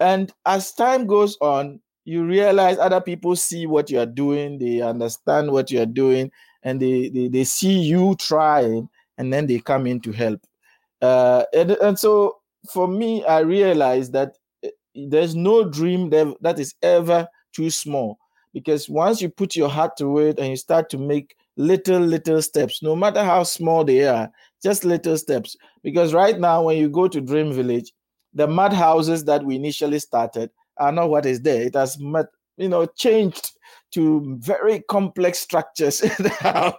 And 0.00 0.32
as 0.44 0.72
time 0.72 1.06
goes 1.06 1.38
on, 1.40 1.80
you 2.06 2.24
realize 2.24 2.78
other 2.78 3.00
people 3.00 3.34
see 3.34 3.66
what 3.66 3.90
you 3.90 3.98
are 3.98 4.06
doing, 4.06 4.58
they 4.58 4.80
understand 4.80 5.50
what 5.50 5.72
you 5.72 5.82
are 5.82 5.86
doing, 5.86 6.30
and 6.62 6.80
they, 6.80 7.08
they, 7.08 7.26
they 7.26 7.44
see 7.44 7.78
you 7.80 8.14
trying, 8.14 8.88
and 9.18 9.32
then 9.32 9.46
they 9.46 9.58
come 9.58 9.88
in 9.88 10.00
to 10.00 10.12
help. 10.12 10.40
Uh, 11.02 11.42
and, 11.52 11.72
and 11.72 11.98
so 11.98 12.36
for 12.70 12.86
me, 12.86 13.24
I 13.24 13.40
realized 13.40 14.12
that 14.12 14.36
eh, 14.62 14.70
there's 14.94 15.34
no 15.34 15.68
dream 15.68 16.08
that, 16.10 16.32
that 16.40 16.60
is 16.60 16.74
ever 16.80 17.26
too 17.52 17.70
small 17.70 18.18
because 18.54 18.88
once 18.88 19.20
you 19.20 19.28
put 19.28 19.56
your 19.56 19.68
heart 19.68 19.96
to 19.98 20.18
it 20.18 20.38
and 20.38 20.48
you 20.48 20.56
start 20.56 20.88
to 20.90 20.98
make 20.98 21.34
little 21.58 22.00
little 22.00 22.40
steps 22.42 22.82
no 22.82 22.94
matter 22.94 23.24
how 23.24 23.42
small 23.42 23.82
they 23.82 24.06
are 24.06 24.30
just 24.62 24.84
little 24.84 25.16
steps 25.16 25.56
because 25.82 26.12
right 26.12 26.38
now 26.38 26.62
when 26.62 26.76
you 26.76 26.86
go 26.86 27.08
to 27.08 27.20
dream 27.20 27.50
village 27.50 27.92
the 28.34 28.46
mud 28.46 28.74
houses 28.74 29.24
that 29.24 29.42
we 29.42 29.56
initially 29.56 29.98
started 29.98 30.50
are 30.78 30.92
not 30.92 31.10
what 31.10 31.26
is 31.26 31.42
there. 31.42 31.62
It 31.62 31.74
has 31.74 31.98
met, 31.98 32.26
you 32.56 32.68
know 32.68 32.86
changed 32.86 33.52
to 33.92 34.36
very 34.40 34.80
complex 34.88 35.38
structures 35.38 36.02
now, 36.42 36.74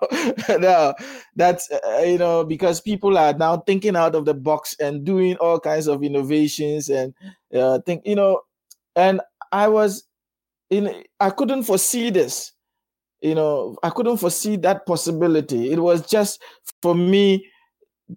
now 0.60 0.94
that's 1.36 1.72
uh, 1.72 2.04
you 2.06 2.18
know 2.18 2.44
because 2.44 2.82
people 2.82 3.18
are 3.18 3.34
now 3.34 3.58
thinking 3.58 3.96
out 3.96 4.16
of 4.16 4.26
the 4.26 4.34
box 4.34 4.76
and 4.80 5.06
doing 5.06 5.36
all 5.38 5.60
kinds 5.60 5.88
of 5.88 6.04
innovations 6.04 6.90
and 6.90 7.14
uh, 7.56 7.80
think 7.86 8.02
you 8.06 8.16
know 8.16 8.42
and 8.96 9.22
i 9.52 9.68
was 9.68 10.04
in 10.70 11.04
i 11.20 11.30
couldn't 11.30 11.64
foresee 11.64 12.10
this 12.10 12.52
you 13.22 13.34
know, 13.36 13.76
I 13.84 13.90
couldn't 13.90 14.18
foresee 14.18 14.58
that 14.58 14.86
possibility. 14.86 15.72
It 15.72 15.80
was 15.80 16.06
just 16.06 16.42
for 16.82 16.94
me, 16.94 17.48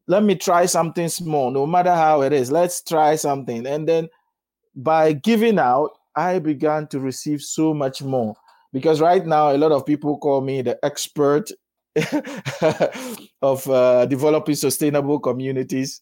let 0.07 0.23
me 0.23 0.35
try 0.35 0.67
something 0.67 1.09
small, 1.09 1.51
no 1.51 1.67
matter 1.67 1.95
how 1.95 2.23
it 2.23 2.33
is. 2.33 2.53
Let's 2.53 2.83
try 2.83 3.17
something. 3.17 3.67
And 3.67 3.89
then 3.89 4.09
by 4.75 5.13
giving 5.13 5.59
out, 5.59 5.91
I 6.17 6.39
began 6.39 6.87
to 6.89 7.01
receive 7.01 7.43
so 7.43 7.75
much 7.75 8.03
more. 8.03 8.35
Because 8.73 9.01
right 9.01 9.25
now, 9.27 9.51
a 9.51 9.59
lot 9.59 9.73
of 9.73 9.85
people 9.85 10.19
call 10.19 10.41
me 10.41 10.63
the 10.63 10.79
expert 10.85 11.51
of 13.43 13.69
uh, 13.69 14.07
developing 14.07 14.55
sustainable 14.55 15.19
communities 15.19 16.01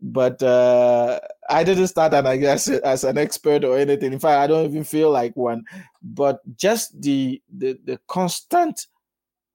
but 0.00 0.42
uh, 0.42 1.18
I 1.48 1.64
didn't 1.64 1.88
start 1.88 2.14
and 2.14 2.28
I 2.28 2.36
guess 2.36 2.68
as 2.68 3.04
an 3.04 3.18
expert 3.18 3.64
or 3.64 3.78
anything. 3.78 4.12
In 4.12 4.18
fact, 4.18 4.38
I 4.38 4.46
don't 4.46 4.64
even 4.64 4.84
feel 4.84 5.10
like 5.10 5.36
one. 5.36 5.64
But 6.02 6.40
just 6.56 7.00
the 7.00 7.42
the, 7.52 7.78
the 7.84 7.98
constant 8.08 8.86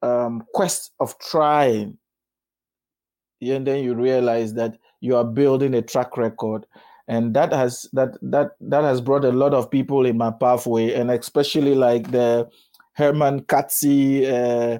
um, 0.01 0.43
quest 0.53 0.91
of 0.99 1.17
trying, 1.19 1.97
and 3.41 3.65
then 3.65 3.83
you 3.83 3.95
realize 3.95 4.53
that 4.55 4.77
you 4.99 5.15
are 5.15 5.25
building 5.25 5.73
a 5.75 5.81
track 5.81 6.17
record, 6.17 6.65
and 7.07 7.33
that 7.33 7.51
has 7.51 7.87
that 7.93 8.17
that 8.21 8.51
that 8.61 8.83
has 8.83 9.01
brought 9.01 9.25
a 9.25 9.31
lot 9.31 9.53
of 9.53 9.69
people 9.69 10.05
in 10.05 10.17
my 10.17 10.31
pathway, 10.31 10.93
and 10.93 11.11
especially 11.11 11.75
like 11.75 12.11
the 12.11 12.49
Herman 12.93 13.41
Katzi, 13.41 14.25
uh, 14.25 14.79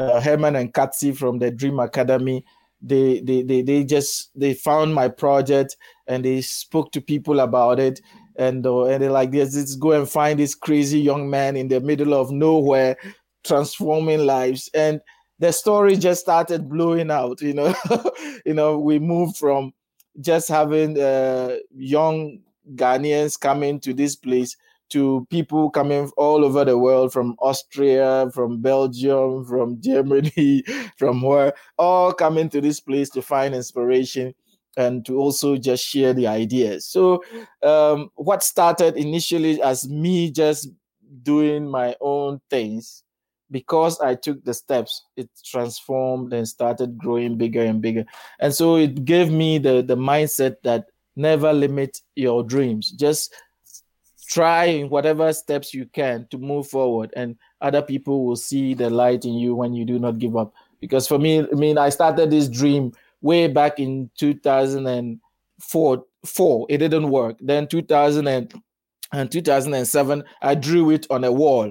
uh, 0.00 0.20
Herman 0.20 0.56
and 0.56 0.72
Katzi 0.72 1.16
from 1.16 1.38
the 1.38 1.50
Dream 1.50 1.78
Academy 1.78 2.44
they, 2.84 3.20
they 3.20 3.42
they 3.42 3.62
they 3.62 3.82
just 3.82 4.30
they 4.38 4.52
found 4.52 4.94
my 4.94 5.08
project 5.08 5.76
and 6.06 6.24
they 6.24 6.42
spoke 6.42 6.92
to 6.92 7.00
people 7.00 7.40
about 7.40 7.80
it. 7.80 8.00
And 8.36 8.66
uh, 8.66 8.84
and 8.84 9.02
they're 9.02 9.10
like 9.10 9.30
this 9.30 9.56
let's 9.56 9.76
go 9.76 9.92
and 9.92 10.08
find 10.08 10.38
this 10.38 10.54
crazy 10.54 11.00
young 11.00 11.30
man 11.30 11.56
in 11.56 11.68
the 11.68 11.80
middle 11.80 12.14
of 12.14 12.30
nowhere 12.30 12.96
transforming 13.44 14.26
lives. 14.26 14.68
And 14.74 15.00
the 15.38 15.52
story 15.52 15.96
just 15.96 16.20
started 16.20 16.68
blowing 16.68 17.10
out 17.10 17.40
you 17.40 17.54
know. 17.54 17.74
You 18.44 18.52
know 18.52 18.78
we 18.78 18.98
moved 18.98 19.38
from 19.38 19.72
just 20.20 20.48
having 20.48 21.00
uh, 21.00 21.56
young 21.74 22.40
ghanaians 22.74 23.38
coming 23.38 23.80
to 23.80 23.92
this 23.92 24.16
place 24.16 24.56
to 24.90 25.26
people 25.30 25.70
coming 25.70 26.10
all 26.16 26.44
over 26.44 26.64
the 26.64 26.78
world 26.78 27.12
from 27.12 27.36
Austria, 27.40 28.30
from 28.32 28.60
Belgium, 28.60 29.44
from 29.44 29.80
Germany, 29.80 30.62
from 30.96 31.22
where 31.22 31.54
all 31.78 32.12
coming 32.12 32.48
to 32.50 32.60
this 32.60 32.80
place 32.80 33.10
to 33.10 33.22
find 33.22 33.54
inspiration 33.54 34.34
and 34.76 35.06
to 35.06 35.16
also 35.16 35.56
just 35.56 35.84
share 35.84 36.12
the 36.12 36.26
ideas. 36.26 36.86
So, 36.86 37.22
um, 37.62 38.10
what 38.16 38.42
started 38.42 38.96
initially 38.96 39.62
as 39.62 39.88
me 39.88 40.30
just 40.30 40.68
doing 41.22 41.70
my 41.70 41.94
own 42.00 42.40
things, 42.50 43.03
because 43.50 44.00
I 44.00 44.14
took 44.14 44.44
the 44.44 44.54
steps, 44.54 45.04
it 45.16 45.28
transformed 45.44 46.32
and 46.32 46.46
started 46.46 46.98
growing 46.98 47.36
bigger 47.36 47.62
and 47.62 47.80
bigger. 47.80 48.04
And 48.40 48.54
so 48.54 48.76
it 48.76 49.04
gave 49.04 49.30
me 49.30 49.58
the, 49.58 49.82
the 49.82 49.96
mindset 49.96 50.56
that 50.64 50.86
never 51.16 51.52
limit 51.52 52.00
your 52.16 52.42
dreams. 52.42 52.90
Just 52.90 53.34
try 54.26 54.64
in 54.64 54.88
whatever 54.88 55.32
steps 55.32 55.74
you 55.74 55.86
can 55.86 56.26
to 56.30 56.38
move 56.38 56.66
forward 56.66 57.12
and 57.16 57.36
other 57.60 57.82
people 57.82 58.24
will 58.24 58.36
see 58.36 58.74
the 58.74 58.88
light 58.88 59.24
in 59.24 59.34
you 59.34 59.54
when 59.54 59.74
you 59.74 59.84
do 59.84 59.98
not 59.98 60.18
give 60.18 60.36
up 60.36 60.52
because 60.80 61.06
for 61.06 61.18
me 61.18 61.40
i 61.40 61.54
mean 61.54 61.76
i 61.76 61.88
started 61.88 62.30
this 62.30 62.48
dream 62.48 62.90
way 63.20 63.46
back 63.46 63.78
in 63.78 64.10
2004 64.18 66.04
four 66.24 66.66
it 66.70 66.78
didn't 66.78 67.10
work 67.10 67.36
then 67.40 67.66
2000 67.66 68.26
and, 68.26 68.62
and 69.12 69.30
2007 69.30 70.24
i 70.40 70.54
drew 70.54 70.90
it 70.90 71.06
on 71.10 71.24
a 71.24 71.32
wall 71.32 71.70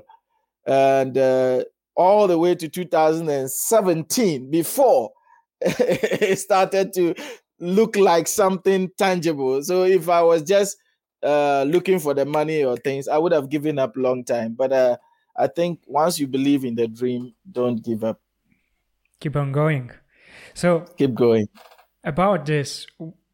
and 0.66 1.18
uh, 1.18 1.64
all 1.95 2.28
the 2.28 2.38
way 2.38 2.55
to 2.55 2.68
2017 2.68 4.49
before 4.49 5.11
it 5.61 6.38
started 6.39 6.93
to 6.93 7.14
look 7.59 7.95
like 7.95 8.28
something 8.28 8.89
tangible 8.97 9.64
so 9.64 9.84
if 9.84 10.09
i 10.09 10.22
was 10.22 10.41
just 10.41 10.78
uh, 11.24 11.64
looking 11.68 11.99
for 11.99 12.14
the 12.14 12.26
money 12.26 12.64
or 12.64 12.78
things, 12.78 13.07
I 13.07 13.18
would 13.18 13.32
have 13.32 13.49
given 13.49 13.80
up 13.80 13.95
long 13.95 14.24
time. 14.24 14.53
But 14.53 14.74
uh, 14.74 14.97
I 15.38 15.47
think 15.47 15.80
once 15.88 16.20
you 16.20 16.28
believe 16.28 16.66
in 16.66 16.76
the 16.76 16.88
dream, 16.88 17.34
don't 17.49 17.84
give 17.84 18.03
up. 18.03 18.20
Keep 19.20 19.38
on 19.38 19.51
going. 19.51 19.91
So 20.53 20.82
keep 20.97 21.14
going. 21.14 21.47
About 22.03 22.45
this, 22.45 22.86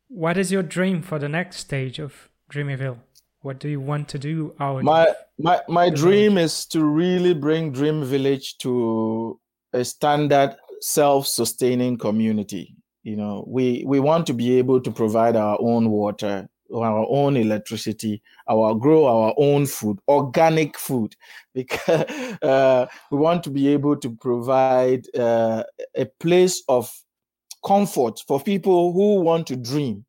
what 0.07 0.38
is 0.38 0.51
your 0.51 0.61
dream 0.61 1.01
for 1.01 1.17
the 1.17 1.27
next 1.27 1.57
stage 1.57 1.97
of 1.97 2.30
Dreamiville? 2.51 2.99
What 3.41 3.59
do 3.59 3.69
you 3.69 3.79
want 3.79 4.09
to 4.09 4.19
do 4.19 4.53
out? 4.59 4.83
My 4.83 5.07
my 5.37 5.61
my 5.67 5.89
dream 5.89 6.37
is 6.37 6.65
to 6.67 6.83
really 6.83 7.33
bring 7.33 7.71
Dream 7.71 8.03
Village 8.03 8.57
to 8.59 9.39
a 9.73 9.85
standard 9.85 10.55
self-sustaining 10.81 11.97
community. 11.97 12.75
You 13.03 13.15
know, 13.15 13.45
we 13.47 13.83
we 13.85 13.99
want 13.99 14.27
to 14.27 14.33
be 14.33 14.57
able 14.57 14.81
to 14.81 14.91
provide 14.91 15.35
our 15.35 15.57
own 15.61 15.89
water 15.89 16.49
our 16.75 17.05
own 17.09 17.35
electricity, 17.35 18.21
our 18.47 18.75
grow 18.75 19.05
our 19.05 19.33
own 19.37 19.65
food, 19.65 19.99
organic 20.07 20.77
food, 20.77 21.15
because 21.53 22.05
uh, 22.41 22.85
we 23.11 23.17
want 23.17 23.43
to 23.43 23.49
be 23.49 23.67
able 23.69 23.95
to 23.97 24.15
provide 24.15 25.05
uh, 25.15 25.63
a 25.95 26.05
place 26.19 26.63
of 26.69 26.91
comfort 27.65 28.21
for 28.27 28.39
people 28.39 28.93
who 28.93 29.21
want 29.21 29.47
to 29.47 29.55
dream, 29.55 30.05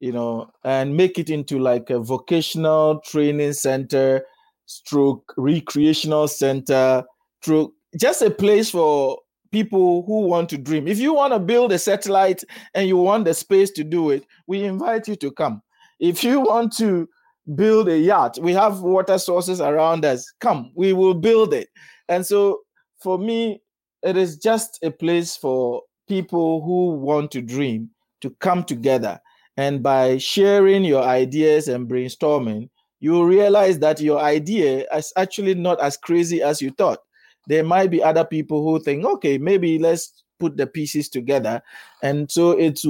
you 0.00 0.12
know, 0.12 0.50
and 0.64 0.96
make 0.96 1.18
it 1.18 1.30
into 1.30 1.58
like 1.58 1.90
a 1.90 1.98
vocational 1.98 3.00
training 3.00 3.52
center, 3.52 4.24
stroke 4.66 5.32
recreational 5.36 6.28
center, 6.28 7.04
stroke 7.42 7.72
just 7.98 8.22
a 8.22 8.30
place 8.30 8.70
for 8.70 9.18
people 9.52 10.04
who 10.06 10.22
want 10.22 10.48
to 10.48 10.58
dream. 10.58 10.88
If 10.88 10.98
you 10.98 11.14
want 11.14 11.32
to 11.32 11.38
build 11.38 11.70
a 11.72 11.78
satellite 11.78 12.42
and 12.74 12.88
you 12.88 12.96
want 12.96 13.24
the 13.24 13.34
space 13.34 13.70
to 13.72 13.84
do 13.84 14.10
it, 14.10 14.26
we 14.46 14.64
invite 14.64 15.06
you 15.06 15.16
to 15.16 15.30
come 15.30 15.62
if 16.00 16.24
you 16.24 16.40
want 16.40 16.76
to 16.76 17.08
build 17.54 17.88
a 17.88 17.98
yacht, 17.98 18.38
we 18.40 18.52
have 18.52 18.80
water 18.80 19.18
sources 19.18 19.60
around 19.60 20.04
us. 20.04 20.30
Come, 20.40 20.72
we 20.74 20.92
will 20.92 21.14
build 21.14 21.54
it. 21.54 21.68
And 22.08 22.24
so 22.26 22.60
for 23.00 23.18
me, 23.18 23.62
it 24.02 24.16
is 24.16 24.36
just 24.36 24.78
a 24.82 24.90
place 24.90 25.36
for 25.36 25.82
people 26.08 26.62
who 26.62 26.90
want 26.94 27.30
to 27.32 27.42
dream 27.42 27.90
to 28.20 28.30
come 28.40 28.64
together. 28.64 29.18
And 29.56 29.82
by 29.82 30.18
sharing 30.18 30.84
your 30.84 31.02
ideas 31.02 31.68
and 31.68 31.88
brainstorming, 31.88 32.70
you 33.00 33.24
realize 33.24 33.78
that 33.80 34.00
your 34.00 34.18
idea 34.18 34.86
is 34.94 35.12
actually 35.16 35.54
not 35.54 35.80
as 35.80 35.96
crazy 35.96 36.42
as 36.42 36.60
you 36.60 36.70
thought. 36.70 36.98
There 37.46 37.62
might 37.62 37.90
be 37.90 38.02
other 38.02 38.24
people 38.24 38.62
who 38.64 38.82
think, 38.82 39.04
okay, 39.04 39.38
maybe 39.38 39.78
let's 39.78 40.24
put 40.40 40.56
the 40.56 40.66
pieces 40.66 41.08
together. 41.08 41.62
And 42.02 42.30
so 42.30 42.52
it's 42.52 42.84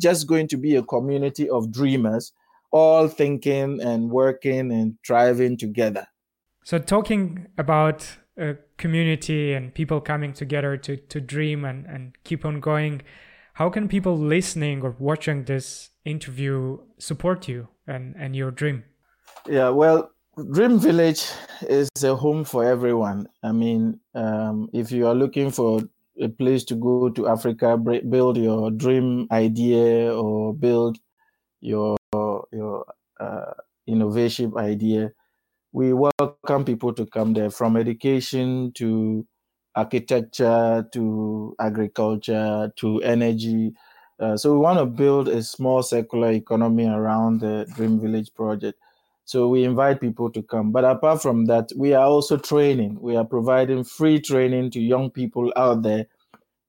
just 0.00 0.26
going 0.26 0.48
to 0.48 0.56
be 0.56 0.76
a 0.76 0.82
community 0.82 1.48
of 1.48 1.70
dreamers 1.70 2.32
all 2.70 3.08
thinking 3.08 3.80
and 3.80 4.10
working 4.10 4.72
and 4.72 4.96
thriving 5.04 5.56
together. 5.56 6.06
So, 6.64 6.78
talking 6.78 7.48
about 7.58 8.06
a 8.36 8.56
community 8.76 9.54
and 9.54 9.74
people 9.74 10.00
coming 10.00 10.32
together 10.32 10.76
to, 10.76 10.96
to 10.96 11.20
dream 11.20 11.64
and, 11.64 11.86
and 11.86 12.16
keep 12.24 12.44
on 12.44 12.60
going, 12.60 13.02
how 13.54 13.70
can 13.70 13.88
people 13.88 14.16
listening 14.16 14.82
or 14.82 14.94
watching 14.98 15.44
this 15.44 15.89
interview 16.04 16.78
support 16.98 17.48
you 17.48 17.68
and, 17.86 18.14
and 18.16 18.34
your 18.34 18.50
dream? 18.50 18.84
Yeah, 19.46 19.70
well, 19.70 20.10
Dream 20.52 20.78
Village 20.78 21.26
is 21.62 21.88
a 22.02 22.14
home 22.14 22.44
for 22.44 22.64
everyone. 22.64 23.28
I 23.42 23.52
mean, 23.52 24.00
um, 24.14 24.68
if 24.72 24.90
you 24.90 25.06
are 25.06 25.14
looking 25.14 25.50
for 25.50 25.82
a 26.20 26.28
place 26.28 26.64
to 26.64 26.74
go 26.74 27.08
to 27.10 27.28
Africa, 27.28 27.76
build 27.76 28.36
your 28.36 28.70
dream 28.70 29.26
idea 29.30 30.14
or 30.14 30.54
build 30.54 30.98
your 31.60 31.96
your 32.52 32.86
uh, 33.18 33.52
innovative 33.86 34.56
idea, 34.56 35.12
we 35.72 35.92
welcome 35.92 36.64
people 36.64 36.92
to 36.94 37.06
come 37.06 37.32
there 37.32 37.50
from 37.50 37.76
education 37.76 38.72
to 38.74 39.26
architecture 39.74 40.86
to 40.92 41.54
agriculture 41.60 42.72
to 42.76 42.98
energy. 43.02 43.72
Uh, 44.20 44.36
so 44.36 44.52
we 44.52 44.58
want 44.58 44.78
to 44.78 44.84
build 44.84 45.28
a 45.28 45.42
small 45.42 45.82
circular 45.82 46.30
economy 46.30 46.86
around 46.86 47.40
the 47.40 47.66
Dream 47.74 47.98
Village 47.98 48.32
project. 48.34 48.78
So 49.24 49.48
we 49.48 49.64
invite 49.64 50.00
people 50.00 50.30
to 50.32 50.42
come. 50.42 50.72
But 50.72 50.84
apart 50.84 51.22
from 51.22 51.46
that, 51.46 51.70
we 51.74 51.94
are 51.94 52.04
also 52.04 52.36
training. 52.36 52.98
We 53.00 53.16
are 53.16 53.24
providing 53.24 53.84
free 53.84 54.20
training 54.20 54.72
to 54.72 54.80
young 54.80 55.10
people 55.10 55.52
out 55.56 55.82
there 55.82 56.06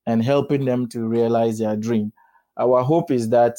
and 0.05 0.23
helping 0.23 0.63
them 0.65 0.87
to 0.89 1.05
realize 1.05 1.59
their 1.59 1.75
dream. 1.75 2.13
Our 2.57 2.83
hope 2.83 3.11
is 3.11 3.29
that 3.29 3.57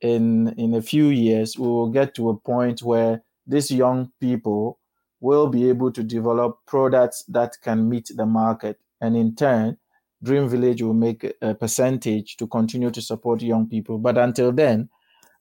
in 0.00 0.54
in 0.58 0.74
a 0.74 0.82
few 0.82 1.08
years 1.08 1.58
we 1.58 1.66
will 1.66 1.88
get 1.88 2.14
to 2.14 2.30
a 2.30 2.36
point 2.36 2.82
where 2.82 3.22
these 3.46 3.70
young 3.70 4.10
people 4.20 4.78
will 5.20 5.48
be 5.48 5.68
able 5.68 5.90
to 5.92 6.02
develop 6.02 6.58
products 6.66 7.24
that 7.28 7.56
can 7.62 7.88
meet 7.88 8.10
the 8.14 8.26
market 8.26 8.78
and 9.00 9.16
in 9.16 9.34
turn 9.34 9.78
dream 10.22 10.48
village 10.48 10.82
will 10.82 10.94
make 10.94 11.34
a 11.42 11.54
percentage 11.54 12.36
to 12.36 12.46
continue 12.46 12.90
to 12.90 13.02
support 13.02 13.42
young 13.42 13.68
people 13.68 13.98
but 13.98 14.16
until 14.16 14.52
then 14.52 14.88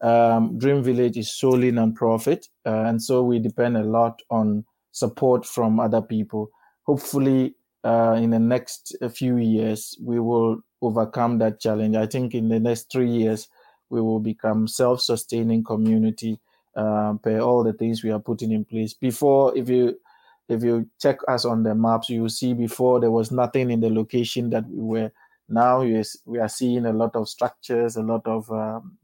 um, 0.02 0.58
dream 0.58 0.84
village 0.84 1.18
is 1.18 1.32
solely 1.32 1.72
non-profit 1.72 2.48
uh, 2.66 2.84
and 2.88 3.02
so 3.02 3.24
we 3.24 3.40
depend 3.40 3.78
a 3.78 3.84
lot 3.84 4.22
on 4.30 4.66
support 4.92 5.46
from 5.46 5.80
other 5.80 6.02
people 6.02 6.50
hopefully 6.84 7.56
uh, 7.84 8.18
in 8.22 8.30
the 8.30 8.40
next 8.40 8.96
few 9.14 9.38
years 9.38 9.98
we 10.02 10.20
will 10.20 10.62
overcome 10.84 11.38
that 11.40 11.60
challenge. 11.60 11.96
I 11.96 12.06
think 12.06 12.36
in 12.36 12.50
the 12.50 12.60
next 12.60 12.92
three 12.92 13.10
years 13.10 13.48
we 13.90 14.02
will 14.02 14.20
become 14.20 14.68
self-sustaining 14.68 15.64
community 15.64 16.40
uh, 16.76 17.14
per 17.22 17.40
all 17.40 17.64
the 17.64 17.74
things 17.74 18.04
we 18.04 18.12
are 18.12 18.20
putting 18.20 18.52
in 18.52 18.66
place. 18.66 18.94
Before, 18.94 19.56
if 19.58 19.70
you 19.70 20.00
if 20.50 20.64
you 20.64 20.90
check 21.00 21.20
us 21.28 21.46
on 21.46 21.64
the 21.64 21.76
maps, 21.76 22.10
you 22.10 22.22
will 22.22 22.30
see 22.30 22.54
before 22.54 23.00
there 23.00 23.12
was 23.12 23.32
nothing 23.32 23.72
in 23.72 23.80
the 23.80 23.90
location 23.90 24.50
that 24.50 24.68
we 24.70 24.82
were. 24.82 25.12
Now 25.50 25.82
we 25.82 26.40
are 26.40 26.50
seeing 26.50 26.86
a 26.86 26.94
lot 26.94 27.16
of 27.16 27.30
structures, 27.30 27.96
a 27.96 28.02
lot 28.02 28.26
of 28.26 28.50
um, 28.52 28.98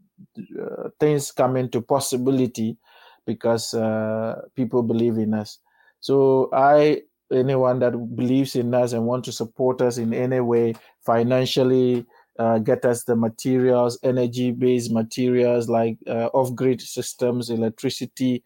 uh, 0.62 0.90
things 1.00 1.32
coming 1.32 1.70
to 1.70 1.82
possibility 1.82 2.78
because 3.26 3.74
uh, 3.74 4.42
people 4.56 4.84
believe 4.84 5.18
in 5.18 5.34
us. 5.34 5.60
So 6.00 6.50
I, 6.54 7.04
anyone 7.32 7.80
that 7.80 7.92
believes 8.16 8.56
in 8.56 8.74
us 8.74 8.94
and 8.94 9.06
want 9.06 9.26
to 9.26 9.32
support 9.32 9.82
us 9.82 9.98
in 9.98 10.14
any 10.14 10.40
way, 10.40 10.76
financially, 11.06 12.06
uh, 12.40 12.58
get 12.58 12.86
us 12.86 13.04
the 13.04 13.16
materials, 13.16 14.00
energy-based 14.02 14.92
materials 14.92 15.68
like 15.68 15.98
uh, 16.08 16.30
off-grid 16.34 16.82
systems, 16.82 17.50
electricity, 17.50 18.44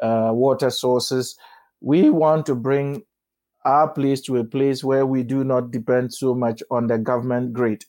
uh, 0.00 0.30
water 0.32 0.68
sources. 0.68 1.38
We 1.80 2.10
want 2.10 2.46
to 2.46 2.54
bring 2.54 3.02
our 3.64 3.88
place 3.88 4.20
to 4.22 4.36
a 4.36 4.44
place 4.44 4.84
where 4.84 5.06
we 5.06 5.22
do 5.22 5.44
not 5.44 5.70
depend 5.70 6.14
so 6.14 6.34
much 6.34 6.62
on 6.70 6.86
the 6.86 6.98
government 6.98 7.52
grid, 7.52 7.84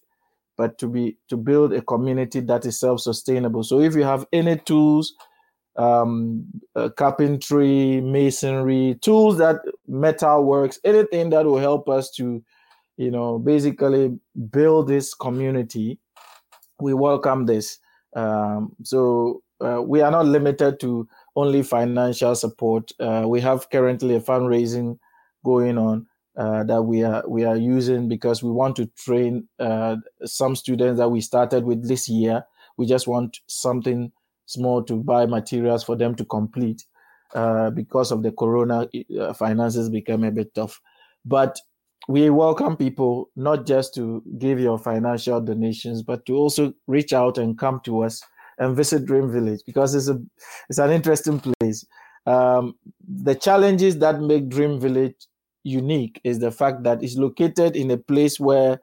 but 0.57 0.77
to 0.79 0.87
be 0.87 1.17
to 1.29 1.37
build 1.37 1.73
a 1.73 1.81
community 1.81 2.39
that 2.41 2.65
is 2.65 2.79
self-sustainable. 2.79 3.63
So 3.63 3.79
if 3.79 3.95
you 3.95 4.03
have 4.03 4.25
any 4.33 4.57
tools, 4.57 5.13
um, 5.75 6.45
uh, 6.75 6.89
carpentry, 6.89 8.01
masonry, 8.01 8.97
tools 9.01 9.37
that 9.37 9.57
metal 9.87 10.43
works, 10.43 10.79
anything 10.83 11.29
that 11.29 11.45
will 11.45 11.59
help 11.59 11.87
us 11.87 12.09
to 12.11 12.43
you 12.97 13.11
know, 13.11 13.39
basically 13.39 14.17
build 14.49 14.87
this 14.87 15.13
community. 15.13 15.99
We 16.79 16.93
welcome 16.93 17.45
this. 17.45 17.79
Um, 18.15 18.75
so 18.83 19.43
uh, 19.63 19.81
we 19.81 20.01
are 20.01 20.11
not 20.11 20.25
limited 20.25 20.79
to 20.81 21.07
only 21.37 21.61
financial 21.61 22.33
support. 22.35 22.91
Uh, 22.99 23.23
we 23.27 23.39
have 23.39 23.69
currently 23.69 24.15
a 24.15 24.19
fundraising 24.19 24.97
going 25.45 25.77
on 25.77 26.07
uh, 26.35 26.63
that 26.63 26.81
we 26.81 27.03
are 27.03 27.23
we 27.27 27.45
are 27.45 27.55
using 27.55 28.09
because 28.09 28.41
we 28.41 28.51
want 28.51 28.75
to 28.75 28.87
train 28.97 29.47
uh, 29.59 29.95
some 30.25 30.55
students 30.55 30.97
that 30.97 31.09
we 31.09 31.21
started 31.21 31.63
with 31.63 31.87
this 31.87 32.09
year. 32.09 32.43
We 32.77 32.87
just 32.87 33.07
want 33.07 33.39
something 33.45 34.11
small 34.47 34.83
to 34.83 34.95
buy 34.95 35.27
materials 35.27 35.83
for 35.83 35.95
them 35.95 36.15
to 36.15 36.25
complete 36.25 36.83
uh, 37.35 37.69
because 37.69 38.11
of 38.11 38.23
the 38.23 38.31
corona 38.31 38.89
uh, 39.19 39.33
finances 39.33 39.89
became 39.89 40.23
a 40.23 40.31
bit 40.31 40.55
tough. 40.55 40.81
But 41.23 41.59
we 42.07 42.31
welcome 42.31 42.75
people 42.77 43.29
not 43.35 43.67
just 43.67 43.93
to 43.95 44.23
give 44.39 44.59
your 44.59 44.79
financial 44.79 45.39
donations, 45.41 46.01
but 46.01 46.25
to 46.25 46.35
also 46.35 46.73
reach 46.87 47.13
out 47.13 47.37
and 47.37 47.59
come 47.59 47.79
to 47.83 48.03
us 48.03 48.23
and 48.57 48.75
visit 48.75 49.05
Dream 49.05 49.31
Village 49.31 49.61
because 49.65 49.95
it's 49.95 50.07
a 50.07 50.19
it's 50.69 50.79
an 50.79 50.91
interesting 50.91 51.39
place. 51.39 51.85
Um, 52.25 52.75
the 53.07 53.35
challenges 53.35 53.99
that 53.99 54.21
make 54.21 54.49
Dream 54.49 54.79
Village 54.79 55.15
unique 55.63 56.19
is 56.23 56.39
the 56.39 56.51
fact 56.51 56.83
that 56.83 57.03
it's 57.03 57.15
located 57.17 57.75
in 57.75 57.91
a 57.91 57.97
place 57.97 58.39
where 58.39 58.79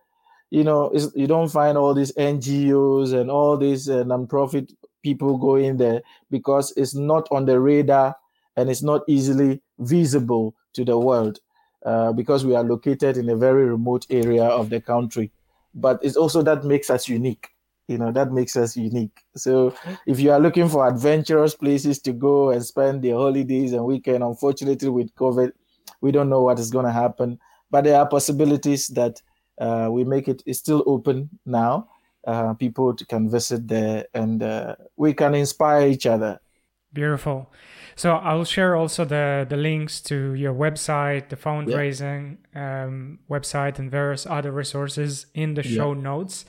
you 0.51 0.65
know 0.65 0.93
you 1.15 1.27
don't 1.27 1.51
find 1.51 1.77
all 1.77 1.95
these 1.95 2.13
NGOs 2.13 3.13
and 3.13 3.31
all 3.31 3.57
these 3.57 3.89
uh, 3.89 4.05
non-profit 4.05 4.73
people 5.03 5.37
going 5.37 5.77
there 5.77 6.03
because 6.31 6.73
it's 6.77 6.95
not 6.95 7.29
on 7.31 7.45
the 7.47 7.61
radar 7.61 8.17
and 8.57 8.71
it's 8.71 8.83
not 8.83 9.03
easily 9.09 9.61
visible 9.79 10.55
to 10.75 10.85
the 10.85 10.99
world. 10.99 11.41
Uh, 11.85 12.15
because 12.15 12.47
we 12.47 12.55
are 12.55 12.65
located 12.65 13.19
in 13.19 13.29
a 13.29 13.37
very 13.37 13.67
remote 13.67 14.07
area 14.09 14.45
of 14.45 14.71
the 14.71 14.81
country. 14.81 15.31
But 15.75 16.03
it's 16.03 16.17
also 16.17 16.41
that 16.41 16.65
makes 16.65 16.89
us 16.89 17.09
unique. 17.09 17.54
You 17.89 17.99
know, 17.99 18.11
that 18.13 18.33
makes 18.33 18.57
us 18.57 18.77
unique. 18.77 19.21
So 19.37 19.75
if 20.07 20.19
you 20.19 20.33
are 20.33 20.41
looking 20.41 20.69
for 20.69 20.89
adventurous 20.89 21.55
places 21.55 21.99
to 22.01 22.13
go 22.13 22.51
and 22.51 22.65
spend 22.65 23.03
the 23.03 23.11
holidays 23.11 23.73
and 23.73 23.85
weekend, 23.85 24.23
unfortunately 24.23 24.89
with 24.89 25.15
COVID, 25.17 25.53
we 26.01 26.11
don't 26.11 26.31
know 26.31 26.43
what 26.43 26.59
is 26.59 26.71
going 26.71 26.87
to 26.87 26.93
happen. 26.93 27.39
But 27.71 27.85
there 27.85 27.99
are 27.99 28.09
possibilities 28.09 28.89
that 28.89 29.21
uh, 29.61 29.89
we 29.91 30.05
make 30.05 30.29
it 30.29 30.43
it's 30.47 30.59
still 30.59 30.83
open 30.87 31.29
now. 31.45 31.89
Uh, 32.27 32.55
people 32.55 32.95
can 32.95 33.29
visit 33.29 33.69
there 33.69 34.07
and 34.15 34.43
uh, 34.43 34.77
we 34.97 35.13
can 35.13 35.35
inspire 35.35 35.87
each 35.87 36.07
other. 36.07 36.41
Beautiful. 36.95 37.51
So 37.97 38.13
I'll 38.13 38.45
share 38.45 38.77
also 38.77 39.05
the 39.05 39.47
the 39.49 39.57
links 39.57 40.01
to 40.03 40.35
your 40.35 40.55
website, 40.55 41.29
the 41.29 41.37
fundraising 41.37 42.39
yeah. 42.55 42.85
um, 42.85 43.19
website, 43.29 43.79
and 43.79 43.91
various 43.91 44.27
other 44.27 44.53
resources 44.53 45.27
in 45.35 45.55
the 45.55 45.63
show 45.63 45.93
yeah. 45.93 46.01
notes, 46.01 46.45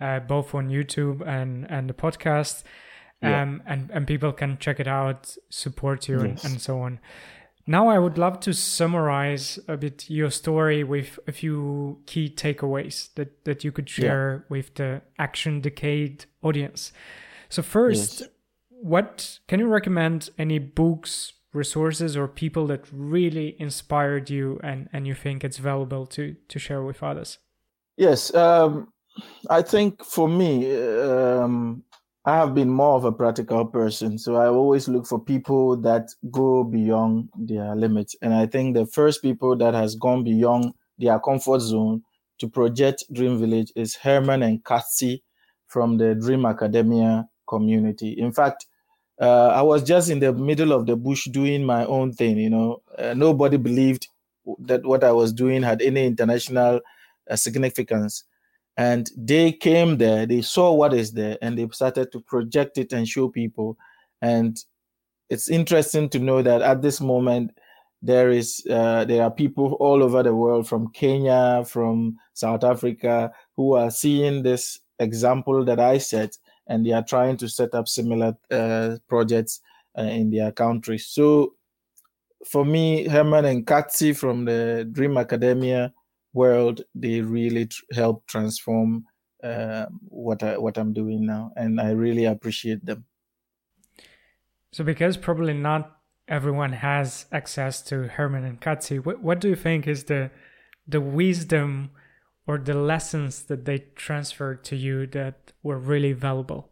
uh, 0.00 0.20
both 0.20 0.54
on 0.54 0.68
YouTube 0.68 1.26
and 1.26 1.66
and 1.70 1.88
the 1.88 1.94
podcast. 1.94 2.62
Um, 3.22 3.30
yeah. 3.30 3.72
and 3.72 3.90
and 3.90 4.06
people 4.06 4.32
can 4.32 4.58
check 4.58 4.80
it 4.80 4.88
out, 4.88 5.36
support 5.48 6.08
you, 6.08 6.22
yes. 6.22 6.44
and, 6.44 6.52
and 6.52 6.60
so 6.60 6.80
on. 6.80 7.00
Now, 7.66 7.88
I 7.88 7.98
would 7.98 8.18
love 8.18 8.40
to 8.40 8.52
summarize 8.52 9.58
a 9.68 9.78
bit 9.78 10.10
your 10.10 10.30
story 10.30 10.84
with 10.84 11.18
a 11.26 11.32
few 11.32 12.02
key 12.04 12.28
takeaways 12.28 13.08
that, 13.14 13.42
that 13.46 13.64
you 13.64 13.72
could 13.72 13.88
share 13.88 14.44
with 14.50 14.74
the 14.74 15.00
Action 15.18 15.62
Decade 15.62 16.26
audience. 16.42 16.92
So, 17.48 17.62
first, 17.62 18.20
yes 18.20 18.28
what 18.84 19.38
can 19.48 19.58
you 19.60 19.66
recommend 19.66 20.28
any 20.38 20.58
books 20.58 21.32
resources 21.54 22.18
or 22.18 22.28
people 22.28 22.66
that 22.66 22.84
really 22.92 23.56
inspired 23.58 24.28
you 24.28 24.60
and 24.62 24.90
and 24.92 25.06
you 25.06 25.14
think 25.14 25.42
it's 25.42 25.56
valuable 25.56 26.04
to 26.04 26.36
to 26.48 26.58
share 26.58 26.82
with 26.82 27.02
others 27.02 27.38
yes 27.96 28.34
um, 28.34 28.92
i 29.50 29.62
think 29.62 30.02
for 30.04 30.28
me 30.28 30.74
um, 31.00 31.82
i 32.24 32.36
have 32.36 32.54
been 32.54 32.70
more 32.70 32.96
of 32.96 33.04
a 33.04 33.12
practical 33.12 33.64
person 33.66 34.18
so 34.18 34.36
i 34.36 34.46
always 34.46 34.88
look 34.88 35.06
for 35.06 35.18
people 35.22 35.76
that 35.76 36.08
go 36.30 36.64
beyond 36.64 37.28
their 37.36 37.74
limits 37.76 38.16
and 38.22 38.34
i 38.34 38.46
think 38.46 38.74
the 38.74 38.86
first 38.86 39.22
people 39.22 39.56
that 39.56 39.74
has 39.74 39.94
gone 39.96 40.24
beyond 40.24 40.72
their 40.98 41.18
comfort 41.20 41.60
zone 41.60 42.02
to 42.38 42.48
project 42.48 43.04
dream 43.12 43.38
village 43.38 43.72
is 43.76 43.94
herman 43.96 44.42
and 44.42 44.64
katsi 44.64 45.22
from 45.66 45.98
the 45.98 46.14
dream 46.14 46.44
academia 46.46 47.28
community 47.46 48.10
in 48.12 48.32
fact 48.32 48.66
uh, 49.20 49.48
I 49.48 49.62
was 49.62 49.82
just 49.84 50.10
in 50.10 50.18
the 50.18 50.32
middle 50.32 50.72
of 50.72 50.86
the 50.86 50.96
bush 50.96 51.26
doing 51.30 51.64
my 51.64 51.84
own 51.86 52.12
thing. 52.12 52.36
You 52.36 52.50
know, 52.50 52.82
uh, 52.98 53.14
nobody 53.14 53.56
believed 53.56 54.08
that 54.60 54.84
what 54.84 55.04
I 55.04 55.12
was 55.12 55.32
doing 55.32 55.62
had 55.62 55.80
any 55.82 56.04
international 56.06 56.80
uh, 57.30 57.36
significance. 57.36 58.24
And 58.76 59.10
they 59.16 59.52
came 59.52 59.98
there, 59.98 60.26
they 60.26 60.42
saw 60.42 60.72
what 60.72 60.94
is 60.94 61.12
there, 61.12 61.38
and 61.40 61.56
they 61.56 61.68
started 61.70 62.10
to 62.12 62.20
project 62.20 62.76
it 62.78 62.92
and 62.92 63.08
show 63.08 63.28
people. 63.28 63.78
And 64.20 64.58
it's 65.30 65.48
interesting 65.48 66.08
to 66.10 66.18
know 66.18 66.42
that 66.42 66.60
at 66.62 66.82
this 66.82 67.00
moment, 67.00 67.52
there 68.02 68.30
is 68.30 68.66
uh, 68.68 69.04
there 69.06 69.22
are 69.22 69.30
people 69.30 69.74
all 69.80 70.02
over 70.02 70.22
the 70.22 70.34
world, 70.34 70.68
from 70.68 70.90
Kenya, 70.92 71.64
from 71.66 72.18
South 72.34 72.64
Africa, 72.64 73.32
who 73.56 73.74
are 73.74 73.90
seeing 73.90 74.42
this 74.42 74.80
example 74.98 75.64
that 75.64 75.80
I 75.80 75.98
set 75.98 76.36
and 76.66 76.84
they 76.84 76.92
are 76.92 77.02
trying 77.02 77.36
to 77.38 77.48
set 77.48 77.74
up 77.74 77.88
similar 77.88 78.36
uh, 78.50 78.96
projects 79.08 79.60
uh, 79.98 80.02
in 80.02 80.30
their 80.30 80.52
countries. 80.52 81.06
So 81.06 81.54
for 82.46 82.64
me, 82.64 83.06
Herman 83.08 83.44
and 83.44 83.66
Katsi 83.66 84.16
from 84.16 84.44
the 84.44 84.88
Dream 84.90 85.16
Academia 85.16 85.92
world, 86.34 86.82
they 86.94 87.20
really 87.20 87.66
tr- 87.66 87.82
help 87.92 88.26
transform 88.26 89.04
uh, 89.42 89.86
what 90.08 90.42
I, 90.42 90.58
what 90.58 90.76
I'm 90.76 90.92
doing 90.92 91.26
now, 91.26 91.52
and 91.56 91.80
I 91.80 91.90
really 91.90 92.24
appreciate 92.24 92.84
them. 92.84 93.04
So, 94.72 94.84
because 94.84 95.16
probably 95.16 95.54
not 95.54 95.98
everyone 96.26 96.72
has 96.72 97.26
access 97.30 97.82
to 97.82 98.08
Herman 98.08 98.44
and 98.44 98.60
Katsi, 98.60 99.04
what, 99.04 99.22
what 99.22 99.40
do 99.40 99.48
you 99.48 99.56
think 99.56 99.86
is 99.86 100.04
the 100.04 100.30
the 100.86 101.00
wisdom 101.00 101.90
or 102.46 102.58
the 102.58 102.74
lessons 102.74 103.44
that 103.44 103.64
they 103.64 103.86
transferred 103.94 104.64
to 104.64 104.76
you 104.76 105.06
that 105.08 105.52
were 105.62 105.78
really 105.78 106.12
valuable? 106.12 106.70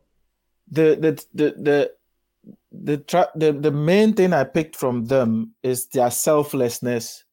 The 0.70 0.96
the 0.96 1.24
the 1.34 1.54
the 1.62 1.92
the, 2.72 2.96
tra- 2.98 3.30
the 3.34 3.52
the 3.52 3.70
main 3.70 4.14
thing 4.14 4.32
I 4.32 4.44
picked 4.44 4.76
from 4.76 5.04
them 5.06 5.54
is 5.62 5.86
their 5.86 6.10
selflessness 6.10 7.24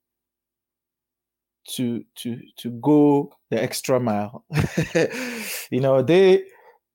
to 1.76 2.04
to 2.16 2.40
to 2.58 2.72
go 2.72 3.34
the 3.50 3.62
extra 3.62 4.00
mile. 4.00 4.46
you 5.72 5.80
know, 5.80 6.02
they 6.02 6.44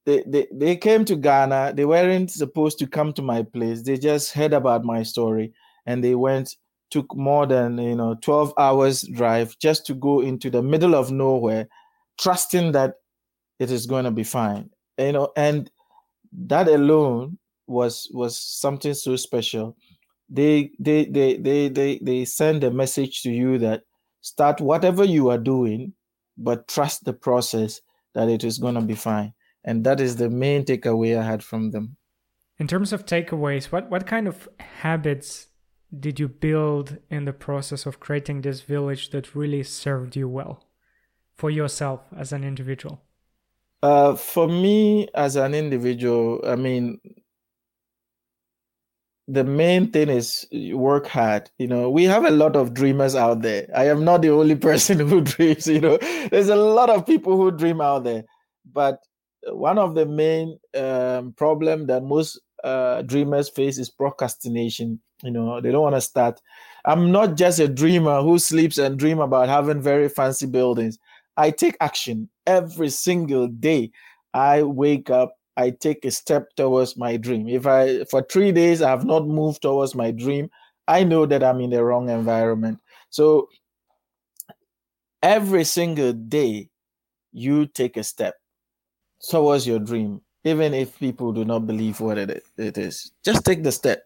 they, 0.06 0.22
they 0.26 0.46
they 0.52 0.76
came 0.76 1.04
to 1.06 1.16
Ghana. 1.16 1.74
They 1.74 1.84
weren't 1.84 2.30
supposed 2.30 2.78
to 2.80 2.86
come 2.86 3.12
to 3.14 3.22
my 3.22 3.42
place. 3.42 3.82
They 3.82 3.98
just 3.98 4.32
heard 4.32 4.52
about 4.52 4.84
my 4.84 5.02
story 5.02 5.52
and 5.86 6.02
they 6.02 6.14
went 6.14 6.56
took 6.90 7.14
more 7.16 7.46
than 7.46 7.78
you 7.78 7.96
know 7.96 8.14
12 8.22 8.52
hours 8.58 9.02
drive 9.14 9.58
just 9.58 9.86
to 9.86 9.94
go 9.94 10.20
into 10.20 10.50
the 10.50 10.62
middle 10.62 10.94
of 10.94 11.10
nowhere 11.10 11.66
trusting 12.20 12.72
that 12.72 12.94
it 13.58 13.70
is 13.70 13.86
going 13.86 14.04
to 14.04 14.10
be 14.10 14.22
fine 14.22 14.70
you 14.98 15.12
know 15.12 15.32
and 15.36 15.70
that 16.32 16.68
alone 16.68 17.38
was 17.66 18.08
was 18.12 18.38
something 18.38 18.94
so 18.94 19.16
special 19.16 19.76
they 20.28 20.70
they 20.78 21.04
they 21.06 21.36
they 21.36 21.68
they, 21.68 21.98
they 22.02 22.24
send 22.24 22.62
a 22.62 22.70
message 22.70 23.22
to 23.22 23.30
you 23.30 23.58
that 23.58 23.82
start 24.24 24.58
whatever 24.58 25.04
you 25.04 25.28
are 25.28 25.38
doing, 25.38 25.92
but 26.38 26.66
trust 26.66 27.04
the 27.04 27.12
process 27.12 27.82
that 28.14 28.28
it 28.30 28.42
is 28.42 28.58
going 28.58 28.74
to 28.74 28.80
be 28.80 28.94
fine. 28.94 29.34
And 29.64 29.84
that 29.84 30.00
is 30.00 30.16
the 30.16 30.30
main 30.30 30.64
takeaway 30.64 31.18
I 31.18 31.22
had 31.22 31.42
from 31.42 31.70
them. 31.70 31.96
In 32.58 32.66
terms 32.66 32.92
of 32.92 33.04
takeaways, 33.04 33.66
what, 33.66 33.90
what 33.90 34.06
kind 34.06 34.26
of 34.26 34.48
habits 34.58 35.48
did 36.00 36.18
you 36.18 36.28
build 36.28 36.98
in 37.10 37.26
the 37.26 37.32
process 37.34 37.84
of 37.84 38.00
creating 38.00 38.40
this 38.40 38.62
village 38.62 39.10
that 39.10 39.34
really 39.34 39.62
served 39.62 40.16
you 40.16 40.28
well 40.28 40.64
for 41.36 41.50
yourself 41.50 42.00
as 42.16 42.32
an 42.32 42.44
individual? 42.44 43.02
Uh, 43.82 44.14
for 44.14 44.48
me 44.48 45.06
as 45.14 45.36
an 45.36 45.54
individual, 45.54 46.40
I 46.46 46.56
mean, 46.56 46.98
the 49.26 49.44
main 49.44 49.90
thing 49.90 50.08
is 50.08 50.46
work 50.72 51.06
hard. 51.06 51.50
You 51.58 51.66
know, 51.66 51.88
we 51.90 52.04
have 52.04 52.24
a 52.24 52.30
lot 52.30 52.56
of 52.56 52.74
dreamers 52.74 53.14
out 53.14 53.42
there. 53.42 53.66
I 53.74 53.86
am 53.88 54.04
not 54.04 54.22
the 54.22 54.30
only 54.30 54.54
person 54.68 54.98
who 55.00 55.20
dreams. 55.22 55.66
You 55.66 55.80
know, 55.80 55.98
there's 56.30 56.48
a 56.48 56.56
lot 56.56 56.90
of 56.90 57.06
people 57.06 57.36
who 57.36 57.50
dream 57.50 57.80
out 57.80 58.04
there. 58.04 58.24
But 58.70 58.98
one 59.48 59.78
of 59.78 59.94
the 59.94 60.06
main 60.06 60.58
um, 60.76 61.32
problem 61.32 61.86
that 61.86 62.02
most 62.02 62.40
uh, 62.62 63.02
dreamers 63.02 63.48
face 63.48 63.78
is 63.78 63.90
procrastination. 63.90 65.00
You 65.22 65.30
know, 65.30 65.60
they 65.60 65.70
don't 65.70 65.82
want 65.82 65.94
to 65.96 66.00
start. 66.00 66.40
I'm 66.84 67.10
not 67.10 67.36
just 67.36 67.58
a 67.58 67.68
dreamer 67.68 68.20
who 68.22 68.38
sleeps 68.38 68.78
and 68.78 68.98
dream 68.98 69.20
about 69.20 69.48
having 69.48 69.80
very 69.80 70.08
fancy 70.08 70.46
buildings. 70.46 70.98
I 71.36 71.50
take 71.50 71.76
action 71.80 72.28
every 72.46 72.90
single 72.90 73.48
day. 73.48 73.90
I 74.34 74.62
wake 74.62 75.10
up, 75.10 75.34
I 75.56 75.70
take 75.70 76.04
a 76.04 76.10
step 76.10 76.48
towards 76.56 76.96
my 76.96 77.16
dream. 77.16 77.48
If 77.48 77.66
I, 77.66 78.04
for 78.04 78.22
three 78.22 78.52
days, 78.52 78.82
I 78.82 78.90
have 78.90 79.04
not 79.04 79.26
moved 79.26 79.62
towards 79.62 79.94
my 79.94 80.10
dream, 80.10 80.50
I 80.88 81.04
know 81.04 81.26
that 81.26 81.42
I'm 81.42 81.60
in 81.60 81.70
the 81.70 81.84
wrong 81.84 82.10
environment. 82.10 82.80
So 83.10 83.48
every 85.22 85.64
single 85.64 86.12
day, 86.12 86.68
you 87.32 87.66
take 87.66 87.96
a 87.96 88.04
step 88.04 88.34
towards 89.28 89.66
your 89.66 89.78
dream, 89.78 90.20
even 90.44 90.74
if 90.74 90.98
people 90.98 91.32
do 91.32 91.44
not 91.44 91.66
believe 91.66 92.00
what 92.00 92.18
it, 92.18 92.44
it 92.56 92.78
is. 92.78 93.12
Just 93.24 93.44
take 93.44 93.62
the 93.62 93.72
step. 93.72 94.02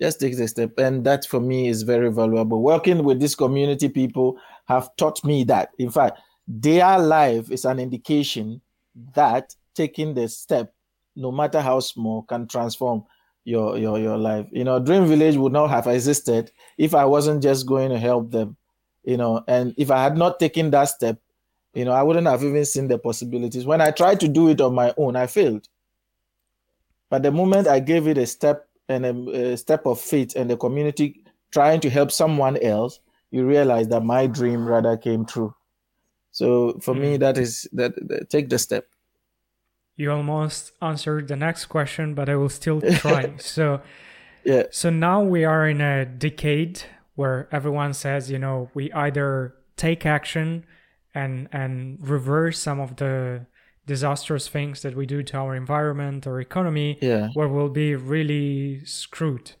Just 0.00 0.18
take 0.18 0.36
the 0.36 0.48
step. 0.48 0.78
And 0.78 1.04
that 1.04 1.26
for 1.26 1.40
me 1.40 1.68
is 1.68 1.82
very 1.82 2.10
valuable. 2.10 2.62
Working 2.62 3.04
with 3.04 3.20
this 3.20 3.34
community 3.34 3.88
people 3.88 4.38
have 4.66 4.88
taught 4.96 5.22
me 5.24 5.44
that. 5.44 5.70
In 5.78 5.90
fact, 5.90 6.18
their 6.48 6.98
life 6.98 7.50
is 7.50 7.64
an 7.64 7.78
indication 7.78 8.60
that 9.14 9.54
taking 9.80 10.12
the 10.14 10.28
step, 10.28 10.74
no 11.16 11.32
matter 11.32 11.60
how 11.60 11.80
small, 11.80 12.22
can 12.22 12.46
transform 12.46 13.02
your 13.44 13.78
your 13.78 13.98
your 13.98 14.18
life. 14.18 14.46
You 14.52 14.64
know, 14.64 14.78
Dream 14.78 15.06
Village 15.06 15.36
would 15.36 15.52
not 15.52 15.70
have 15.70 15.86
existed 15.86 16.52
if 16.76 16.94
I 16.94 17.04
wasn't 17.06 17.42
just 17.42 17.66
going 17.66 17.90
to 17.90 17.98
help 17.98 18.30
them. 18.30 18.56
You 19.04 19.16
know, 19.16 19.42
and 19.48 19.74
if 19.78 19.90
I 19.90 20.02
had 20.02 20.16
not 20.18 20.38
taken 20.38 20.70
that 20.70 20.90
step, 20.90 21.18
you 21.72 21.84
know, 21.86 21.92
I 21.92 22.02
wouldn't 22.02 22.26
have 22.26 22.44
even 22.44 22.64
seen 22.66 22.88
the 22.88 22.98
possibilities. 22.98 23.64
When 23.64 23.80
I 23.80 23.90
tried 23.90 24.20
to 24.20 24.28
do 24.28 24.48
it 24.50 24.60
on 24.60 24.74
my 24.74 24.92
own, 24.98 25.16
I 25.16 25.26
failed. 25.26 25.66
But 27.08 27.22
the 27.22 27.32
moment 27.32 27.66
I 27.66 27.80
gave 27.80 28.06
it 28.06 28.18
a 28.18 28.26
step 28.26 28.68
and 28.88 29.06
a, 29.06 29.52
a 29.52 29.56
step 29.56 29.86
of 29.86 29.98
faith 30.00 30.36
and 30.36 30.50
the 30.50 30.56
community 30.56 31.24
trying 31.50 31.80
to 31.80 31.90
help 31.90 32.12
someone 32.12 32.58
else, 32.58 33.00
you 33.30 33.46
realize 33.46 33.88
that 33.88 34.04
my 34.04 34.26
dream 34.26 34.66
rather 34.66 34.96
came 34.96 35.24
true. 35.24 35.54
So 36.30 36.78
for 36.82 36.94
mm. 36.94 37.00
me, 37.00 37.16
that 37.16 37.38
is 37.38 37.68
that, 37.72 37.94
that, 38.08 38.28
take 38.28 38.50
the 38.50 38.58
step. 38.58 38.86
You 40.00 40.10
almost 40.12 40.72
answered 40.80 41.28
the 41.28 41.36
next 41.36 41.66
question, 41.66 42.14
but 42.14 42.28
I 42.28 42.36
will 42.36 42.48
still 42.48 42.80
try. 42.80 43.34
so 43.38 43.82
yeah. 44.44 44.64
So 44.70 44.88
now 44.88 45.22
we 45.22 45.44
are 45.44 45.68
in 45.68 45.80
a 45.80 46.06
decade 46.06 46.82
where 47.14 47.48
everyone 47.52 47.92
says, 47.92 48.30
you 48.30 48.38
know, 48.38 48.70
we 48.72 48.90
either 48.92 49.54
take 49.76 50.06
action 50.06 50.64
and 51.14 51.48
and 51.52 51.98
reverse 52.00 52.58
some 52.58 52.80
of 52.80 52.96
the 52.96 53.46
disastrous 53.86 54.48
things 54.48 54.82
that 54.82 54.96
we 54.96 55.04
do 55.04 55.22
to 55.22 55.36
our 55.36 55.54
environment 55.54 56.26
or 56.26 56.40
economy, 56.40 56.96
yeah. 57.02 57.28
where 57.34 57.48
we'll 57.48 57.68
be 57.68 57.94
really 57.94 58.84
screwed. 58.84 59.52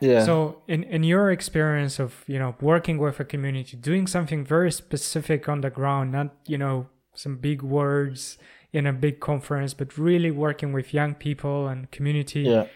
Yeah. 0.00 0.24
So 0.24 0.62
in, 0.66 0.82
in 0.84 1.02
your 1.04 1.30
experience 1.30 1.98
of, 1.98 2.24
you 2.26 2.38
know, 2.38 2.54
working 2.60 2.98
with 2.98 3.20
a 3.20 3.24
community, 3.24 3.76
doing 3.76 4.06
something 4.06 4.44
very 4.44 4.72
specific 4.72 5.48
on 5.48 5.60
the 5.60 5.70
ground, 5.70 6.12
not, 6.12 6.34
you 6.46 6.58
know, 6.58 6.88
some 7.14 7.36
big 7.36 7.62
words 7.62 8.38
in 8.74 8.86
a 8.86 8.92
big 8.92 9.20
conference, 9.20 9.72
but 9.72 9.96
really 9.96 10.32
working 10.32 10.74
with 10.74 10.92
young 10.92 11.14
people 11.14 11.68
and 11.68 11.90
community. 11.92 12.40
Yeah. 12.40 12.66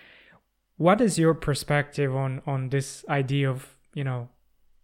What 0.77 1.01
is 1.01 1.19
your 1.19 1.35
perspective 1.35 2.15
on 2.15 2.41
on 2.47 2.69
this 2.71 3.05
idea 3.09 3.51
of, 3.51 3.77
you 3.95 4.05
know, 4.05 4.29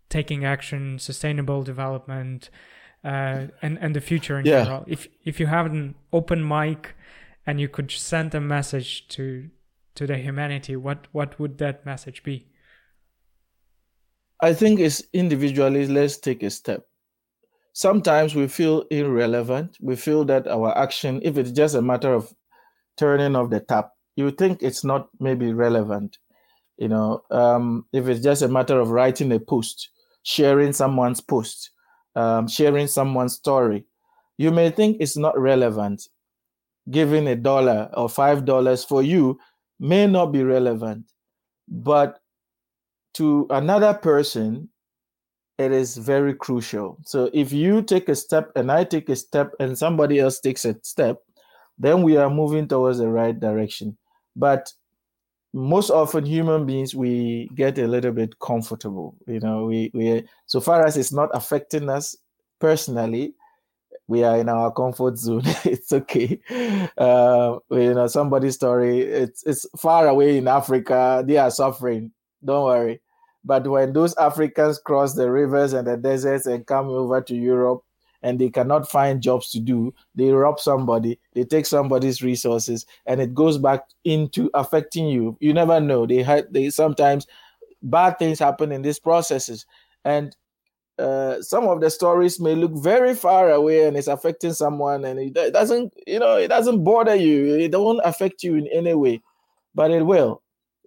taking 0.09 0.45
action, 0.45 0.99
sustainable 0.99 1.63
development, 1.63 2.51
uh, 3.05 3.47
and 3.63 3.79
and 3.81 3.95
the 3.95 4.01
future 4.01 4.41
in 4.41 4.47
yeah. 4.47 4.65
general? 4.65 4.85
If 4.89 5.07
if 5.25 5.39
you 5.39 5.47
have 5.47 5.67
an 5.67 5.95
open 6.11 6.47
mic 6.47 6.97
and 7.47 7.61
you 7.61 7.69
could 7.69 7.91
send 7.91 8.35
a 8.35 8.41
message 8.41 9.07
to 9.09 9.49
to 9.95 10.07
the 10.07 10.17
humanity, 10.17 10.75
what 10.77 11.07
what 11.13 11.39
would 11.39 11.59
that 11.59 11.87
message 11.87 12.25
be? 12.25 12.49
I 14.41 14.53
think 14.53 14.81
it's 14.81 15.03
individually, 15.13 15.87
let's 15.87 16.19
take 16.19 16.43
a 16.43 16.51
step. 16.51 16.87
Sometimes 17.75 18.35
we 18.37 18.49
feel 18.49 18.85
irrelevant. 18.91 19.79
We 19.83 19.97
feel 19.97 20.25
that 20.27 20.49
our 20.49 20.77
action, 20.79 21.21
if 21.25 21.39
it's 21.39 21.53
just 21.53 21.77
a 21.77 21.83
matter 21.83 22.15
of 22.15 22.35
turning 22.97 23.37
off 23.37 23.51
the 23.51 23.61
tap, 23.61 23.93
you 24.17 24.31
think 24.33 24.63
it's 24.63 24.85
not 24.85 25.09
maybe 25.21 25.53
relevant. 25.53 26.19
You 26.79 26.89
know, 26.89 27.25
um, 27.31 27.87
if 27.93 28.09
it's 28.09 28.23
just 28.23 28.43
a 28.43 28.49
matter 28.49 28.81
of 28.81 28.91
writing 28.91 29.33
a 29.33 29.41
post, 29.41 29.91
sharing 30.25 30.73
someone's 30.73 31.21
post, 31.21 31.71
um, 32.17 32.49
sharing 32.49 32.89
someone's 32.89 33.35
story, 33.35 33.87
you 34.39 34.51
may 34.53 34.71
think 34.71 34.99
it's 35.01 35.17
not 35.17 35.39
relevant. 35.39 36.09
Giving 36.91 37.29
a 37.29 37.37
dollar 37.37 37.91
or 37.95 38.09
five 38.09 38.45
dollars 38.45 38.85
for 38.85 39.03
you 39.03 39.39
may 39.81 40.07
not 40.07 40.27
be 40.33 40.43
relevant, 40.45 41.07
but 41.69 42.21
to 43.15 43.47
another 43.51 43.95
person, 43.95 44.71
it 45.59 45.73
is 45.73 45.97
very 45.97 46.35
crucial. 46.35 46.99
So 47.05 47.31
if 47.33 47.53
you 47.53 47.83
take 47.83 48.09
a 48.09 48.15
step 48.15 48.51
and 48.57 48.71
I 48.71 48.85
take 48.85 49.09
a 49.09 49.17
step 49.17 49.53
and 49.61 49.77
somebody 49.79 50.19
else 50.19 50.41
takes 50.41 50.65
a 50.65 50.77
step, 50.83 51.23
then 51.79 52.03
we 52.03 52.17
are 52.17 52.31
moving 52.31 52.69
towards 52.69 52.99
the 52.99 53.09
right 53.09 53.39
direction. 53.39 53.97
But 54.37 54.73
most 55.53 55.91
often 55.91 56.27
human 56.27 56.67
beings 56.67 56.95
we 56.95 57.49
get 57.55 57.79
a 57.79 57.87
little 57.87 58.11
bit 58.11 58.37
comfortable 58.41 59.15
you 59.29 59.39
know 59.39 59.67
we 59.67 59.89
we 59.95 60.21
so 60.47 60.61
far 60.61 60.85
as 60.85 60.97
it's 60.97 61.13
not 61.13 61.31
affecting 61.33 61.89
us 61.89 62.17
personally 62.59 63.33
we 64.07 64.23
are 64.23 64.39
in 64.39 64.49
our 64.49 64.71
comfort 64.73 65.17
zone. 65.19 65.43
it's 65.65 65.93
okay. 65.93 66.39
Uh, 66.99 67.59
you 67.71 67.95
know, 67.95 68.07
somebody's 68.07 68.55
story. 68.55 69.01
It's 69.01 69.43
it's 69.45 69.67
far 69.79 70.09
away 70.09 70.39
in 70.39 70.49
Africa. 70.49 71.25
They 71.27 71.37
are 71.39 71.51
suffering. 71.51 72.13
Don't 72.45 72.65
worry. 72.65 73.01
But 73.45 73.67
when 73.67 73.93
those 73.93 74.15
Africans 74.17 74.79
cross 74.79 75.15
the 75.15 75.31
rivers 75.31 75.73
and 75.73 75.87
the 75.87 75.97
deserts 75.97 76.47
and 76.47 76.67
come 76.67 76.89
over 76.89 77.21
to 77.21 77.35
Europe, 77.35 77.83
and 78.23 78.39
they 78.39 78.49
cannot 78.49 78.91
find 78.91 79.23
jobs 79.23 79.51
to 79.51 79.61
do, 79.61 79.93
they 80.15 80.31
rob 80.31 80.59
somebody. 80.59 81.19
They 81.35 81.45
take 81.45 81.67
somebody's 81.67 82.23
resources, 82.23 82.87
and 83.05 83.21
it 83.21 83.35
goes 83.35 83.59
back 83.59 83.85
into 84.05 84.51
affecting 84.55 85.09
you. 85.09 85.37
You 85.41 85.53
never 85.53 85.79
know. 85.79 86.07
They 86.07 86.23
had 86.23 86.51
they 86.51 86.71
sometimes 86.71 87.27
bad 87.83 88.19
things 88.19 88.39
happen 88.39 88.73
in 88.73 88.81
these 88.81 88.99
processes, 88.99 89.67
and 90.07 90.35
uh, 90.99 91.43
some 91.43 91.65
of 91.65 91.81
the 91.81 91.91
stories 91.91 92.41
may 92.41 92.55
look 92.55 92.73
very 92.77 93.15
far 93.15 93.51
away 93.51 93.87
and 93.87 93.97
it's 93.97 94.07
affecting 94.07 94.53
someone 94.53 95.05
and 95.05 95.19
it 95.19 95.53
doesn't 95.53 95.93
you 96.07 96.21
know 96.21 96.37
it 96.37 96.47
doesn't 96.47 96.85
bother 96.85 97.17
you 97.17 97.57
it 97.57 97.73
won't 97.73 98.01
affect 98.05 98.45
you 98.45 98.55
in 98.55 98.69
any 98.69 98.95
way 98.95 99.21
but 99.75 99.91
it 99.91 100.07
will 100.07 100.41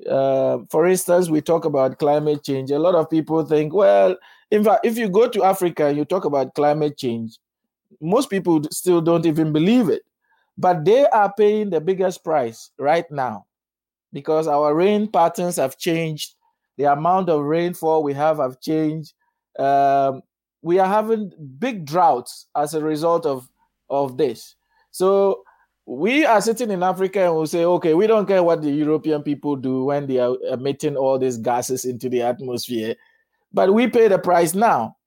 uh, 0.10 0.60
for 0.70 0.88
instance 0.88 1.30
we 1.30 1.41
talk 1.41 1.66
about 1.66 2.00
climate 2.00 2.43
change. 2.43 2.72
A 2.72 2.80
lot 2.80 2.95
of 2.95 3.10
people 3.10 3.43
think 3.45 3.74
well 3.74 4.16
in 4.52 4.64
fact 4.64 4.86
if 4.86 4.98
you 4.98 5.10
go 5.10 5.28
to 5.28 5.43
africa 5.43 5.88
and 5.88 5.98
you 5.98 6.06
talk 6.06 6.24
about 6.24 6.54
climate 6.54 6.98
change 6.98 7.38
most 8.02 8.30
people 8.30 8.62
still 8.72 9.02
don't 9.02 9.26
even 9.26 9.54
believe 9.54 9.89
it. 9.89 10.04
But 10.58 10.86
they 10.86 11.06
are 11.08 11.32
paying 11.34 11.70
the 11.70 11.82
biggest 11.82 12.24
price 12.24 12.72
right 12.80 13.10
now 13.12 13.45
because 14.12 14.48
our 14.48 14.74
rain 14.74 15.08
patterns 15.08 15.58
have 15.58 15.78
changed. 15.78 16.34
The 16.78 16.91
amount 16.91 17.30
of 17.30 17.43
rainfall 17.43 18.04
we 18.04 18.14
have 18.14 18.38
have 18.38 18.60
changed. 18.60 19.14
Um, 19.60 20.22
we 20.62 20.80
are 20.80 20.88
having 20.88 21.32
big 21.60 21.86
droughts 21.86 22.48
as 22.56 22.74
a 22.74 22.84
result 22.84 23.26
of 23.26 23.50
of 23.89 24.18
this. 24.18 24.56
So 24.91 25.43
we 25.88 26.26
are 26.26 26.42
sitting 26.42 26.70
in 26.70 26.84
Africa 26.84 27.26
and 27.26 27.36
we'll 27.36 27.48
say, 27.48 27.64
okay, 27.64 27.94
we 27.94 28.08
don't 28.08 28.28
care 28.28 28.44
what 28.44 28.62
the 28.62 28.70
European 28.70 29.24
people 29.24 29.56
do 29.56 29.86
when 29.86 30.06
they 30.06 30.20
are 30.20 30.36
emitting 30.52 30.98
all 30.98 31.18
these 31.18 31.38
gases 31.38 31.86
into 31.86 32.10
the 32.10 32.22
atmosphere, 32.22 32.96
but 33.54 33.74
we 33.74 33.88
pay 33.88 34.10
the 34.10 34.20
price 34.20 34.54
now. 34.54 34.98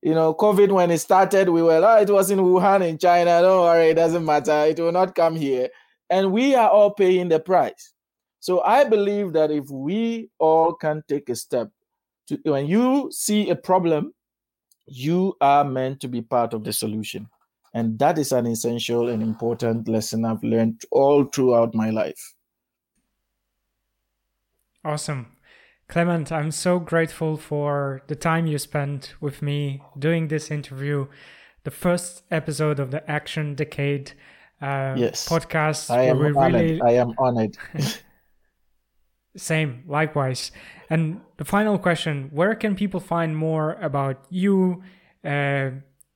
You 0.00 0.14
know, 0.14 0.32
COVID 0.32 0.70
when 0.70 0.92
it 0.92 0.98
started, 0.98 1.48
we 1.48 1.60
were, 1.60 1.82
oh, 1.84 2.00
it 2.00 2.08
was 2.08 2.30
in 2.30 2.38
Wuhan 2.38 2.88
in 2.88 2.98
China. 2.98 3.40
Don't 3.40 3.62
worry, 3.62 3.88
it 3.88 3.94
doesn't 3.94 4.24
matter. 4.24 4.66
It 4.66 4.78
will 4.78 4.92
not 4.92 5.16
come 5.16 5.34
here. 5.34 5.68
And 6.08 6.30
we 6.30 6.54
are 6.54 6.70
all 6.70 6.92
paying 6.92 7.28
the 7.28 7.40
price. 7.40 7.92
So 8.38 8.60
I 8.62 8.84
believe 8.84 9.32
that 9.32 9.50
if 9.50 9.68
we 9.68 10.30
all 10.38 10.74
can 10.74 11.02
take 11.08 11.28
a 11.28 11.34
step 11.34 11.70
to, 12.28 12.38
when 12.44 12.68
you 12.68 13.10
see 13.10 13.50
a 13.50 13.56
problem 13.56 14.14
you 14.90 15.36
are 15.40 15.64
meant 15.64 16.00
to 16.00 16.08
be 16.08 16.22
part 16.22 16.54
of 16.54 16.64
the 16.64 16.72
solution. 16.72 17.28
And 17.74 17.98
that 17.98 18.18
is 18.18 18.32
an 18.32 18.46
essential 18.46 19.08
and 19.08 19.22
important 19.22 19.88
lesson 19.88 20.24
I've 20.24 20.42
learned 20.42 20.82
all 20.90 21.24
throughout 21.24 21.74
my 21.74 21.90
life. 21.90 22.34
Awesome. 24.84 25.36
Clement, 25.88 26.30
I'm 26.30 26.50
so 26.50 26.78
grateful 26.78 27.36
for 27.36 28.02
the 28.08 28.14
time 28.14 28.46
you 28.46 28.58
spent 28.58 29.14
with 29.20 29.40
me 29.40 29.82
doing 29.98 30.28
this 30.28 30.50
interview, 30.50 31.06
the 31.64 31.70
first 31.70 32.24
episode 32.30 32.78
of 32.78 32.90
the 32.90 33.08
Action 33.10 33.54
Decade 33.54 34.12
uh, 34.60 34.94
yes. 34.96 35.26
podcast. 35.28 35.90
I 35.90 36.04
am 36.04 36.36
honored. 36.36 36.52
Really... 36.52 36.82
I 36.82 36.92
am 37.00 37.14
honored. 37.18 37.56
Same, 39.36 39.84
likewise. 39.86 40.52
And 40.90 41.20
the 41.36 41.44
final 41.44 41.78
question 41.78 42.28
where 42.32 42.54
can 42.54 42.74
people 42.74 43.00
find 43.00 43.36
more 43.36 43.74
about 43.74 44.26
you, 44.30 44.82
uh, 45.24 45.70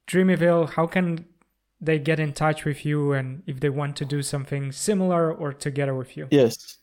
Dreamiville? 0.06 0.70
How 0.70 0.86
can 0.86 1.24
they 1.82 1.98
get 1.98 2.20
in 2.20 2.32
touch 2.32 2.64
with 2.64 2.86
you 2.86 3.12
and 3.12 3.42
if 3.46 3.60
they 3.60 3.68
want 3.68 3.96
to 3.96 4.04
do 4.04 4.22
something 4.22 4.70
similar 4.70 5.32
or 5.34 5.52
together 5.52 5.94
with 5.94 6.16
you? 6.16 6.28
Yes. 6.30 6.78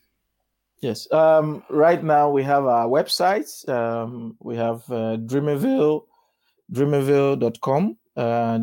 Yes. 0.81 1.11
Um, 1.11 1.63
right 1.69 2.03
now 2.03 2.29
we 2.29 2.43
have 2.43 2.65
our 2.65 2.87
websites. 2.87 3.67
Um, 3.67 4.35
we 4.41 4.55
have 4.57 4.83
uh, 4.91 5.17
Dreamiville, 5.17 6.03
dreamiville.com, 6.71 7.97
uh, 8.15 8.59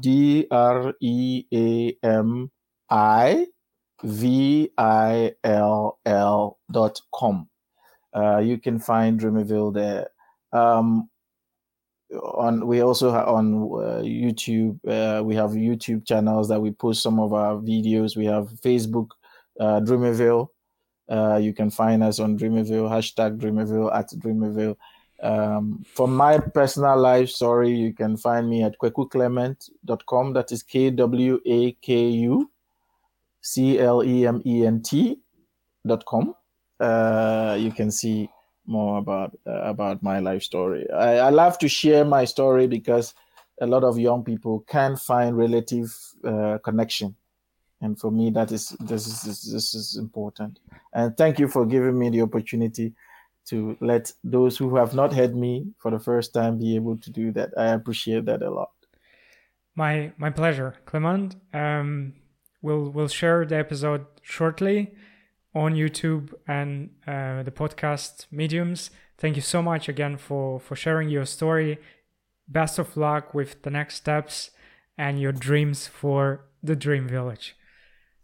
D 0.00 0.46
R 0.50 0.94
E 1.00 1.44
A 1.52 2.06
M 2.06 2.50
I 2.90 3.46
V 4.02 4.70
I 4.78 5.32
L 5.44 5.98
L 6.06 6.58
dot 6.70 7.00
com. 7.14 7.48
Uh, 8.14 8.38
you 8.38 8.58
can 8.58 8.78
find 8.78 9.20
Dreamiville 9.20 9.74
there. 9.74 10.08
Um, 10.52 11.08
on 12.12 12.66
we 12.66 12.82
also 12.82 13.10
on 13.10 13.54
uh, 13.54 14.02
YouTube. 14.02 14.78
Uh, 14.86 15.22
we 15.22 15.34
have 15.34 15.50
YouTube 15.50 16.06
channels 16.06 16.48
that 16.48 16.60
we 16.60 16.72
post 16.72 17.02
some 17.02 17.20
of 17.20 17.32
our 17.32 17.56
videos. 17.56 18.16
We 18.16 18.26
have 18.26 18.48
Facebook, 18.60 19.10
uh, 19.58 19.80
Dreamiville. 19.80 20.48
Uh, 21.08 21.38
you 21.42 21.52
can 21.52 21.70
find 21.70 22.02
us 22.02 22.20
on 22.20 22.38
Dreamiville 22.38 22.88
hashtag 22.88 23.38
Dreamiville 23.38 23.94
at 23.94 24.10
Dreamiville. 24.10 24.76
Um, 25.22 25.84
for 25.86 26.08
my 26.08 26.38
personal 26.38 26.96
life 26.98 27.28
story, 27.28 27.70
you 27.70 27.92
can 27.92 28.16
find 28.16 28.48
me 28.48 28.62
at 28.62 28.78
kwakuclement.com. 28.78 30.32
That 30.32 30.50
is 30.52 30.62
K 30.62 30.90
W 30.90 31.40
A 31.44 31.72
K 31.72 32.08
U 32.08 32.50
C 33.40 33.78
L 33.78 34.02
E 34.02 34.26
M 34.26 34.42
E 34.46 34.66
N 34.66 34.82
T 34.82 35.20
dot 35.86 36.04
com. 36.06 36.34
Uh, 36.78 37.56
you 37.60 37.70
can 37.70 37.90
see 37.90 38.30
more 38.66 38.98
about 38.98 39.38
uh, 39.46 39.62
about 39.62 40.02
my 40.02 40.18
life 40.18 40.42
story. 40.42 40.90
I, 40.90 41.18
I, 41.18 41.30
love 41.30 41.58
to 41.58 41.68
share 41.68 42.04
my 42.04 42.24
story 42.24 42.66
because 42.66 43.14
a 43.60 43.66
lot 43.66 43.84
of 43.84 43.98
young 43.98 44.22
people 44.24 44.60
can 44.60 44.96
find 44.96 45.36
relative 45.36 45.94
uh, 46.24 46.58
connection, 46.62 47.16
and 47.80 47.98
for 47.98 48.10
me, 48.10 48.30
that 48.30 48.52
is 48.52 48.70
this 48.80 49.06
is 49.06 49.22
this, 49.52 49.74
is 49.74 49.96
important. 49.96 50.60
And 50.92 51.16
thank 51.16 51.38
you 51.38 51.48
for 51.48 51.66
giving 51.66 51.98
me 51.98 52.10
the 52.10 52.22
opportunity 52.22 52.92
to 53.46 53.76
let 53.80 54.12
those 54.22 54.56
who 54.56 54.76
have 54.76 54.94
not 54.94 55.12
heard 55.12 55.34
me 55.34 55.66
for 55.78 55.90
the 55.90 55.98
first 55.98 56.32
time 56.34 56.58
be 56.58 56.76
able 56.76 56.96
to 56.98 57.10
do 57.10 57.32
that. 57.32 57.50
I 57.56 57.68
appreciate 57.68 58.26
that 58.26 58.42
a 58.42 58.50
lot. 58.50 58.70
My 59.74 60.12
my 60.18 60.30
pleasure, 60.30 60.76
Clement. 60.84 61.36
Um, 61.52 62.14
We'll 62.62 62.90
we'll 62.90 63.08
share 63.08 63.44
the 63.46 63.56
episode 63.56 64.04
shortly 64.22 64.92
on 65.54 65.74
YouTube 65.74 66.32
and 66.46 66.90
uh, 67.06 67.42
the 67.42 67.50
podcast 67.50 68.26
mediums. 68.30 68.90
Thank 69.18 69.36
you 69.36 69.42
so 69.42 69.62
much 69.62 69.88
again 69.88 70.16
for 70.16 70.60
for 70.60 70.76
sharing 70.76 71.08
your 71.08 71.26
story. 71.26 71.78
Best 72.48 72.78
of 72.78 72.96
luck 72.96 73.34
with 73.34 73.62
the 73.62 73.70
next 73.70 73.96
steps 73.96 74.50
and 74.96 75.20
your 75.20 75.32
dreams 75.32 75.86
for 75.86 76.46
the 76.62 76.76
Dream 76.76 77.08
Village. 77.08 77.56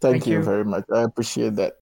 Thank, 0.01 0.15
Thank 0.15 0.27
you, 0.27 0.39
you 0.39 0.43
very 0.43 0.65
much. 0.65 0.85
I 0.93 1.03
appreciate 1.03 1.57
that. 1.57 1.75